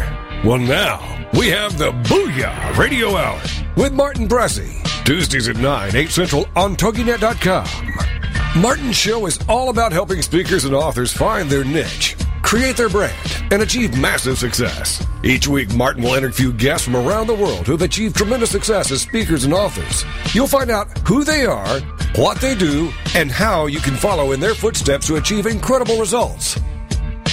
Well, 0.46 0.60
now 0.60 1.28
we 1.34 1.48
have 1.48 1.80
the 1.80 1.92
Booyah 1.92 2.78
Radio 2.78 3.16
Hour 3.16 3.42
with 3.76 3.94
Martin 3.94 4.28
Pressey. 4.28 4.84
Tuesdays 5.06 5.50
at 5.50 5.58
9, 5.58 5.96
8 5.96 6.10
Central 6.12 6.46
on 6.56 6.76
TogiNet.com. 6.76 8.17
Martin's 8.56 8.96
show 8.96 9.28
is 9.28 9.40
all 9.48 9.70
about 9.70 9.92
helping 9.92 10.22
speakers 10.22 10.66
and 10.66 10.74
authors 10.74 11.14
find 11.14 11.48
their 11.50 11.64
niche, 11.64 12.16
create 12.42 12.76
their 12.76 12.90
brand, 12.90 13.14
and 13.52 13.62
achieve 13.62 14.00
massive 14.00 14.40
success. 14.40 15.06
Each 15.24 15.48
week, 15.48 15.76
Martin 15.76 16.02
will 16.02 16.16
interview 16.16 16.52
guests 16.54 16.86
from 16.86 16.96
around 16.96 17.28
the 17.28 17.36
world 17.36 17.68
who 17.68 17.74
have 17.74 17.84
achieved 17.84 18.16
tremendous 18.16 18.50
success 18.50 18.90
as 18.92 19.02
speakers 19.02 19.44
and 19.44 19.54
authors. 19.54 20.04
You'll 20.34 20.48
find 20.48 20.72
out 20.72 20.88
who 21.08 21.24
they 21.24 21.46
are, 21.46 21.80
what 22.16 22.42
they 22.42 22.56
do, 22.56 22.92
and 23.14 23.32
how 23.32 23.68
you 23.68 23.80
can 23.80 23.96
follow 23.96 24.32
in 24.32 24.40
their 24.40 24.56
footsteps 24.56 25.06
to 25.08 25.18
achieve 25.18 25.46
incredible 25.46 26.00
results. 26.00 26.60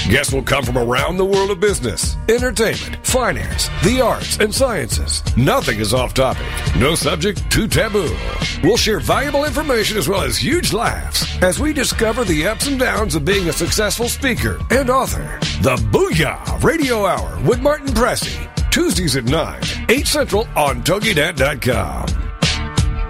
Guests 0.08 0.34
will 0.34 0.42
come 0.42 0.62
from 0.64 0.76
around 0.76 1.16
the 1.16 1.24
world 1.24 1.50
of 1.50 1.60
business, 1.60 2.16
entertainment, 2.28 3.04
finance, 3.06 3.70
the 3.82 4.02
arts, 4.02 4.36
and 4.38 4.54
sciences. 4.54 5.22
Nothing 5.34 5.80
is 5.80 5.94
off 5.94 6.12
topic. 6.12 6.46
No 6.76 6.94
subject 6.94 7.50
too 7.50 7.66
taboo. 7.66 8.14
We'll 8.62 8.76
share 8.76 9.00
valuable 9.00 9.46
information 9.46 9.96
as 9.96 10.06
well 10.06 10.20
as 10.20 10.36
huge 10.36 10.74
laughs 10.74 11.42
as 11.42 11.58
we 11.58 11.72
discover 11.72 12.22
the 12.24 12.46
ups 12.46 12.66
and 12.66 12.78
downs 12.78 13.14
of 13.14 13.24
being 13.24 13.48
a 13.48 13.52
successful 13.52 14.10
speaker 14.10 14.60
and 14.70 14.90
author. 14.90 15.38
The 15.62 15.76
Booyah 15.90 16.62
Radio 16.62 17.06
Hour 17.06 17.40
with 17.42 17.62
Martin 17.62 17.88
Pressey. 17.88 18.50
Tuesdays 18.70 19.16
at 19.16 19.24
9, 19.24 19.62
8 19.88 20.06
Central 20.06 20.46
on 20.54 20.82
TogiNet.com. 20.82 22.08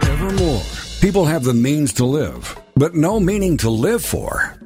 Evermore, 0.03 0.63
people 1.01 1.25
have 1.25 1.43
the 1.43 1.55
means 1.55 1.93
to 1.95 2.05
live, 2.05 2.57
but 2.77 2.95
no 2.95 3.19
meaning 3.19 3.57
to 3.57 3.69
live 3.71 4.05
for. 4.05 4.57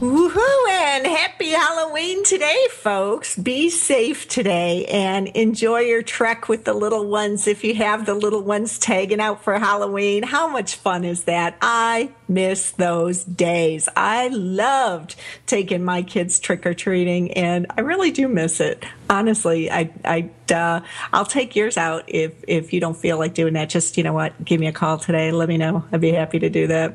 Woohoo 0.00 0.70
and 0.70 1.06
happy 1.06 1.50
Halloween 1.50 2.24
today, 2.24 2.68
folks. 2.70 3.36
Be 3.36 3.68
safe 3.68 4.26
today 4.26 4.86
and 4.86 5.28
enjoy 5.28 5.80
your 5.80 6.00
trek 6.00 6.48
with 6.48 6.64
the 6.64 6.72
little 6.72 7.06
ones 7.06 7.46
if 7.46 7.62
you 7.64 7.74
have 7.74 8.06
the 8.06 8.14
little 8.14 8.40
ones 8.40 8.78
tagging 8.78 9.20
out 9.20 9.44
for 9.44 9.58
Halloween. 9.58 10.22
How 10.22 10.48
much 10.48 10.76
fun 10.76 11.04
is 11.04 11.24
that? 11.24 11.58
I 11.60 12.12
miss 12.30 12.70
those 12.72 13.24
days. 13.24 13.88
I 13.96 14.28
loved 14.28 15.16
taking 15.46 15.84
my 15.84 16.02
kids 16.02 16.38
trick 16.38 16.64
or 16.64 16.72
treating 16.72 17.32
and 17.32 17.66
I 17.76 17.82
really 17.82 18.10
do 18.10 18.28
miss 18.28 18.60
it. 18.60 18.84
Honestly, 19.10 19.70
I, 19.70 19.90
I, 20.04 20.30
uh, 20.52 20.80
I'll 21.12 21.26
take 21.26 21.56
yours 21.56 21.76
out 21.76 22.04
if, 22.06 22.32
if 22.46 22.72
you 22.72 22.80
don't 22.80 22.96
feel 22.96 23.18
like 23.18 23.34
doing 23.34 23.54
that. 23.54 23.68
Just, 23.68 23.96
you 23.96 24.04
know 24.04 24.12
what? 24.12 24.44
Give 24.44 24.60
me 24.60 24.68
a 24.68 24.72
call 24.72 24.98
today. 24.98 25.32
Let 25.32 25.48
me 25.48 25.58
know. 25.58 25.84
I'd 25.92 26.00
be 26.00 26.12
happy 26.12 26.38
to 26.38 26.48
do 26.48 26.68
that. 26.68 26.94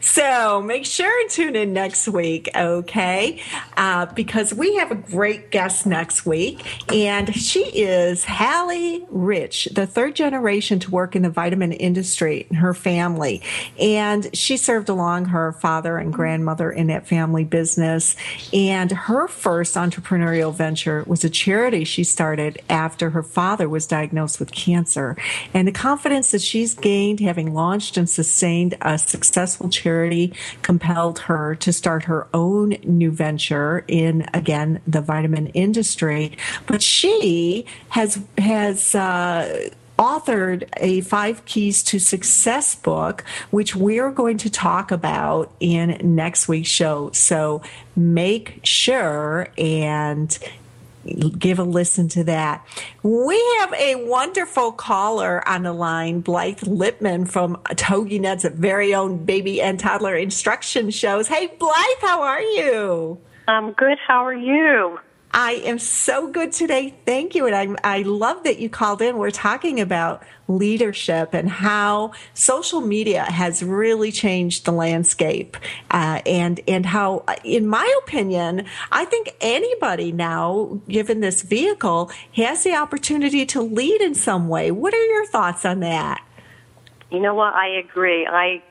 So 0.00 0.60
make 0.60 0.84
sure 0.84 1.20
and 1.22 1.30
tune 1.30 1.56
in 1.56 1.72
next 1.72 2.06
week, 2.06 2.50
okay? 2.54 3.42
Uh, 3.76 4.06
because 4.06 4.52
we 4.52 4.76
have 4.76 4.90
a 4.90 4.94
great 4.94 5.50
guest 5.50 5.86
next 5.86 6.26
week, 6.26 6.62
and 6.92 7.34
she 7.34 7.60
is 7.64 8.24
Hallie 8.24 9.06
Rich, 9.08 9.70
the 9.72 9.86
third 9.86 10.14
generation 10.14 10.78
to 10.80 10.90
work 10.90 11.16
in 11.16 11.22
the 11.22 11.30
vitamin 11.30 11.72
industry 11.72 12.46
in 12.50 12.56
her 12.56 12.74
family. 12.74 13.42
And 13.80 14.36
she 14.36 14.56
served 14.74 14.88
along 14.88 15.26
her 15.26 15.52
father 15.52 15.98
and 15.98 16.12
grandmother 16.12 16.68
in 16.68 16.88
that 16.88 17.06
family 17.06 17.44
business. 17.44 18.16
And 18.52 18.90
her 18.90 19.28
first 19.28 19.76
entrepreneurial 19.76 20.52
venture 20.52 21.04
was 21.06 21.22
a 21.22 21.30
charity 21.30 21.84
she 21.84 22.02
started 22.02 22.60
after 22.68 23.10
her 23.10 23.22
father 23.22 23.68
was 23.68 23.86
diagnosed 23.86 24.40
with 24.40 24.50
cancer. 24.50 25.16
And 25.52 25.68
the 25.68 25.72
confidence 25.72 26.32
that 26.32 26.42
she's 26.42 26.74
gained 26.74 27.20
having 27.20 27.54
launched 27.54 27.96
and 27.96 28.10
sustained 28.10 28.76
a 28.80 28.98
successful 28.98 29.68
charity 29.68 30.32
compelled 30.62 31.20
her 31.20 31.54
to 31.54 31.72
start 31.72 32.02
her 32.04 32.26
own 32.34 32.70
new 32.82 33.12
venture 33.12 33.84
in 33.86 34.26
again 34.34 34.80
the 34.88 35.00
vitamin 35.00 35.46
industry. 35.54 36.36
But 36.66 36.82
she 36.82 37.64
has 37.90 38.18
has 38.38 38.96
uh, 38.96 39.70
authored 39.98 40.68
a 40.78 41.00
five 41.02 41.44
keys 41.44 41.82
to 41.82 41.98
success 41.98 42.74
book 42.74 43.24
which 43.50 43.76
we're 43.76 44.10
going 44.10 44.36
to 44.36 44.50
talk 44.50 44.90
about 44.90 45.52
in 45.60 45.98
next 46.02 46.48
week's 46.48 46.68
show 46.68 47.10
so 47.12 47.62
make 47.96 48.60
sure 48.64 49.48
and 49.56 50.38
give 51.38 51.58
a 51.58 51.64
listen 51.64 52.08
to 52.08 52.24
that. 52.24 52.66
We 53.02 53.36
have 53.60 53.72
a 53.74 54.06
wonderful 54.06 54.72
caller 54.72 55.46
on 55.48 55.62
the 55.62 55.72
line, 55.72 56.20
Blythe 56.20 56.60
Lipman 56.60 57.30
from 57.30 57.56
TogiNet's 57.70 58.44
very 58.44 58.94
own 58.94 59.24
baby 59.24 59.60
and 59.60 59.78
toddler 59.78 60.16
instruction 60.16 60.90
shows. 60.90 61.28
Hey, 61.28 61.46
Blythe, 61.46 62.00
how 62.00 62.22
are 62.22 62.40
you? 62.40 63.18
I'm 63.46 63.72
good. 63.72 63.98
How 64.06 64.24
are 64.24 64.34
you? 64.34 64.98
I 65.36 65.54
am 65.64 65.80
so 65.80 66.28
good 66.28 66.52
today. 66.52 66.94
Thank 67.04 67.34
you. 67.34 67.46
And 67.46 67.76
I, 67.82 67.98
I 67.98 68.02
love 68.02 68.44
that 68.44 68.60
you 68.60 68.68
called 68.68 69.02
in. 69.02 69.18
We're 69.18 69.32
talking 69.32 69.80
about 69.80 70.22
leadership 70.46 71.34
and 71.34 71.50
how 71.50 72.12
social 72.34 72.80
media 72.80 73.24
has 73.24 73.60
really 73.60 74.12
changed 74.12 74.64
the 74.64 74.70
landscape. 74.70 75.56
Uh, 75.90 76.20
and, 76.24 76.60
and 76.68 76.86
how, 76.86 77.24
in 77.42 77.66
my 77.66 77.92
opinion, 78.04 78.64
I 78.92 79.06
think 79.06 79.34
anybody 79.40 80.12
now, 80.12 80.80
given 80.88 81.18
this 81.18 81.42
vehicle, 81.42 82.12
has 82.36 82.62
the 82.62 82.76
opportunity 82.76 83.44
to 83.46 83.60
lead 83.60 84.00
in 84.02 84.14
some 84.14 84.48
way. 84.48 84.70
What 84.70 84.94
are 84.94 85.04
your 85.04 85.26
thoughts 85.26 85.64
on 85.64 85.80
that? 85.80 86.24
You 87.10 87.18
know 87.18 87.34
what? 87.34 87.54
I 87.54 87.66
agree. 87.78 88.24
I 88.24 88.62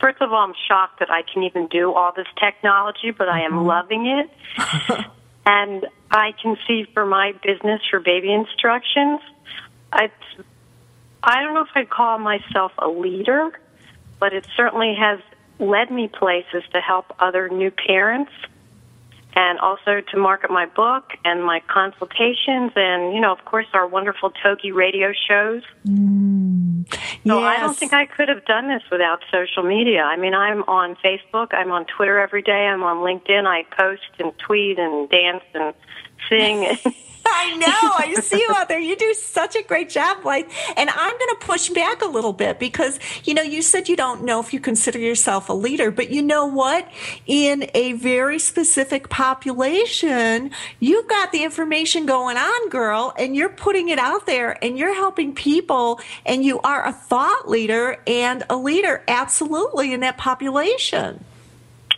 first 0.00 0.20
of 0.20 0.32
all, 0.32 0.44
I'm 0.44 0.54
shocked 0.66 0.98
that 0.98 1.10
I 1.10 1.22
can 1.22 1.44
even 1.44 1.68
do 1.68 1.92
all 1.92 2.12
this 2.12 2.26
technology, 2.40 3.12
but 3.12 3.28
I 3.28 3.42
am 3.42 3.52
mm-hmm. 3.52 3.66
loving 3.66 4.06
it. 4.06 5.06
And 5.46 5.86
I 6.10 6.32
can 6.42 6.56
see 6.66 6.86
for 6.92 7.06
my 7.06 7.32
business 7.44 7.80
for 7.88 8.00
baby 8.00 8.32
instructions, 8.32 9.20
I, 9.92 10.10
I 11.22 11.42
don't 11.42 11.54
know 11.54 11.62
if 11.62 11.68
I'd 11.74 11.88
call 11.88 12.18
myself 12.18 12.72
a 12.78 12.88
leader, 12.88 13.50
but 14.18 14.32
it 14.32 14.44
certainly 14.56 14.94
has 14.98 15.20
led 15.60 15.90
me 15.90 16.08
places 16.08 16.64
to 16.72 16.80
help 16.80 17.14
other 17.20 17.48
new 17.48 17.70
parents 17.70 18.32
and 19.36 19.60
also 19.60 20.00
to 20.00 20.16
market 20.16 20.50
my 20.50 20.64
book 20.64 21.12
and 21.24 21.44
my 21.44 21.60
consultations 21.68 22.72
and, 22.74 23.14
you 23.14 23.20
know, 23.20 23.32
of 23.32 23.44
course, 23.44 23.66
our 23.74 23.86
wonderful 23.86 24.30
Togi 24.42 24.72
radio 24.72 25.12
shows. 25.28 25.62
Mm, 25.86 26.90
yes. 26.90 27.18
So 27.26 27.44
I 27.44 27.58
don't 27.58 27.76
think 27.76 27.92
I 27.92 28.06
could 28.06 28.30
have 28.30 28.46
done 28.46 28.68
this 28.68 28.82
without 28.90 29.20
social 29.30 29.62
media. 29.62 30.02
I 30.02 30.16
mean, 30.16 30.34
I'm 30.34 30.62
on 30.62 30.96
Facebook, 31.04 31.52
I'm 31.52 31.70
on 31.70 31.84
Twitter 31.84 32.18
every 32.18 32.40
day, 32.40 32.66
I'm 32.66 32.82
on 32.82 32.96
LinkedIn, 32.96 33.46
I 33.46 33.64
post 33.76 34.02
and 34.18 34.32
tweet 34.38 34.78
and 34.78 35.08
dance 35.10 35.44
and 35.52 35.74
sing. 36.30 36.94
I 37.32 37.56
know. 37.56 37.92
I 37.96 38.20
see 38.20 38.38
you 38.38 38.52
out 38.56 38.68
there. 38.68 38.78
You 38.78 38.96
do 38.96 39.12
such 39.14 39.56
a 39.56 39.62
great 39.62 39.90
job, 39.90 40.24
like, 40.24 40.50
and 40.76 40.88
I'm 40.88 41.18
going 41.18 41.30
to 41.30 41.38
push 41.40 41.68
back 41.70 42.02
a 42.02 42.06
little 42.06 42.32
bit 42.32 42.58
because, 42.58 43.00
you 43.24 43.34
know, 43.34 43.42
you 43.42 43.62
said 43.62 43.88
you 43.88 43.96
don't 43.96 44.24
know 44.24 44.40
if 44.40 44.52
you 44.52 44.60
consider 44.60 44.98
yourself 44.98 45.48
a 45.48 45.52
leader, 45.52 45.90
but 45.90 46.10
you 46.10 46.22
know 46.22 46.46
what? 46.46 46.88
In 47.26 47.68
a 47.74 47.94
very 47.94 48.38
specific 48.38 49.08
population, 49.08 50.52
you've 50.78 51.08
got 51.08 51.32
the 51.32 51.42
information 51.42 52.06
going 52.06 52.36
on, 52.36 52.68
girl, 52.68 53.12
and 53.18 53.34
you're 53.34 53.48
putting 53.48 53.88
it 53.88 53.98
out 53.98 54.26
there 54.26 54.62
and 54.62 54.78
you're 54.78 54.94
helping 54.94 55.34
people 55.34 56.00
and 56.24 56.44
you 56.44 56.60
are 56.60 56.86
a 56.86 56.92
thought 56.92 57.48
leader 57.48 57.98
and 58.06 58.44
a 58.48 58.56
leader 58.56 59.02
absolutely 59.08 59.92
in 59.92 60.00
that 60.00 60.16
population. 60.16 61.24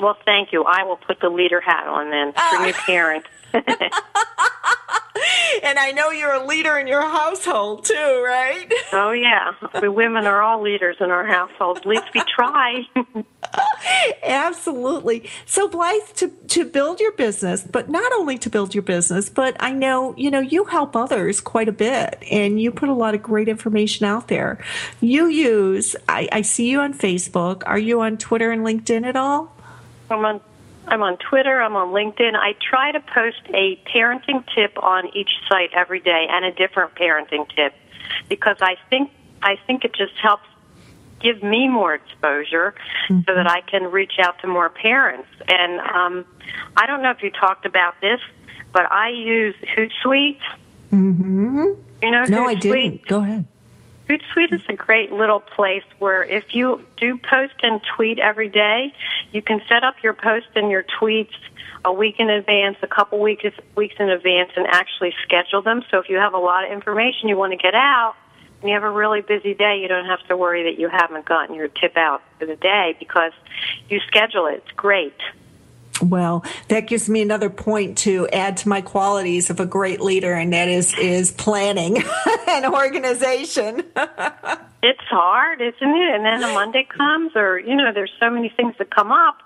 Well, 0.01 0.16
thank 0.24 0.53
you. 0.53 0.64
I 0.64 0.85
will 0.85 0.97
put 0.97 1.20
the 1.20 1.29
leader 1.29 1.61
hat 1.61 1.87
on 1.87 2.11
then 2.11 2.33
for 2.33 2.41
uh, 2.41 2.66
new 2.66 2.72
parents. 2.72 3.29
and 5.63 5.79
I 5.79 5.93
know 5.93 6.11
you're 6.11 6.35
a 6.35 6.47
leader 6.47 6.79
in 6.79 6.87
your 6.87 7.03
household 7.03 7.85
too, 7.85 8.23
right? 8.25 8.73
Oh 8.93 9.13
yeah, 9.13 9.53
we 9.81 9.89
women 9.89 10.27
are 10.27 10.43
all 10.43 10.63
leaders 10.63 10.97
in 11.01 11.11
our 11.11 11.27
household. 11.27 11.79
At 11.79 11.87
least 11.87 12.05
we 12.15 12.23
try. 12.35 12.87
Absolutely. 14.23 15.29
So 15.47 15.69
Blythe, 15.69 16.01
to 16.17 16.29
to 16.29 16.65
build 16.65 17.01
your 17.01 17.13
business, 17.13 17.63
but 17.63 17.89
not 17.89 18.13
only 18.13 18.39
to 18.39 18.51
build 18.51 18.75
your 18.75 18.83
business, 18.83 19.29
but 19.29 19.57
I 19.61 19.73
know 19.73 20.15
you 20.17 20.31
know 20.31 20.41
you 20.41 20.65
help 20.65 20.95
others 20.95 21.41
quite 21.41 21.69
a 21.69 21.73
bit, 21.73 22.23
and 22.31 22.61
you 22.61 22.71
put 22.71 22.89
a 22.89 22.95
lot 22.95 23.15
of 23.15 23.23
great 23.23 23.49
information 23.49 24.07
out 24.07 24.29
there. 24.29 24.63
You 25.01 25.27
use. 25.27 25.97
I, 26.09 26.29
I 26.33 26.43
see 26.43 26.71
you 26.71 26.81
on 26.81 26.95
Facebook. 26.95 27.63
Are 27.67 27.79
you 27.79 28.01
on 28.01 28.19
Twitter 28.19 28.51
and 28.51 28.65
LinkedIn 28.65 29.05
at 29.07 29.17
all? 29.17 29.55
I'm 30.11 30.25
on 30.25 30.41
I'm 30.89 31.03
on 31.03 31.18
Twitter, 31.18 31.61
I'm 31.61 31.76
on 31.76 31.89
LinkedIn. 31.89 32.34
I 32.34 32.55
try 32.61 32.93
to 32.93 33.01
post 33.01 33.43
a 33.49 33.80
parenting 33.95 34.45
tip 34.55 34.82
on 34.82 35.14
each 35.14 35.30
site 35.49 35.70
every 35.74 36.01
day 36.01 36.26
and 36.30 36.45
a 36.45 36.53
different 36.53 36.95
parenting 36.95 37.49
tip 37.55 37.74
because 38.28 38.57
I 38.61 38.76
think 38.91 39.11
I 39.43 39.57
think 39.66 39.84
it 39.84 39.95
just 39.95 40.14
helps 40.20 40.47
give 41.20 41.43
me 41.43 41.68
more 41.68 41.95
exposure 41.95 42.74
mm-hmm. 43.09 43.20
so 43.26 43.34
that 43.34 43.49
I 43.49 43.61
can 43.61 43.91
reach 43.91 44.14
out 44.20 44.41
to 44.43 44.47
more 44.47 44.68
parents. 44.68 45.28
And 45.49 45.80
um, 45.80 46.24
I 46.76 46.86
don't 46.86 47.03
know 47.03 47.11
if 47.11 47.22
you 47.22 47.30
talked 47.30 47.66
about 47.66 47.95
this, 48.01 48.20
but 48.72 48.91
I 48.91 49.11
use 49.11 49.55
Hootsuite. 49.76 50.41
Mm-hmm. 50.93 51.64
You 52.03 52.11
know, 52.11 52.24
no, 52.24 52.47
Hootsuite? 52.47 52.49
I 52.49 52.55
didn't. 52.55 53.07
Go 53.07 53.22
ahead. 53.22 53.47
Hootsuite 54.09 54.55
is 54.55 54.63
a 54.69 54.73
great 54.73 55.13
little 55.13 55.41
place 55.41 55.85
where 55.99 56.25
if 56.25 56.55
you 56.55 56.83
do 56.97 57.19
post 57.19 57.55
and 57.63 57.81
tweet 57.95 58.19
every 58.19 58.49
day, 58.49 58.95
you 59.33 59.43
can 59.43 59.61
set 59.69 59.85
up 59.85 59.97
your 60.03 60.15
post 60.15 60.47
and 60.55 60.71
your 60.71 60.83
tweets 60.83 61.35
a 61.85 61.93
week 61.93 62.17
in 62.19 62.31
advance, 62.31 62.79
a 62.83 62.87
couple 62.87 63.21
weeks 63.21 63.45
weeks 63.77 63.97
in 63.99 64.09
advance, 64.09 64.51
and 64.57 64.67
actually 64.67 65.15
schedule 65.23 65.61
them. 65.61 65.83
So 65.91 65.99
if 65.99 66.09
you 66.09 66.17
have 66.17 66.33
a 66.33 66.39
lot 66.39 66.65
of 66.65 66.73
information 66.73 67.29
you 67.29 67.37
want 67.37 67.53
to 67.53 67.59
get 67.59 67.75
out, 67.75 68.15
and 68.61 68.69
you 68.69 68.75
have 68.75 68.83
a 68.83 68.91
really 68.91 69.21
busy 69.21 69.55
day, 69.55 69.79
you 69.81 69.89
don't 69.89 70.07
have 70.07 70.27
to 70.29 70.37
worry 70.37 70.65
that 70.65 70.81
you 70.81 70.89
haven't 70.89 71.27
gotten 71.27 71.55
your 71.55 71.69
tip 71.69 71.97
out 71.97 72.23
for 72.39 72.47
the 72.47 72.57
day 72.57 72.97
because 72.99 73.33
you 73.89 74.01
schedule 74.07 74.47
it. 74.47 74.63
It's 74.65 74.73
great. 74.73 75.15
Well, 76.01 76.45
that 76.69 76.87
gives 76.87 77.09
me 77.09 77.23
another 77.23 77.51
point 77.51 77.99
to 77.99 78.29
add 78.29 78.59
to 78.59 78.69
my 78.69 78.81
qualities 78.81 79.51
of 79.51 79.61
a 79.61 79.67
great 79.67 80.01
leader, 80.01 80.33
and 80.33 80.53
that 80.53 80.69
is 80.69 80.97
is 80.99 81.33
planning 81.33 82.03
and 82.49 82.67
organization. 82.67 83.83
it's 84.83 85.01
hard, 85.11 85.61
isn't 85.61 85.75
it? 85.81 86.15
And 86.15 86.25
then 86.25 86.45
a 86.45 86.53
Monday 86.55 86.87
comes, 86.89 87.33
or 87.35 87.59
you 87.59 87.75
know, 87.75 87.93
there's 87.93 88.13
so 88.21 88.31
many 88.31 88.49
things 88.49 88.75
that 88.79 88.95
come 88.95 89.11
up. 89.11 89.39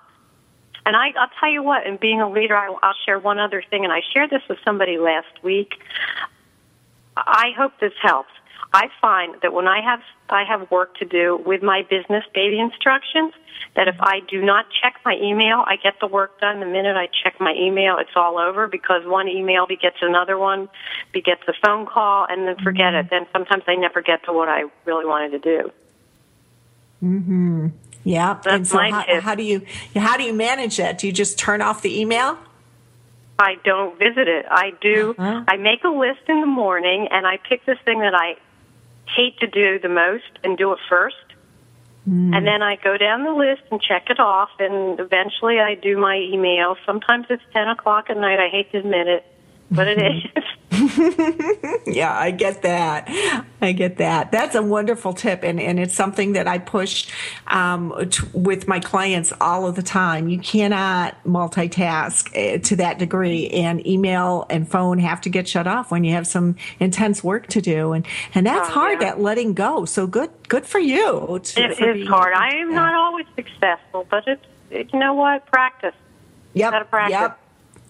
And 0.85 0.95
I, 0.95 1.13
I'll 1.17 1.29
tell 1.39 1.49
you 1.49 1.63
what, 1.63 1.87
in 1.87 1.97
being 1.97 2.21
a 2.21 2.29
leader, 2.29 2.55
I, 2.55 2.73
I'll 2.83 2.95
share 3.05 3.17
one 3.17 3.39
other 3.39 3.63
thing, 3.69 3.83
and 3.83 3.93
I 3.93 4.01
shared 4.13 4.29
this 4.29 4.41
with 4.49 4.59
somebody 4.65 4.97
last 4.97 5.41
week. 5.41 5.75
I 7.15 7.51
hope 7.57 7.73
this 7.79 7.93
helps. 8.01 8.31
I 8.71 8.89
find 9.01 9.35
that 9.41 9.53
when 9.53 9.67
I 9.67 9.81
have 9.81 9.99
I 10.29 10.43
have 10.45 10.69
work 10.71 10.95
to 10.97 11.05
do 11.05 11.41
with 11.45 11.61
my 11.61 11.83
business 11.89 12.23
baby 12.33 12.59
instructions, 12.59 13.33
that 13.75 13.87
if 13.87 13.95
I 13.99 14.21
do 14.21 14.41
not 14.41 14.65
check 14.81 14.95
my 15.05 15.15
email, 15.15 15.63
I 15.67 15.75
get 15.75 15.99
the 15.99 16.07
work 16.07 16.39
done. 16.39 16.59
The 16.59 16.65
minute 16.65 16.95
I 16.95 17.07
check 17.23 17.39
my 17.39 17.53
email, 17.53 17.97
it's 17.97 18.15
all 18.15 18.37
over 18.37 18.67
because 18.67 19.05
one 19.05 19.27
email 19.27 19.67
begets 19.67 19.97
another 20.01 20.37
one, 20.37 20.69
begets 21.11 21.41
a 21.47 21.53
phone 21.63 21.85
call, 21.85 22.25
and 22.29 22.47
then 22.47 22.55
forget 22.63 22.93
mm-hmm. 22.93 23.07
it. 23.07 23.09
Then 23.09 23.27
sometimes 23.31 23.63
I 23.67 23.75
never 23.75 24.01
get 24.01 24.23
to 24.25 24.33
what 24.33 24.49
I 24.49 24.63
really 24.85 25.05
wanted 25.05 25.31
to 25.31 25.39
do. 25.39 25.71
Hmm. 26.99 27.67
Yeah. 28.03 28.35
That's 28.35 28.47
and 28.47 28.67
so 28.67 28.77
my 28.77 28.91
how, 28.91 29.03
tip. 29.03 29.23
how 29.23 29.35
do 29.35 29.43
you 29.43 29.61
how 29.95 30.17
do 30.17 30.23
you 30.23 30.33
manage 30.33 30.77
that? 30.77 30.97
Do 30.97 31.07
you 31.07 31.13
just 31.13 31.37
turn 31.37 31.61
off 31.61 31.81
the 31.81 31.99
email? 31.99 32.37
I 33.39 33.55
don't 33.63 33.97
visit 33.97 34.27
it. 34.27 34.45
I 34.49 34.71
do. 34.79 35.15
Uh-huh. 35.17 35.43
I 35.47 35.57
make 35.57 35.83
a 35.83 35.89
list 35.89 36.21
in 36.27 36.39
the 36.39 36.47
morning, 36.47 37.07
and 37.11 37.25
I 37.25 37.37
pick 37.37 37.65
this 37.65 37.77
thing 37.83 37.99
that 37.99 38.13
I 38.13 38.35
hate 39.07 39.39
to 39.39 39.47
do 39.47 39.79
the 39.79 39.89
most 39.89 40.39
and 40.43 40.57
do 40.57 40.71
it 40.73 40.79
first. 40.89 41.15
Mm. 42.07 42.35
And 42.35 42.45
then 42.45 42.61
I 42.61 42.75
go 42.75 42.97
down 42.97 43.23
the 43.23 43.31
list 43.31 43.63
and 43.71 43.81
check 43.81 44.09
it 44.09 44.19
off, 44.19 44.49
and 44.59 44.99
eventually 44.99 45.59
I 45.59 45.75
do 45.75 45.97
my 45.97 46.17
email. 46.17 46.75
Sometimes 46.85 47.27
it's 47.29 47.43
10 47.53 47.69
o'clock 47.69 48.09
at 48.09 48.17
night. 48.17 48.39
I 48.39 48.49
hate 48.49 48.71
to 48.73 48.79
admit 48.79 49.07
it, 49.07 49.25
but 49.71 49.87
it 49.87 50.01
is. 50.01 50.43
yeah, 51.85 52.17
I 52.17 52.31
get 52.31 52.63
that. 52.63 53.07
I 53.61 53.71
get 53.73 53.97
that. 53.97 54.31
That's 54.31 54.55
a 54.55 54.63
wonderful 54.63 55.13
tip, 55.13 55.43
and, 55.43 55.59
and 55.59 55.79
it's 55.79 55.93
something 55.93 56.33
that 56.33 56.47
I 56.47 56.57
push 56.57 57.07
um, 57.47 57.93
t- 58.09 58.25
with 58.33 58.67
my 58.67 58.79
clients 58.79 59.31
all 59.39 59.67
of 59.67 59.75
the 59.75 59.83
time. 59.83 60.29
You 60.29 60.39
cannot 60.39 61.15
multitask 61.25 62.29
uh, 62.35 62.59
to 62.59 62.75
that 62.77 62.97
degree, 62.97 63.49
and 63.49 63.85
email 63.85 64.45
and 64.49 64.69
phone 64.69 64.97
have 64.99 65.21
to 65.21 65.29
get 65.29 65.47
shut 65.47 65.67
off 65.67 65.91
when 65.91 66.03
you 66.03 66.13
have 66.13 66.25
some 66.25 66.55
intense 66.79 67.23
work 67.23 67.47
to 67.47 67.61
do, 67.61 67.93
and 67.93 68.05
and 68.33 68.45
that's 68.45 68.69
oh, 68.69 68.73
hard. 68.73 69.01
Yeah. 69.01 69.11
That 69.11 69.21
letting 69.21 69.53
go. 69.53 69.85
So 69.85 70.07
good, 70.07 70.31
good 70.47 70.65
for 70.65 70.79
you. 70.79 71.39
To, 71.43 71.61
it 71.61 71.77
for 71.77 71.91
is 71.91 72.07
hard. 72.07 72.33
I 72.33 72.55
am 72.55 72.73
not 72.73 72.95
always 72.95 73.27
successful, 73.35 74.07
but 74.09 74.27
it's 74.27 74.45
you 74.71 74.99
know 74.99 75.13
what? 75.13 75.45
Practice. 75.45 75.95
Yep. 76.53 76.89
Practice. 76.89 77.11
Yep. 77.11 77.39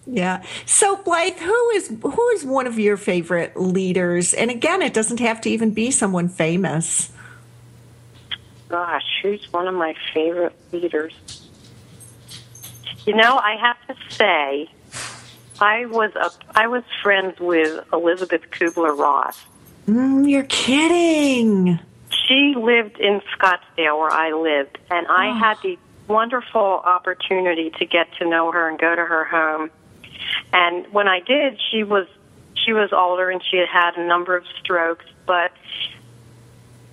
Yeah. 0.06 0.42
So 0.66 0.96
Blythe, 0.96 1.38
who 1.38 1.70
is 1.70 1.88
who 1.88 2.28
is 2.30 2.44
one 2.44 2.66
of 2.66 2.78
your 2.78 2.96
favorite 2.96 3.56
leaders? 3.56 4.34
And 4.34 4.50
again, 4.50 4.82
it 4.82 4.92
doesn't 4.92 5.20
have 5.20 5.40
to 5.42 5.50
even 5.50 5.72
be 5.72 5.90
someone 5.90 6.28
famous. 6.28 7.10
Gosh, 8.68 9.20
who's 9.22 9.52
one 9.52 9.66
of 9.66 9.74
my 9.74 9.94
favorite 10.12 10.54
leaders? 10.72 11.14
You 13.06 13.14
know, 13.14 13.36
I 13.36 13.56
have 13.56 13.76
to 13.86 14.14
say, 14.14 14.70
I 15.60 15.86
was 15.86 16.14
a 16.16 16.30
I 16.54 16.66
was 16.66 16.82
friends 17.02 17.38
with 17.38 17.84
Elizabeth 17.92 18.42
Kubler 18.50 18.96
Ross. 18.96 19.42
Mm, 19.86 20.28
you're 20.28 20.44
kidding. 20.44 21.78
She 22.26 22.54
lived 22.56 22.98
in 22.98 23.20
Scottsdale 23.36 23.98
where 23.98 24.10
I 24.10 24.32
lived, 24.32 24.78
and 24.90 25.06
I 25.08 25.30
oh. 25.30 25.34
had 25.34 25.58
the 25.62 25.78
wonderful 26.08 26.60
opportunity 26.60 27.70
to 27.78 27.86
get 27.86 28.08
to 28.18 28.28
know 28.28 28.50
her 28.50 28.68
and 28.68 28.78
go 28.78 28.94
to 28.94 29.04
her 29.04 29.24
home 29.24 29.70
and 30.52 30.86
when 30.92 31.08
I 31.08 31.20
did, 31.20 31.60
she 31.70 31.82
was 31.82 32.06
she 32.64 32.72
was 32.72 32.92
older 32.92 33.30
and 33.30 33.42
she 33.50 33.56
had 33.58 33.68
had 33.68 33.96
a 33.96 34.06
number 34.06 34.36
of 34.36 34.44
strokes, 34.60 35.04
but 35.26 35.52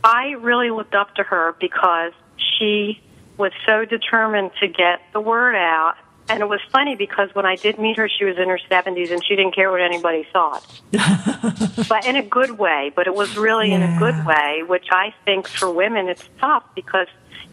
I 0.04 0.32
really 0.40 0.72
looked 0.72 0.96
up 0.96 1.16
to 1.16 1.24
her 1.24 1.56
because 1.60 2.14
she 2.38 3.02
was 3.38 3.52
so 3.66 3.86
determined 3.86 4.52
to 4.60 4.68
get 4.68 5.02
the 5.14 5.22
word 5.22 5.56
out. 5.56 5.96
And 6.30 6.42
it 6.42 6.48
was 6.48 6.62
funny 6.72 6.96
because 6.96 7.34
when 7.34 7.46
I 7.46 7.56
did 7.56 7.78
meet 7.78 7.98
her, 7.98 8.08
she 8.08 8.24
was 8.24 8.38
in 8.38 8.48
her 8.48 8.60
70s 8.70 9.12
and 9.12 9.24
she 9.26 9.36
didn't 9.36 9.54
care 9.54 9.70
what 9.70 9.82
anybody 9.82 10.26
thought. 10.32 10.66
but 11.90 12.06
in 12.06 12.16
a 12.16 12.22
good 12.22 12.52
way, 12.52 12.92
but 12.96 13.08
it 13.08 13.14
was 13.14 13.36
really 13.38 13.70
yeah. 13.70 13.76
in 13.76 13.96
a 13.96 14.00
good 14.00 14.26
way, 14.26 14.64
which 14.66 14.88
I 14.92 15.14
think 15.26 15.48
for 15.48 15.70
women 15.70 16.08
it's 16.08 16.24
tough 16.40 16.64
because, 16.74 17.08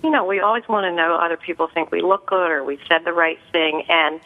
you 0.05 0.11
know, 0.11 0.25
we 0.25 0.41
always 0.41 0.69
want 0.69 0.85
to 0.85 0.93
know 0.93 1.17
other 1.17 1.37
people 1.37 1.67
think 1.67 1.91
we 1.91 2.03
look 2.03 2.27
good 2.27 2.51
or 2.51 2.63
we 2.63 2.79
said 2.87 3.05
the 3.05 3.13
right 3.13 3.39
thing. 3.51 3.85
And 3.89 4.21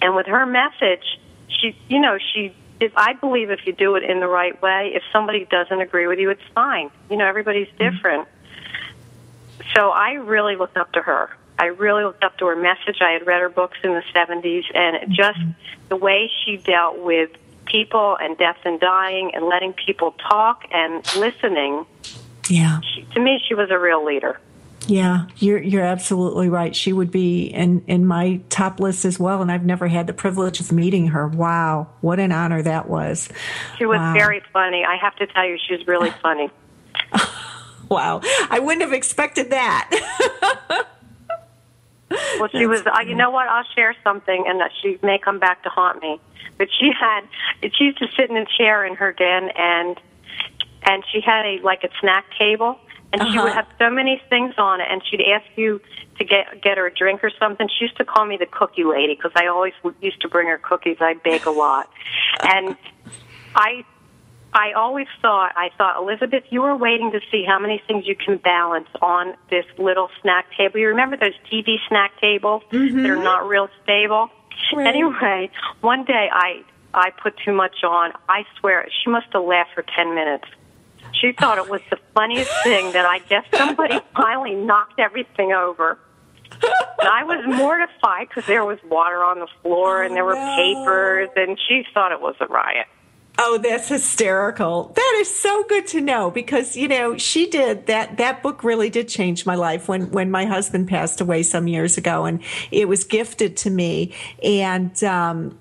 and 0.00 0.14
with 0.14 0.26
her 0.26 0.46
message, 0.46 1.18
she, 1.48 1.76
you 1.88 2.00
know, 2.00 2.18
she, 2.32 2.54
if 2.80 2.92
I 2.96 3.14
believe 3.14 3.50
if 3.50 3.66
you 3.66 3.72
do 3.72 3.96
it 3.96 4.04
in 4.04 4.20
the 4.20 4.28
right 4.28 4.60
way, 4.62 4.92
if 4.94 5.02
somebody 5.12 5.44
doesn't 5.44 5.80
agree 5.80 6.06
with 6.06 6.18
you, 6.18 6.30
it's 6.30 6.42
fine. 6.54 6.90
You 7.10 7.16
know, 7.16 7.26
everybody's 7.26 7.68
mm-hmm. 7.68 7.96
different. 7.96 8.28
Mm-hmm. 8.28 9.68
So 9.74 9.90
I 9.90 10.12
really 10.12 10.56
looked 10.56 10.76
up 10.76 10.92
to 10.92 11.02
her. 11.02 11.30
I 11.58 11.66
really 11.66 12.04
looked 12.04 12.22
up 12.22 12.38
to 12.38 12.46
her 12.46 12.56
message. 12.56 12.98
I 13.00 13.10
had 13.12 13.26
read 13.26 13.40
her 13.40 13.48
books 13.48 13.78
in 13.82 13.92
the 13.92 14.02
70s, 14.14 14.64
and 14.74 14.96
mm-hmm. 14.96 15.12
just 15.12 15.40
the 15.88 15.96
way 15.96 16.30
she 16.44 16.56
dealt 16.56 16.98
with 16.98 17.30
people 17.64 18.16
and 18.20 18.38
death 18.38 18.58
and 18.64 18.80
dying 18.80 19.34
and 19.34 19.46
letting 19.46 19.72
people 19.72 20.12
talk 20.12 20.64
and 20.72 21.04
listening. 21.16 21.84
Yeah. 22.48 22.80
She, 22.80 23.02
to 23.14 23.20
me, 23.20 23.42
she 23.46 23.54
was 23.54 23.70
a 23.70 23.78
real 23.78 24.04
leader. 24.04 24.40
Yeah, 24.88 25.26
you're 25.36 25.62
you're 25.62 25.84
absolutely 25.84 26.48
right. 26.48 26.74
She 26.74 26.94
would 26.94 27.10
be 27.10 27.44
in 27.44 27.84
in 27.86 28.06
my 28.06 28.40
top 28.48 28.80
list 28.80 29.04
as 29.04 29.18
well, 29.18 29.42
and 29.42 29.52
I've 29.52 29.64
never 29.64 29.86
had 29.86 30.06
the 30.06 30.14
privilege 30.14 30.60
of 30.60 30.72
meeting 30.72 31.08
her. 31.08 31.28
Wow, 31.28 31.88
what 32.00 32.18
an 32.18 32.32
honor 32.32 32.62
that 32.62 32.88
was. 32.88 33.28
She 33.76 33.84
was 33.84 33.98
wow. 33.98 34.14
very 34.14 34.42
funny. 34.50 34.84
I 34.86 34.96
have 34.96 35.14
to 35.16 35.26
tell 35.26 35.46
you, 35.46 35.58
she 35.68 35.76
was 35.76 35.86
really 35.86 36.10
funny. 36.22 36.50
wow, 37.90 38.22
I 38.48 38.60
wouldn't 38.60 38.80
have 38.80 38.94
expected 38.94 39.50
that. 39.50 39.90
well, 42.40 42.48
she 42.48 42.66
was. 42.66 42.80
Uh, 42.86 43.00
you 43.06 43.14
know 43.14 43.30
what? 43.30 43.46
I'll 43.46 43.68
share 43.74 43.94
something, 44.02 44.46
and 44.48 44.58
that 44.60 44.70
she 44.80 44.98
may 45.02 45.18
come 45.18 45.38
back 45.38 45.64
to 45.64 45.68
haunt 45.68 46.00
me. 46.00 46.18
But 46.56 46.68
she 46.80 46.92
had. 46.98 47.28
She 47.74 47.84
used 47.84 47.98
to 47.98 48.06
sit 48.16 48.30
in 48.30 48.38
a 48.38 48.46
chair 48.56 48.86
in 48.86 48.94
her 48.94 49.12
den, 49.12 49.50
and 49.54 50.00
and 50.84 51.04
she 51.12 51.20
had 51.20 51.44
a 51.44 51.60
like 51.62 51.84
a 51.84 51.90
snack 52.00 52.24
table 52.38 52.78
and 53.12 53.22
uh-huh. 53.22 53.32
she 53.32 53.38
would 53.38 53.50
uh-huh. 53.50 53.62
have 53.62 53.66
so 53.78 53.90
many 53.90 54.20
things 54.28 54.54
on 54.58 54.80
it 54.80 54.86
and 54.90 55.02
she'd 55.08 55.22
ask 55.22 55.46
you 55.56 55.80
to 56.18 56.24
get 56.24 56.62
get 56.62 56.78
her 56.78 56.86
a 56.86 56.94
drink 56.94 57.22
or 57.22 57.30
something 57.38 57.68
she 57.68 57.84
used 57.84 57.96
to 57.96 58.04
call 58.04 58.24
me 58.24 58.36
the 58.36 58.46
cookie 58.46 58.84
lady 58.84 59.14
because 59.14 59.32
i 59.36 59.46
always 59.46 59.72
used 60.00 60.20
to 60.20 60.28
bring 60.28 60.46
her 60.48 60.58
cookies 60.58 60.96
i 61.00 61.14
bake 61.24 61.46
a 61.46 61.50
lot 61.50 61.90
and 62.42 62.76
i 63.54 63.84
i 64.52 64.72
always 64.72 65.06
thought 65.22 65.52
i 65.56 65.70
thought 65.78 66.00
elizabeth 66.00 66.44
you 66.50 66.62
were 66.62 66.76
waiting 66.76 67.10
to 67.10 67.20
see 67.30 67.44
how 67.46 67.58
many 67.58 67.82
things 67.86 68.06
you 68.06 68.16
can 68.16 68.36
balance 68.38 68.88
on 69.00 69.34
this 69.50 69.64
little 69.78 70.10
snack 70.20 70.46
table 70.56 70.78
you 70.78 70.88
remember 70.88 71.16
those 71.16 71.34
tv 71.50 71.76
snack 71.88 72.12
tables 72.20 72.62
mm-hmm. 72.70 73.02
that 73.02 73.10
are 73.10 73.22
not 73.22 73.48
real 73.48 73.68
stable 73.82 74.28
right. 74.74 74.86
anyway 74.86 75.50
one 75.80 76.04
day 76.04 76.28
i 76.32 76.62
I 76.94 77.10
put 77.10 77.34
too 77.44 77.52
much 77.52 77.84
on. 77.84 78.12
I 78.28 78.44
swear, 78.58 78.88
she 79.02 79.10
must 79.10 79.26
have 79.32 79.44
laughed 79.44 79.74
for 79.74 79.82
10 79.82 80.14
minutes. 80.14 80.46
She 81.20 81.32
thought 81.32 81.58
it 81.58 81.68
was 81.68 81.80
the 81.90 81.98
funniest 82.14 82.50
thing 82.62 82.92
that 82.92 83.06
I 83.06 83.18
guess 83.20 83.44
somebody 83.54 83.98
finally 84.16 84.54
knocked 84.54 84.98
everything 84.98 85.52
over. 85.52 85.98
And 86.62 87.08
I 87.08 87.24
was 87.24 87.44
mortified 87.46 88.28
because 88.28 88.46
there 88.46 88.64
was 88.64 88.78
water 88.84 89.22
on 89.22 89.38
the 89.38 89.48
floor 89.62 90.02
and 90.02 90.14
there 90.16 90.24
were 90.24 90.34
no. 90.34 90.56
papers, 90.56 91.28
and 91.36 91.58
she 91.68 91.84
thought 91.94 92.12
it 92.12 92.20
was 92.20 92.34
a 92.40 92.46
riot. 92.46 92.86
Oh, 93.40 93.56
that's 93.56 93.88
hysterical. 93.88 94.92
That 94.96 95.16
is 95.20 95.32
so 95.32 95.62
good 95.68 95.86
to 95.88 96.00
know 96.00 96.28
because, 96.28 96.76
you 96.76 96.88
know, 96.88 97.16
she 97.16 97.48
did 97.48 97.86
that, 97.86 98.16
that 98.16 98.42
book 98.42 98.64
really 98.64 98.90
did 98.90 99.06
change 99.06 99.46
my 99.46 99.54
life 99.54 99.88
when, 99.88 100.10
when 100.10 100.28
my 100.28 100.44
husband 100.44 100.88
passed 100.88 101.20
away 101.20 101.44
some 101.44 101.68
years 101.68 101.96
ago 101.96 102.24
and 102.24 102.42
it 102.72 102.88
was 102.88 103.04
gifted 103.04 103.56
to 103.58 103.70
me. 103.70 104.12
And, 104.42 105.04
um, 105.04 105.56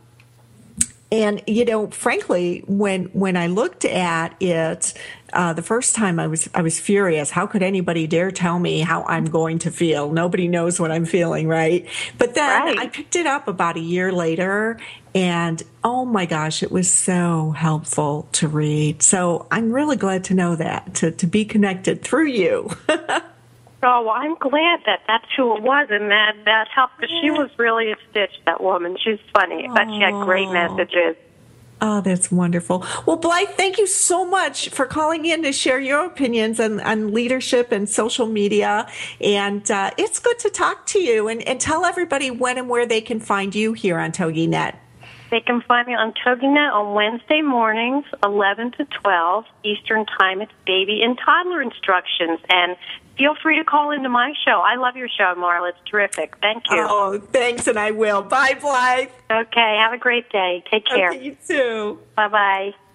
and 1.12 1.42
you 1.48 1.66
know, 1.66 1.88
frankly, 1.88 2.64
when 2.68 3.06
when 3.06 3.38
I 3.38 3.48
looked 3.48 3.86
at 3.86 4.36
it 4.42 4.94
uh, 5.34 5.54
the 5.54 5.62
first 5.62 5.96
time, 5.96 6.20
I 6.20 6.28
was 6.28 6.50
I 6.54 6.62
was 6.62 6.80
furious. 6.80 7.30
How 7.32 7.48
could 7.48 7.62
anybody 7.62 8.08
dare 8.08 8.32
tell 8.32 8.60
me 8.60 8.80
how 8.80 9.04
I'm 9.04 9.26
going 9.26 9.60
to 9.60 9.72
feel? 9.72 10.12
Nobody 10.12 10.48
knows 10.48 10.80
what 10.80 10.92
I'm 10.92 11.06
feeling, 11.06 11.48
right? 11.48 11.86
But 12.18 12.34
then 12.34 12.50
Right. 12.50 12.78
I 12.80 12.88
picked 12.88 13.16
it 13.16 13.26
up 13.26 13.48
about 13.48 13.76
a 13.76 13.82
year 13.82 14.12
later, 14.12 14.80
and 15.14 15.62
oh 15.84 16.06
my 16.06 16.26
gosh, 16.26 16.64
it 16.64 16.72
was 16.72 16.92
so 16.92 17.52
helpful 17.52 18.28
to 18.34 18.48
read. 18.48 19.04
So 19.04 19.48
I'm 19.52 19.72
really 19.72 19.98
glad 19.98 20.24
to 20.26 20.34
know 20.34 20.56
that 20.56 20.96
to 20.96 21.12
to 21.12 21.28
be 21.28 21.44
connected 21.46 22.02
through 22.02 22.28
you. 22.28 22.70
Oh, 23.84 24.02
well, 24.02 24.16
I'm 24.16 24.36
glad 24.40 24.80
that 24.88 25.02
that's 25.08 25.28
who 25.36 25.56
it 25.56 25.62
was, 25.62 25.88
and 25.92 26.10
that 26.10 26.34
that 26.46 26.68
helped. 26.74 26.98
Because 27.00 27.16
she 27.22 27.30
was 27.30 27.52
really 27.58 27.92
a 27.92 27.96
stitch. 28.10 28.32
That 28.48 28.60
woman, 28.60 28.98
she's 29.04 29.20
funny, 29.32 29.70
but 29.72 29.86
she 29.88 30.02
had 30.02 30.14
great 30.26 30.50
messages. 30.50 31.16
Oh, 31.80 32.02
that's 32.02 32.32
wonderful. 32.32 32.84
Well, 33.06 33.18
Blythe, 33.18 33.50
thank 33.50 33.78
you 33.78 33.86
so 33.86 34.26
much 34.26 34.70
for 34.70 34.88
calling 34.88 35.26
in 35.26 35.44
to 35.44 35.52
share 35.52 35.80
your 35.80 36.06
opinions 36.06 36.60
on, 36.60 36.80
on 36.82 37.14
leadership 37.14 37.72
and 37.72 37.88
social 37.88 38.26
media. 38.26 38.88
And 39.22 39.70
uh, 39.70 39.92
it's 39.96 40.20
good 40.20 40.40
to 40.40 40.50
talk 40.50 40.88
to 40.88 41.00
you 41.00 41.28
and, 41.28 41.48
and 41.48 41.62
tell 41.62 41.86
everybody 41.86 42.32
when 42.32 42.58
and 42.58 42.68
where 42.68 42.88
they 42.88 43.02
can 43.02 43.20
find 43.20 43.54
you 43.54 43.74
here 43.74 44.00
on 44.00 44.12
TogiNet. 44.12 44.76
They 45.30 45.42
can 45.42 45.62
find 45.68 45.88
me 45.88 45.94
on 45.94 46.14
TogiNet 46.26 46.74
on 46.74 46.94
Wednesday 46.94 47.42
mornings, 47.42 48.06
11 48.24 48.72
to 48.78 48.86
12 48.86 49.46
Eastern 49.64 50.06
Time. 50.18 50.42
It's 50.42 50.52
baby 50.66 51.02
and 51.04 51.20
toddler 51.24 51.62
instructions. 51.62 52.40
And 52.50 52.76
feel 53.18 53.36
free 53.42 53.58
to 53.58 53.64
call 53.64 53.92
into 53.92 54.10
my 54.10 54.34
show. 54.46 54.62
I 54.64 54.76
love 54.76 54.96
your 54.96 55.10
show, 55.10 55.34
Marla. 55.38 55.70
It's 55.70 55.90
terrific. 55.90 56.36
Thank 56.42 56.64
you. 56.70 56.86
Oh, 56.88 57.20
thanks, 57.20 57.68
and 57.68 57.78
I 57.78 57.92
will. 57.92 58.22
Bye, 58.22 58.58
Blythe. 58.60 59.10
Okay, 59.30 59.78
have 59.80 59.94
a 59.94 59.98
great 59.98 60.30
day. 60.30 60.64
Take 60.70 60.86
care. 60.86 61.10
Okay, 61.12 61.24
you 61.24 61.38
too. 61.48 62.00
Bye 62.16 62.28
bye. 62.28 62.87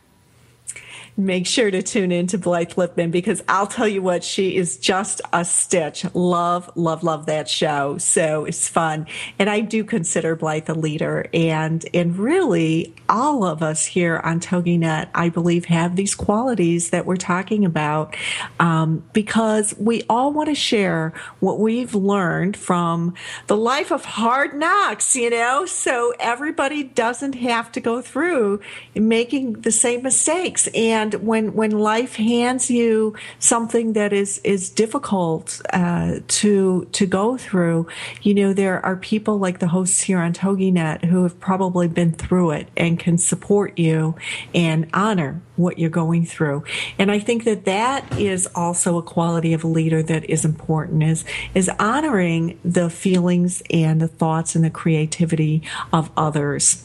Make 1.14 1.46
sure 1.46 1.70
to 1.70 1.82
tune 1.82 2.10
in 2.10 2.26
to 2.28 2.38
Blythe 2.38 2.72
Lipman 2.72 3.10
because 3.10 3.42
I'll 3.46 3.66
tell 3.66 3.86
you 3.86 4.00
what, 4.00 4.24
she 4.24 4.56
is 4.56 4.78
just 4.78 5.20
a 5.30 5.44
stitch. 5.44 6.06
Love, 6.14 6.70
love, 6.74 7.02
love 7.02 7.26
that 7.26 7.50
show. 7.50 7.98
So 7.98 8.46
it's 8.46 8.66
fun. 8.66 9.06
And 9.38 9.50
I 9.50 9.60
do 9.60 9.84
consider 9.84 10.34
Blythe 10.36 10.70
a 10.70 10.74
leader. 10.74 11.26
And, 11.34 11.84
and 11.92 12.16
really, 12.16 12.94
all 13.10 13.44
of 13.44 13.62
us 13.62 13.84
here 13.84 14.22
on 14.24 14.40
TogiNet, 14.40 15.08
I 15.14 15.28
believe, 15.28 15.66
have 15.66 15.96
these 15.96 16.14
qualities 16.14 16.90
that 16.90 17.04
we're 17.04 17.16
talking 17.16 17.66
about 17.66 18.16
um, 18.58 19.04
because 19.12 19.74
we 19.78 20.04
all 20.08 20.32
want 20.32 20.48
to 20.48 20.54
share 20.54 21.12
what 21.40 21.60
we've 21.60 21.94
learned 21.94 22.56
from 22.56 23.12
the 23.48 23.56
life 23.56 23.92
of 23.92 24.06
hard 24.06 24.54
knocks, 24.54 25.14
you 25.14 25.28
know? 25.28 25.66
So 25.66 26.14
everybody 26.18 26.84
doesn't 26.84 27.34
have 27.34 27.70
to 27.72 27.80
go 27.80 28.00
through 28.00 28.60
making 28.94 29.60
the 29.60 29.72
same 29.72 30.02
mistakes. 30.02 30.68
And 30.74 31.01
when 31.14 31.54
when 31.54 31.70
life 31.70 32.16
hands 32.16 32.70
you 32.70 33.14
something 33.38 33.92
that 33.94 34.12
is 34.12 34.38
is 34.44 34.70
difficult 34.70 35.60
uh, 35.72 36.20
to 36.28 36.86
to 36.92 37.06
go 37.06 37.36
through, 37.36 37.86
you 38.22 38.34
know 38.34 38.52
there 38.52 38.84
are 38.84 38.96
people 38.96 39.38
like 39.38 39.58
the 39.58 39.68
hosts 39.68 40.02
here 40.02 40.18
on 40.18 40.32
TogiNet 40.32 41.04
who 41.04 41.22
have 41.24 41.38
probably 41.40 41.88
been 41.88 42.12
through 42.12 42.52
it 42.52 42.68
and 42.76 42.98
can 42.98 43.18
support 43.18 43.78
you 43.78 44.14
and 44.54 44.88
honor 44.92 45.40
what 45.56 45.78
you're 45.78 45.90
going 45.90 46.24
through. 46.24 46.64
And 46.98 47.10
I 47.10 47.18
think 47.18 47.44
that 47.44 47.64
that 47.64 48.18
is 48.18 48.48
also 48.54 48.98
a 48.98 49.02
quality 49.02 49.52
of 49.52 49.64
a 49.64 49.68
leader 49.68 50.02
that 50.02 50.24
is 50.24 50.44
important 50.44 51.02
is 51.02 51.24
is 51.54 51.68
honoring 51.78 52.58
the 52.64 52.90
feelings 52.90 53.62
and 53.70 54.00
the 54.00 54.08
thoughts 54.08 54.54
and 54.54 54.64
the 54.64 54.70
creativity 54.70 55.62
of 55.92 56.10
others 56.16 56.84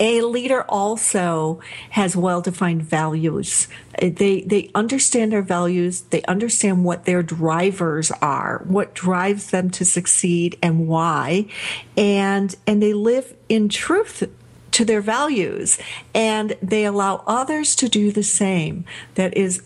a 0.00 0.22
leader 0.22 0.64
also 0.68 1.60
has 1.90 2.16
well-defined 2.16 2.82
values. 2.82 3.68
Uh, 4.00 4.10
they 4.12 4.42
they 4.42 4.70
understand 4.74 5.32
their 5.32 5.42
values. 5.42 6.02
They 6.02 6.22
understand 6.22 6.84
what 6.84 7.04
their 7.04 7.22
drivers 7.22 8.10
are, 8.22 8.62
what 8.66 8.94
drives 8.94 9.50
them 9.50 9.70
to 9.70 9.84
succeed, 9.84 10.58
and 10.62 10.88
why, 10.88 11.46
and 11.96 12.54
and 12.66 12.82
they 12.82 12.92
live 12.92 13.34
in 13.48 13.68
truth 13.68 14.28
to 14.72 14.84
their 14.84 15.00
values, 15.00 15.78
and 16.14 16.56
they 16.60 16.84
allow 16.84 17.22
others 17.26 17.76
to 17.76 17.88
do 17.88 18.10
the 18.10 18.24
same. 18.24 18.84
That 19.14 19.36
is 19.36 19.62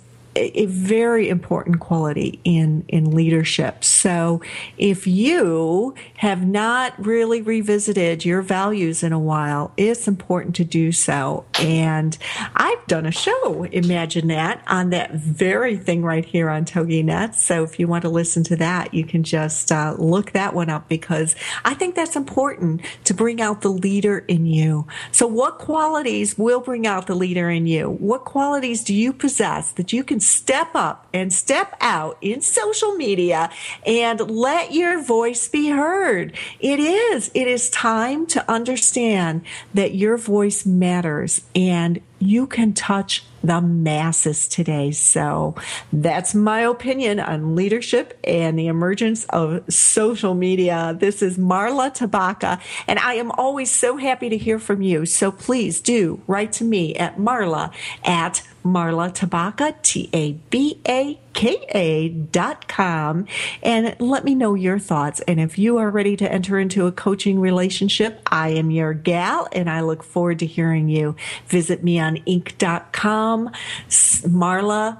a 0.54 0.66
very 0.66 1.28
important 1.28 1.80
quality 1.80 2.40
in 2.44 2.84
in 2.88 3.14
leadership. 3.14 3.84
So 3.84 4.40
if 4.76 5.06
you 5.06 5.94
have 6.16 6.46
not 6.46 6.94
really 7.04 7.42
revisited 7.42 8.24
your 8.24 8.42
values 8.42 9.02
in 9.02 9.12
a 9.12 9.18
while, 9.18 9.72
it's 9.76 10.08
important 10.08 10.54
to 10.56 10.64
do 10.64 10.92
so. 10.92 11.44
And 11.60 12.16
I've 12.54 12.86
done 12.86 13.06
a 13.06 13.10
show, 13.10 13.64
imagine 13.64 14.28
that, 14.28 14.62
on 14.66 14.90
that 14.90 15.14
very 15.14 15.76
thing 15.76 16.02
right 16.02 16.24
here 16.24 16.48
on 16.48 16.64
TogiNet. 16.64 17.34
So 17.34 17.62
if 17.62 17.78
you 17.78 17.88
want 17.88 18.02
to 18.02 18.08
listen 18.08 18.44
to 18.44 18.56
that, 18.56 18.94
you 18.94 19.04
can 19.04 19.22
just 19.22 19.72
uh, 19.72 19.94
look 19.98 20.32
that 20.32 20.54
one 20.54 20.70
up 20.70 20.88
because 20.88 21.36
I 21.64 21.74
think 21.74 21.94
that's 21.94 22.16
important 22.16 22.82
to 23.04 23.14
bring 23.14 23.40
out 23.40 23.60
the 23.62 23.70
leader 23.70 24.18
in 24.28 24.46
you. 24.46 24.86
So 25.12 25.26
what 25.26 25.58
qualities 25.58 26.36
will 26.38 26.60
bring 26.60 26.86
out 26.86 27.06
the 27.06 27.14
leader 27.14 27.50
in 27.50 27.66
you? 27.66 27.90
What 27.90 28.24
qualities 28.24 28.84
do 28.84 28.94
you 28.94 29.12
possess 29.12 29.72
that 29.72 29.92
you 29.92 30.04
can 30.04 30.20
step 30.28 30.70
up 30.74 31.06
and 31.12 31.32
step 31.32 31.74
out 31.80 32.18
in 32.20 32.40
social 32.40 32.94
media 32.94 33.50
and 33.86 34.20
let 34.30 34.72
your 34.72 35.02
voice 35.02 35.48
be 35.48 35.70
heard. 35.70 36.36
It 36.60 36.78
is. 36.78 37.30
It 37.34 37.48
is 37.48 37.70
time 37.70 38.26
to 38.26 38.50
understand 38.50 39.42
that 39.74 39.94
your 39.94 40.16
voice 40.16 40.66
matters 40.66 41.42
and 41.54 42.00
you 42.18 42.46
can 42.46 42.72
touch 42.72 43.24
the 43.42 43.60
masses 43.60 44.48
today. 44.48 44.90
So 44.90 45.54
that's 45.92 46.34
my 46.34 46.60
opinion 46.62 47.20
on 47.20 47.54
leadership 47.54 48.18
and 48.24 48.58
the 48.58 48.66
emergence 48.66 49.24
of 49.26 49.72
social 49.72 50.34
media. 50.34 50.96
This 50.98 51.22
is 51.22 51.38
Marla 51.38 51.94
Tabaka, 51.94 52.60
and 52.86 52.98
I 52.98 53.14
am 53.14 53.30
always 53.32 53.70
so 53.70 53.96
happy 53.96 54.28
to 54.28 54.36
hear 54.36 54.58
from 54.58 54.82
you. 54.82 55.06
So 55.06 55.30
please 55.30 55.80
do 55.80 56.20
write 56.26 56.52
to 56.54 56.64
me 56.64 56.94
at 56.96 57.16
marla 57.16 57.72
at 58.04 58.42
Marla 58.64 59.14
Tabaka, 59.14 59.80
T 59.82 60.10
A 60.12 60.32
B 60.32 60.80
A 60.86 61.18
K 61.38 61.64
A 61.72 62.08
dot 62.08 62.66
com, 62.66 63.24
and 63.62 63.94
let 64.00 64.24
me 64.24 64.34
know 64.34 64.54
your 64.54 64.80
thoughts. 64.80 65.20
And 65.20 65.38
if 65.38 65.56
you 65.56 65.78
are 65.78 65.88
ready 65.88 66.16
to 66.16 66.32
enter 66.32 66.58
into 66.58 66.88
a 66.88 66.90
coaching 66.90 67.38
relationship, 67.38 68.20
I 68.26 68.48
am 68.48 68.72
your 68.72 68.92
gal, 68.92 69.46
and 69.52 69.70
I 69.70 69.82
look 69.82 70.02
forward 70.02 70.40
to 70.40 70.46
hearing 70.46 70.88
you. 70.88 71.14
Visit 71.46 71.84
me 71.84 72.00
on 72.00 72.16
inc.com, 72.26 73.50
Marla 73.88 74.98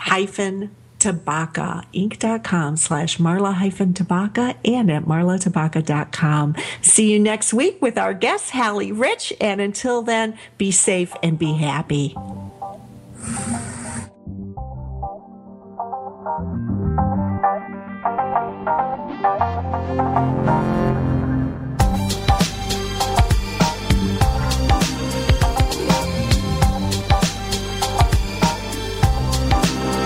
hyphen 0.00 0.74
Tabaka, 0.98 1.84
inc.com 1.94 2.76
slash 2.76 3.18
Marla 3.18 3.54
hyphen 3.54 3.94
Tabaka 3.94 4.56
and 4.64 4.90
at 4.90 5.04
marlatabaka.com. 5.04 6.56
See 6.82 7.12
you 7.12 7.20
next 7.20 7.54
week 7.54 7.80
with 7.80 7.96
our 7.96 8.14
guest, 8.14 8.50
Hallie 8.50 8.90
Rich. 8.90 9.32
And 9.40 9.60
until 9.60 10.02
then, 10.02 10.36
be 10.58 10.72
safe 10.72 11.14
and 11.22 11.38
be 11.38 11.52
happy. 11.52 12.16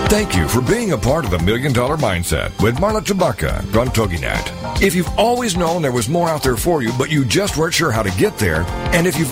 Thank 0.09 0.35
you 0.35 0.47
for 0.47 0.59
being 0.61 0.93
a 0.93 0.97
part 0.97 1.23
of 1.23 1.29
the 1.29 1.37
Million 1.37 1.71
Dollar 1.71 1.95
Mindset 1.95 2.59
with 2.63 2.77
Marla 2.77 2.99
Tabaka 2.99 3.59
on 3.79 3.89
TogiNet. 3.89 4.81
If 4.81 4.95
you've 4.95 5.19
always 5.19 5.55
known 5.55 5.83
there 5.83 5.91
was 5.91 6.09
more 6.09 6.27
out 6.27 6.41
there 6.41 6.57
for 6.57 6.81
you, 6.81 6.91
but 6.97 7.11
you 7.11 7.23
just 7.23 7.57
weren't 7.57 7.75
sure 7.75 7.91
how 7.91 8.01
to 8.01 8.09
get 8.17 8.35
there, 8.39 8.63
and 8.91 9.05
if 9.05 9.19
you've 9.19 9.27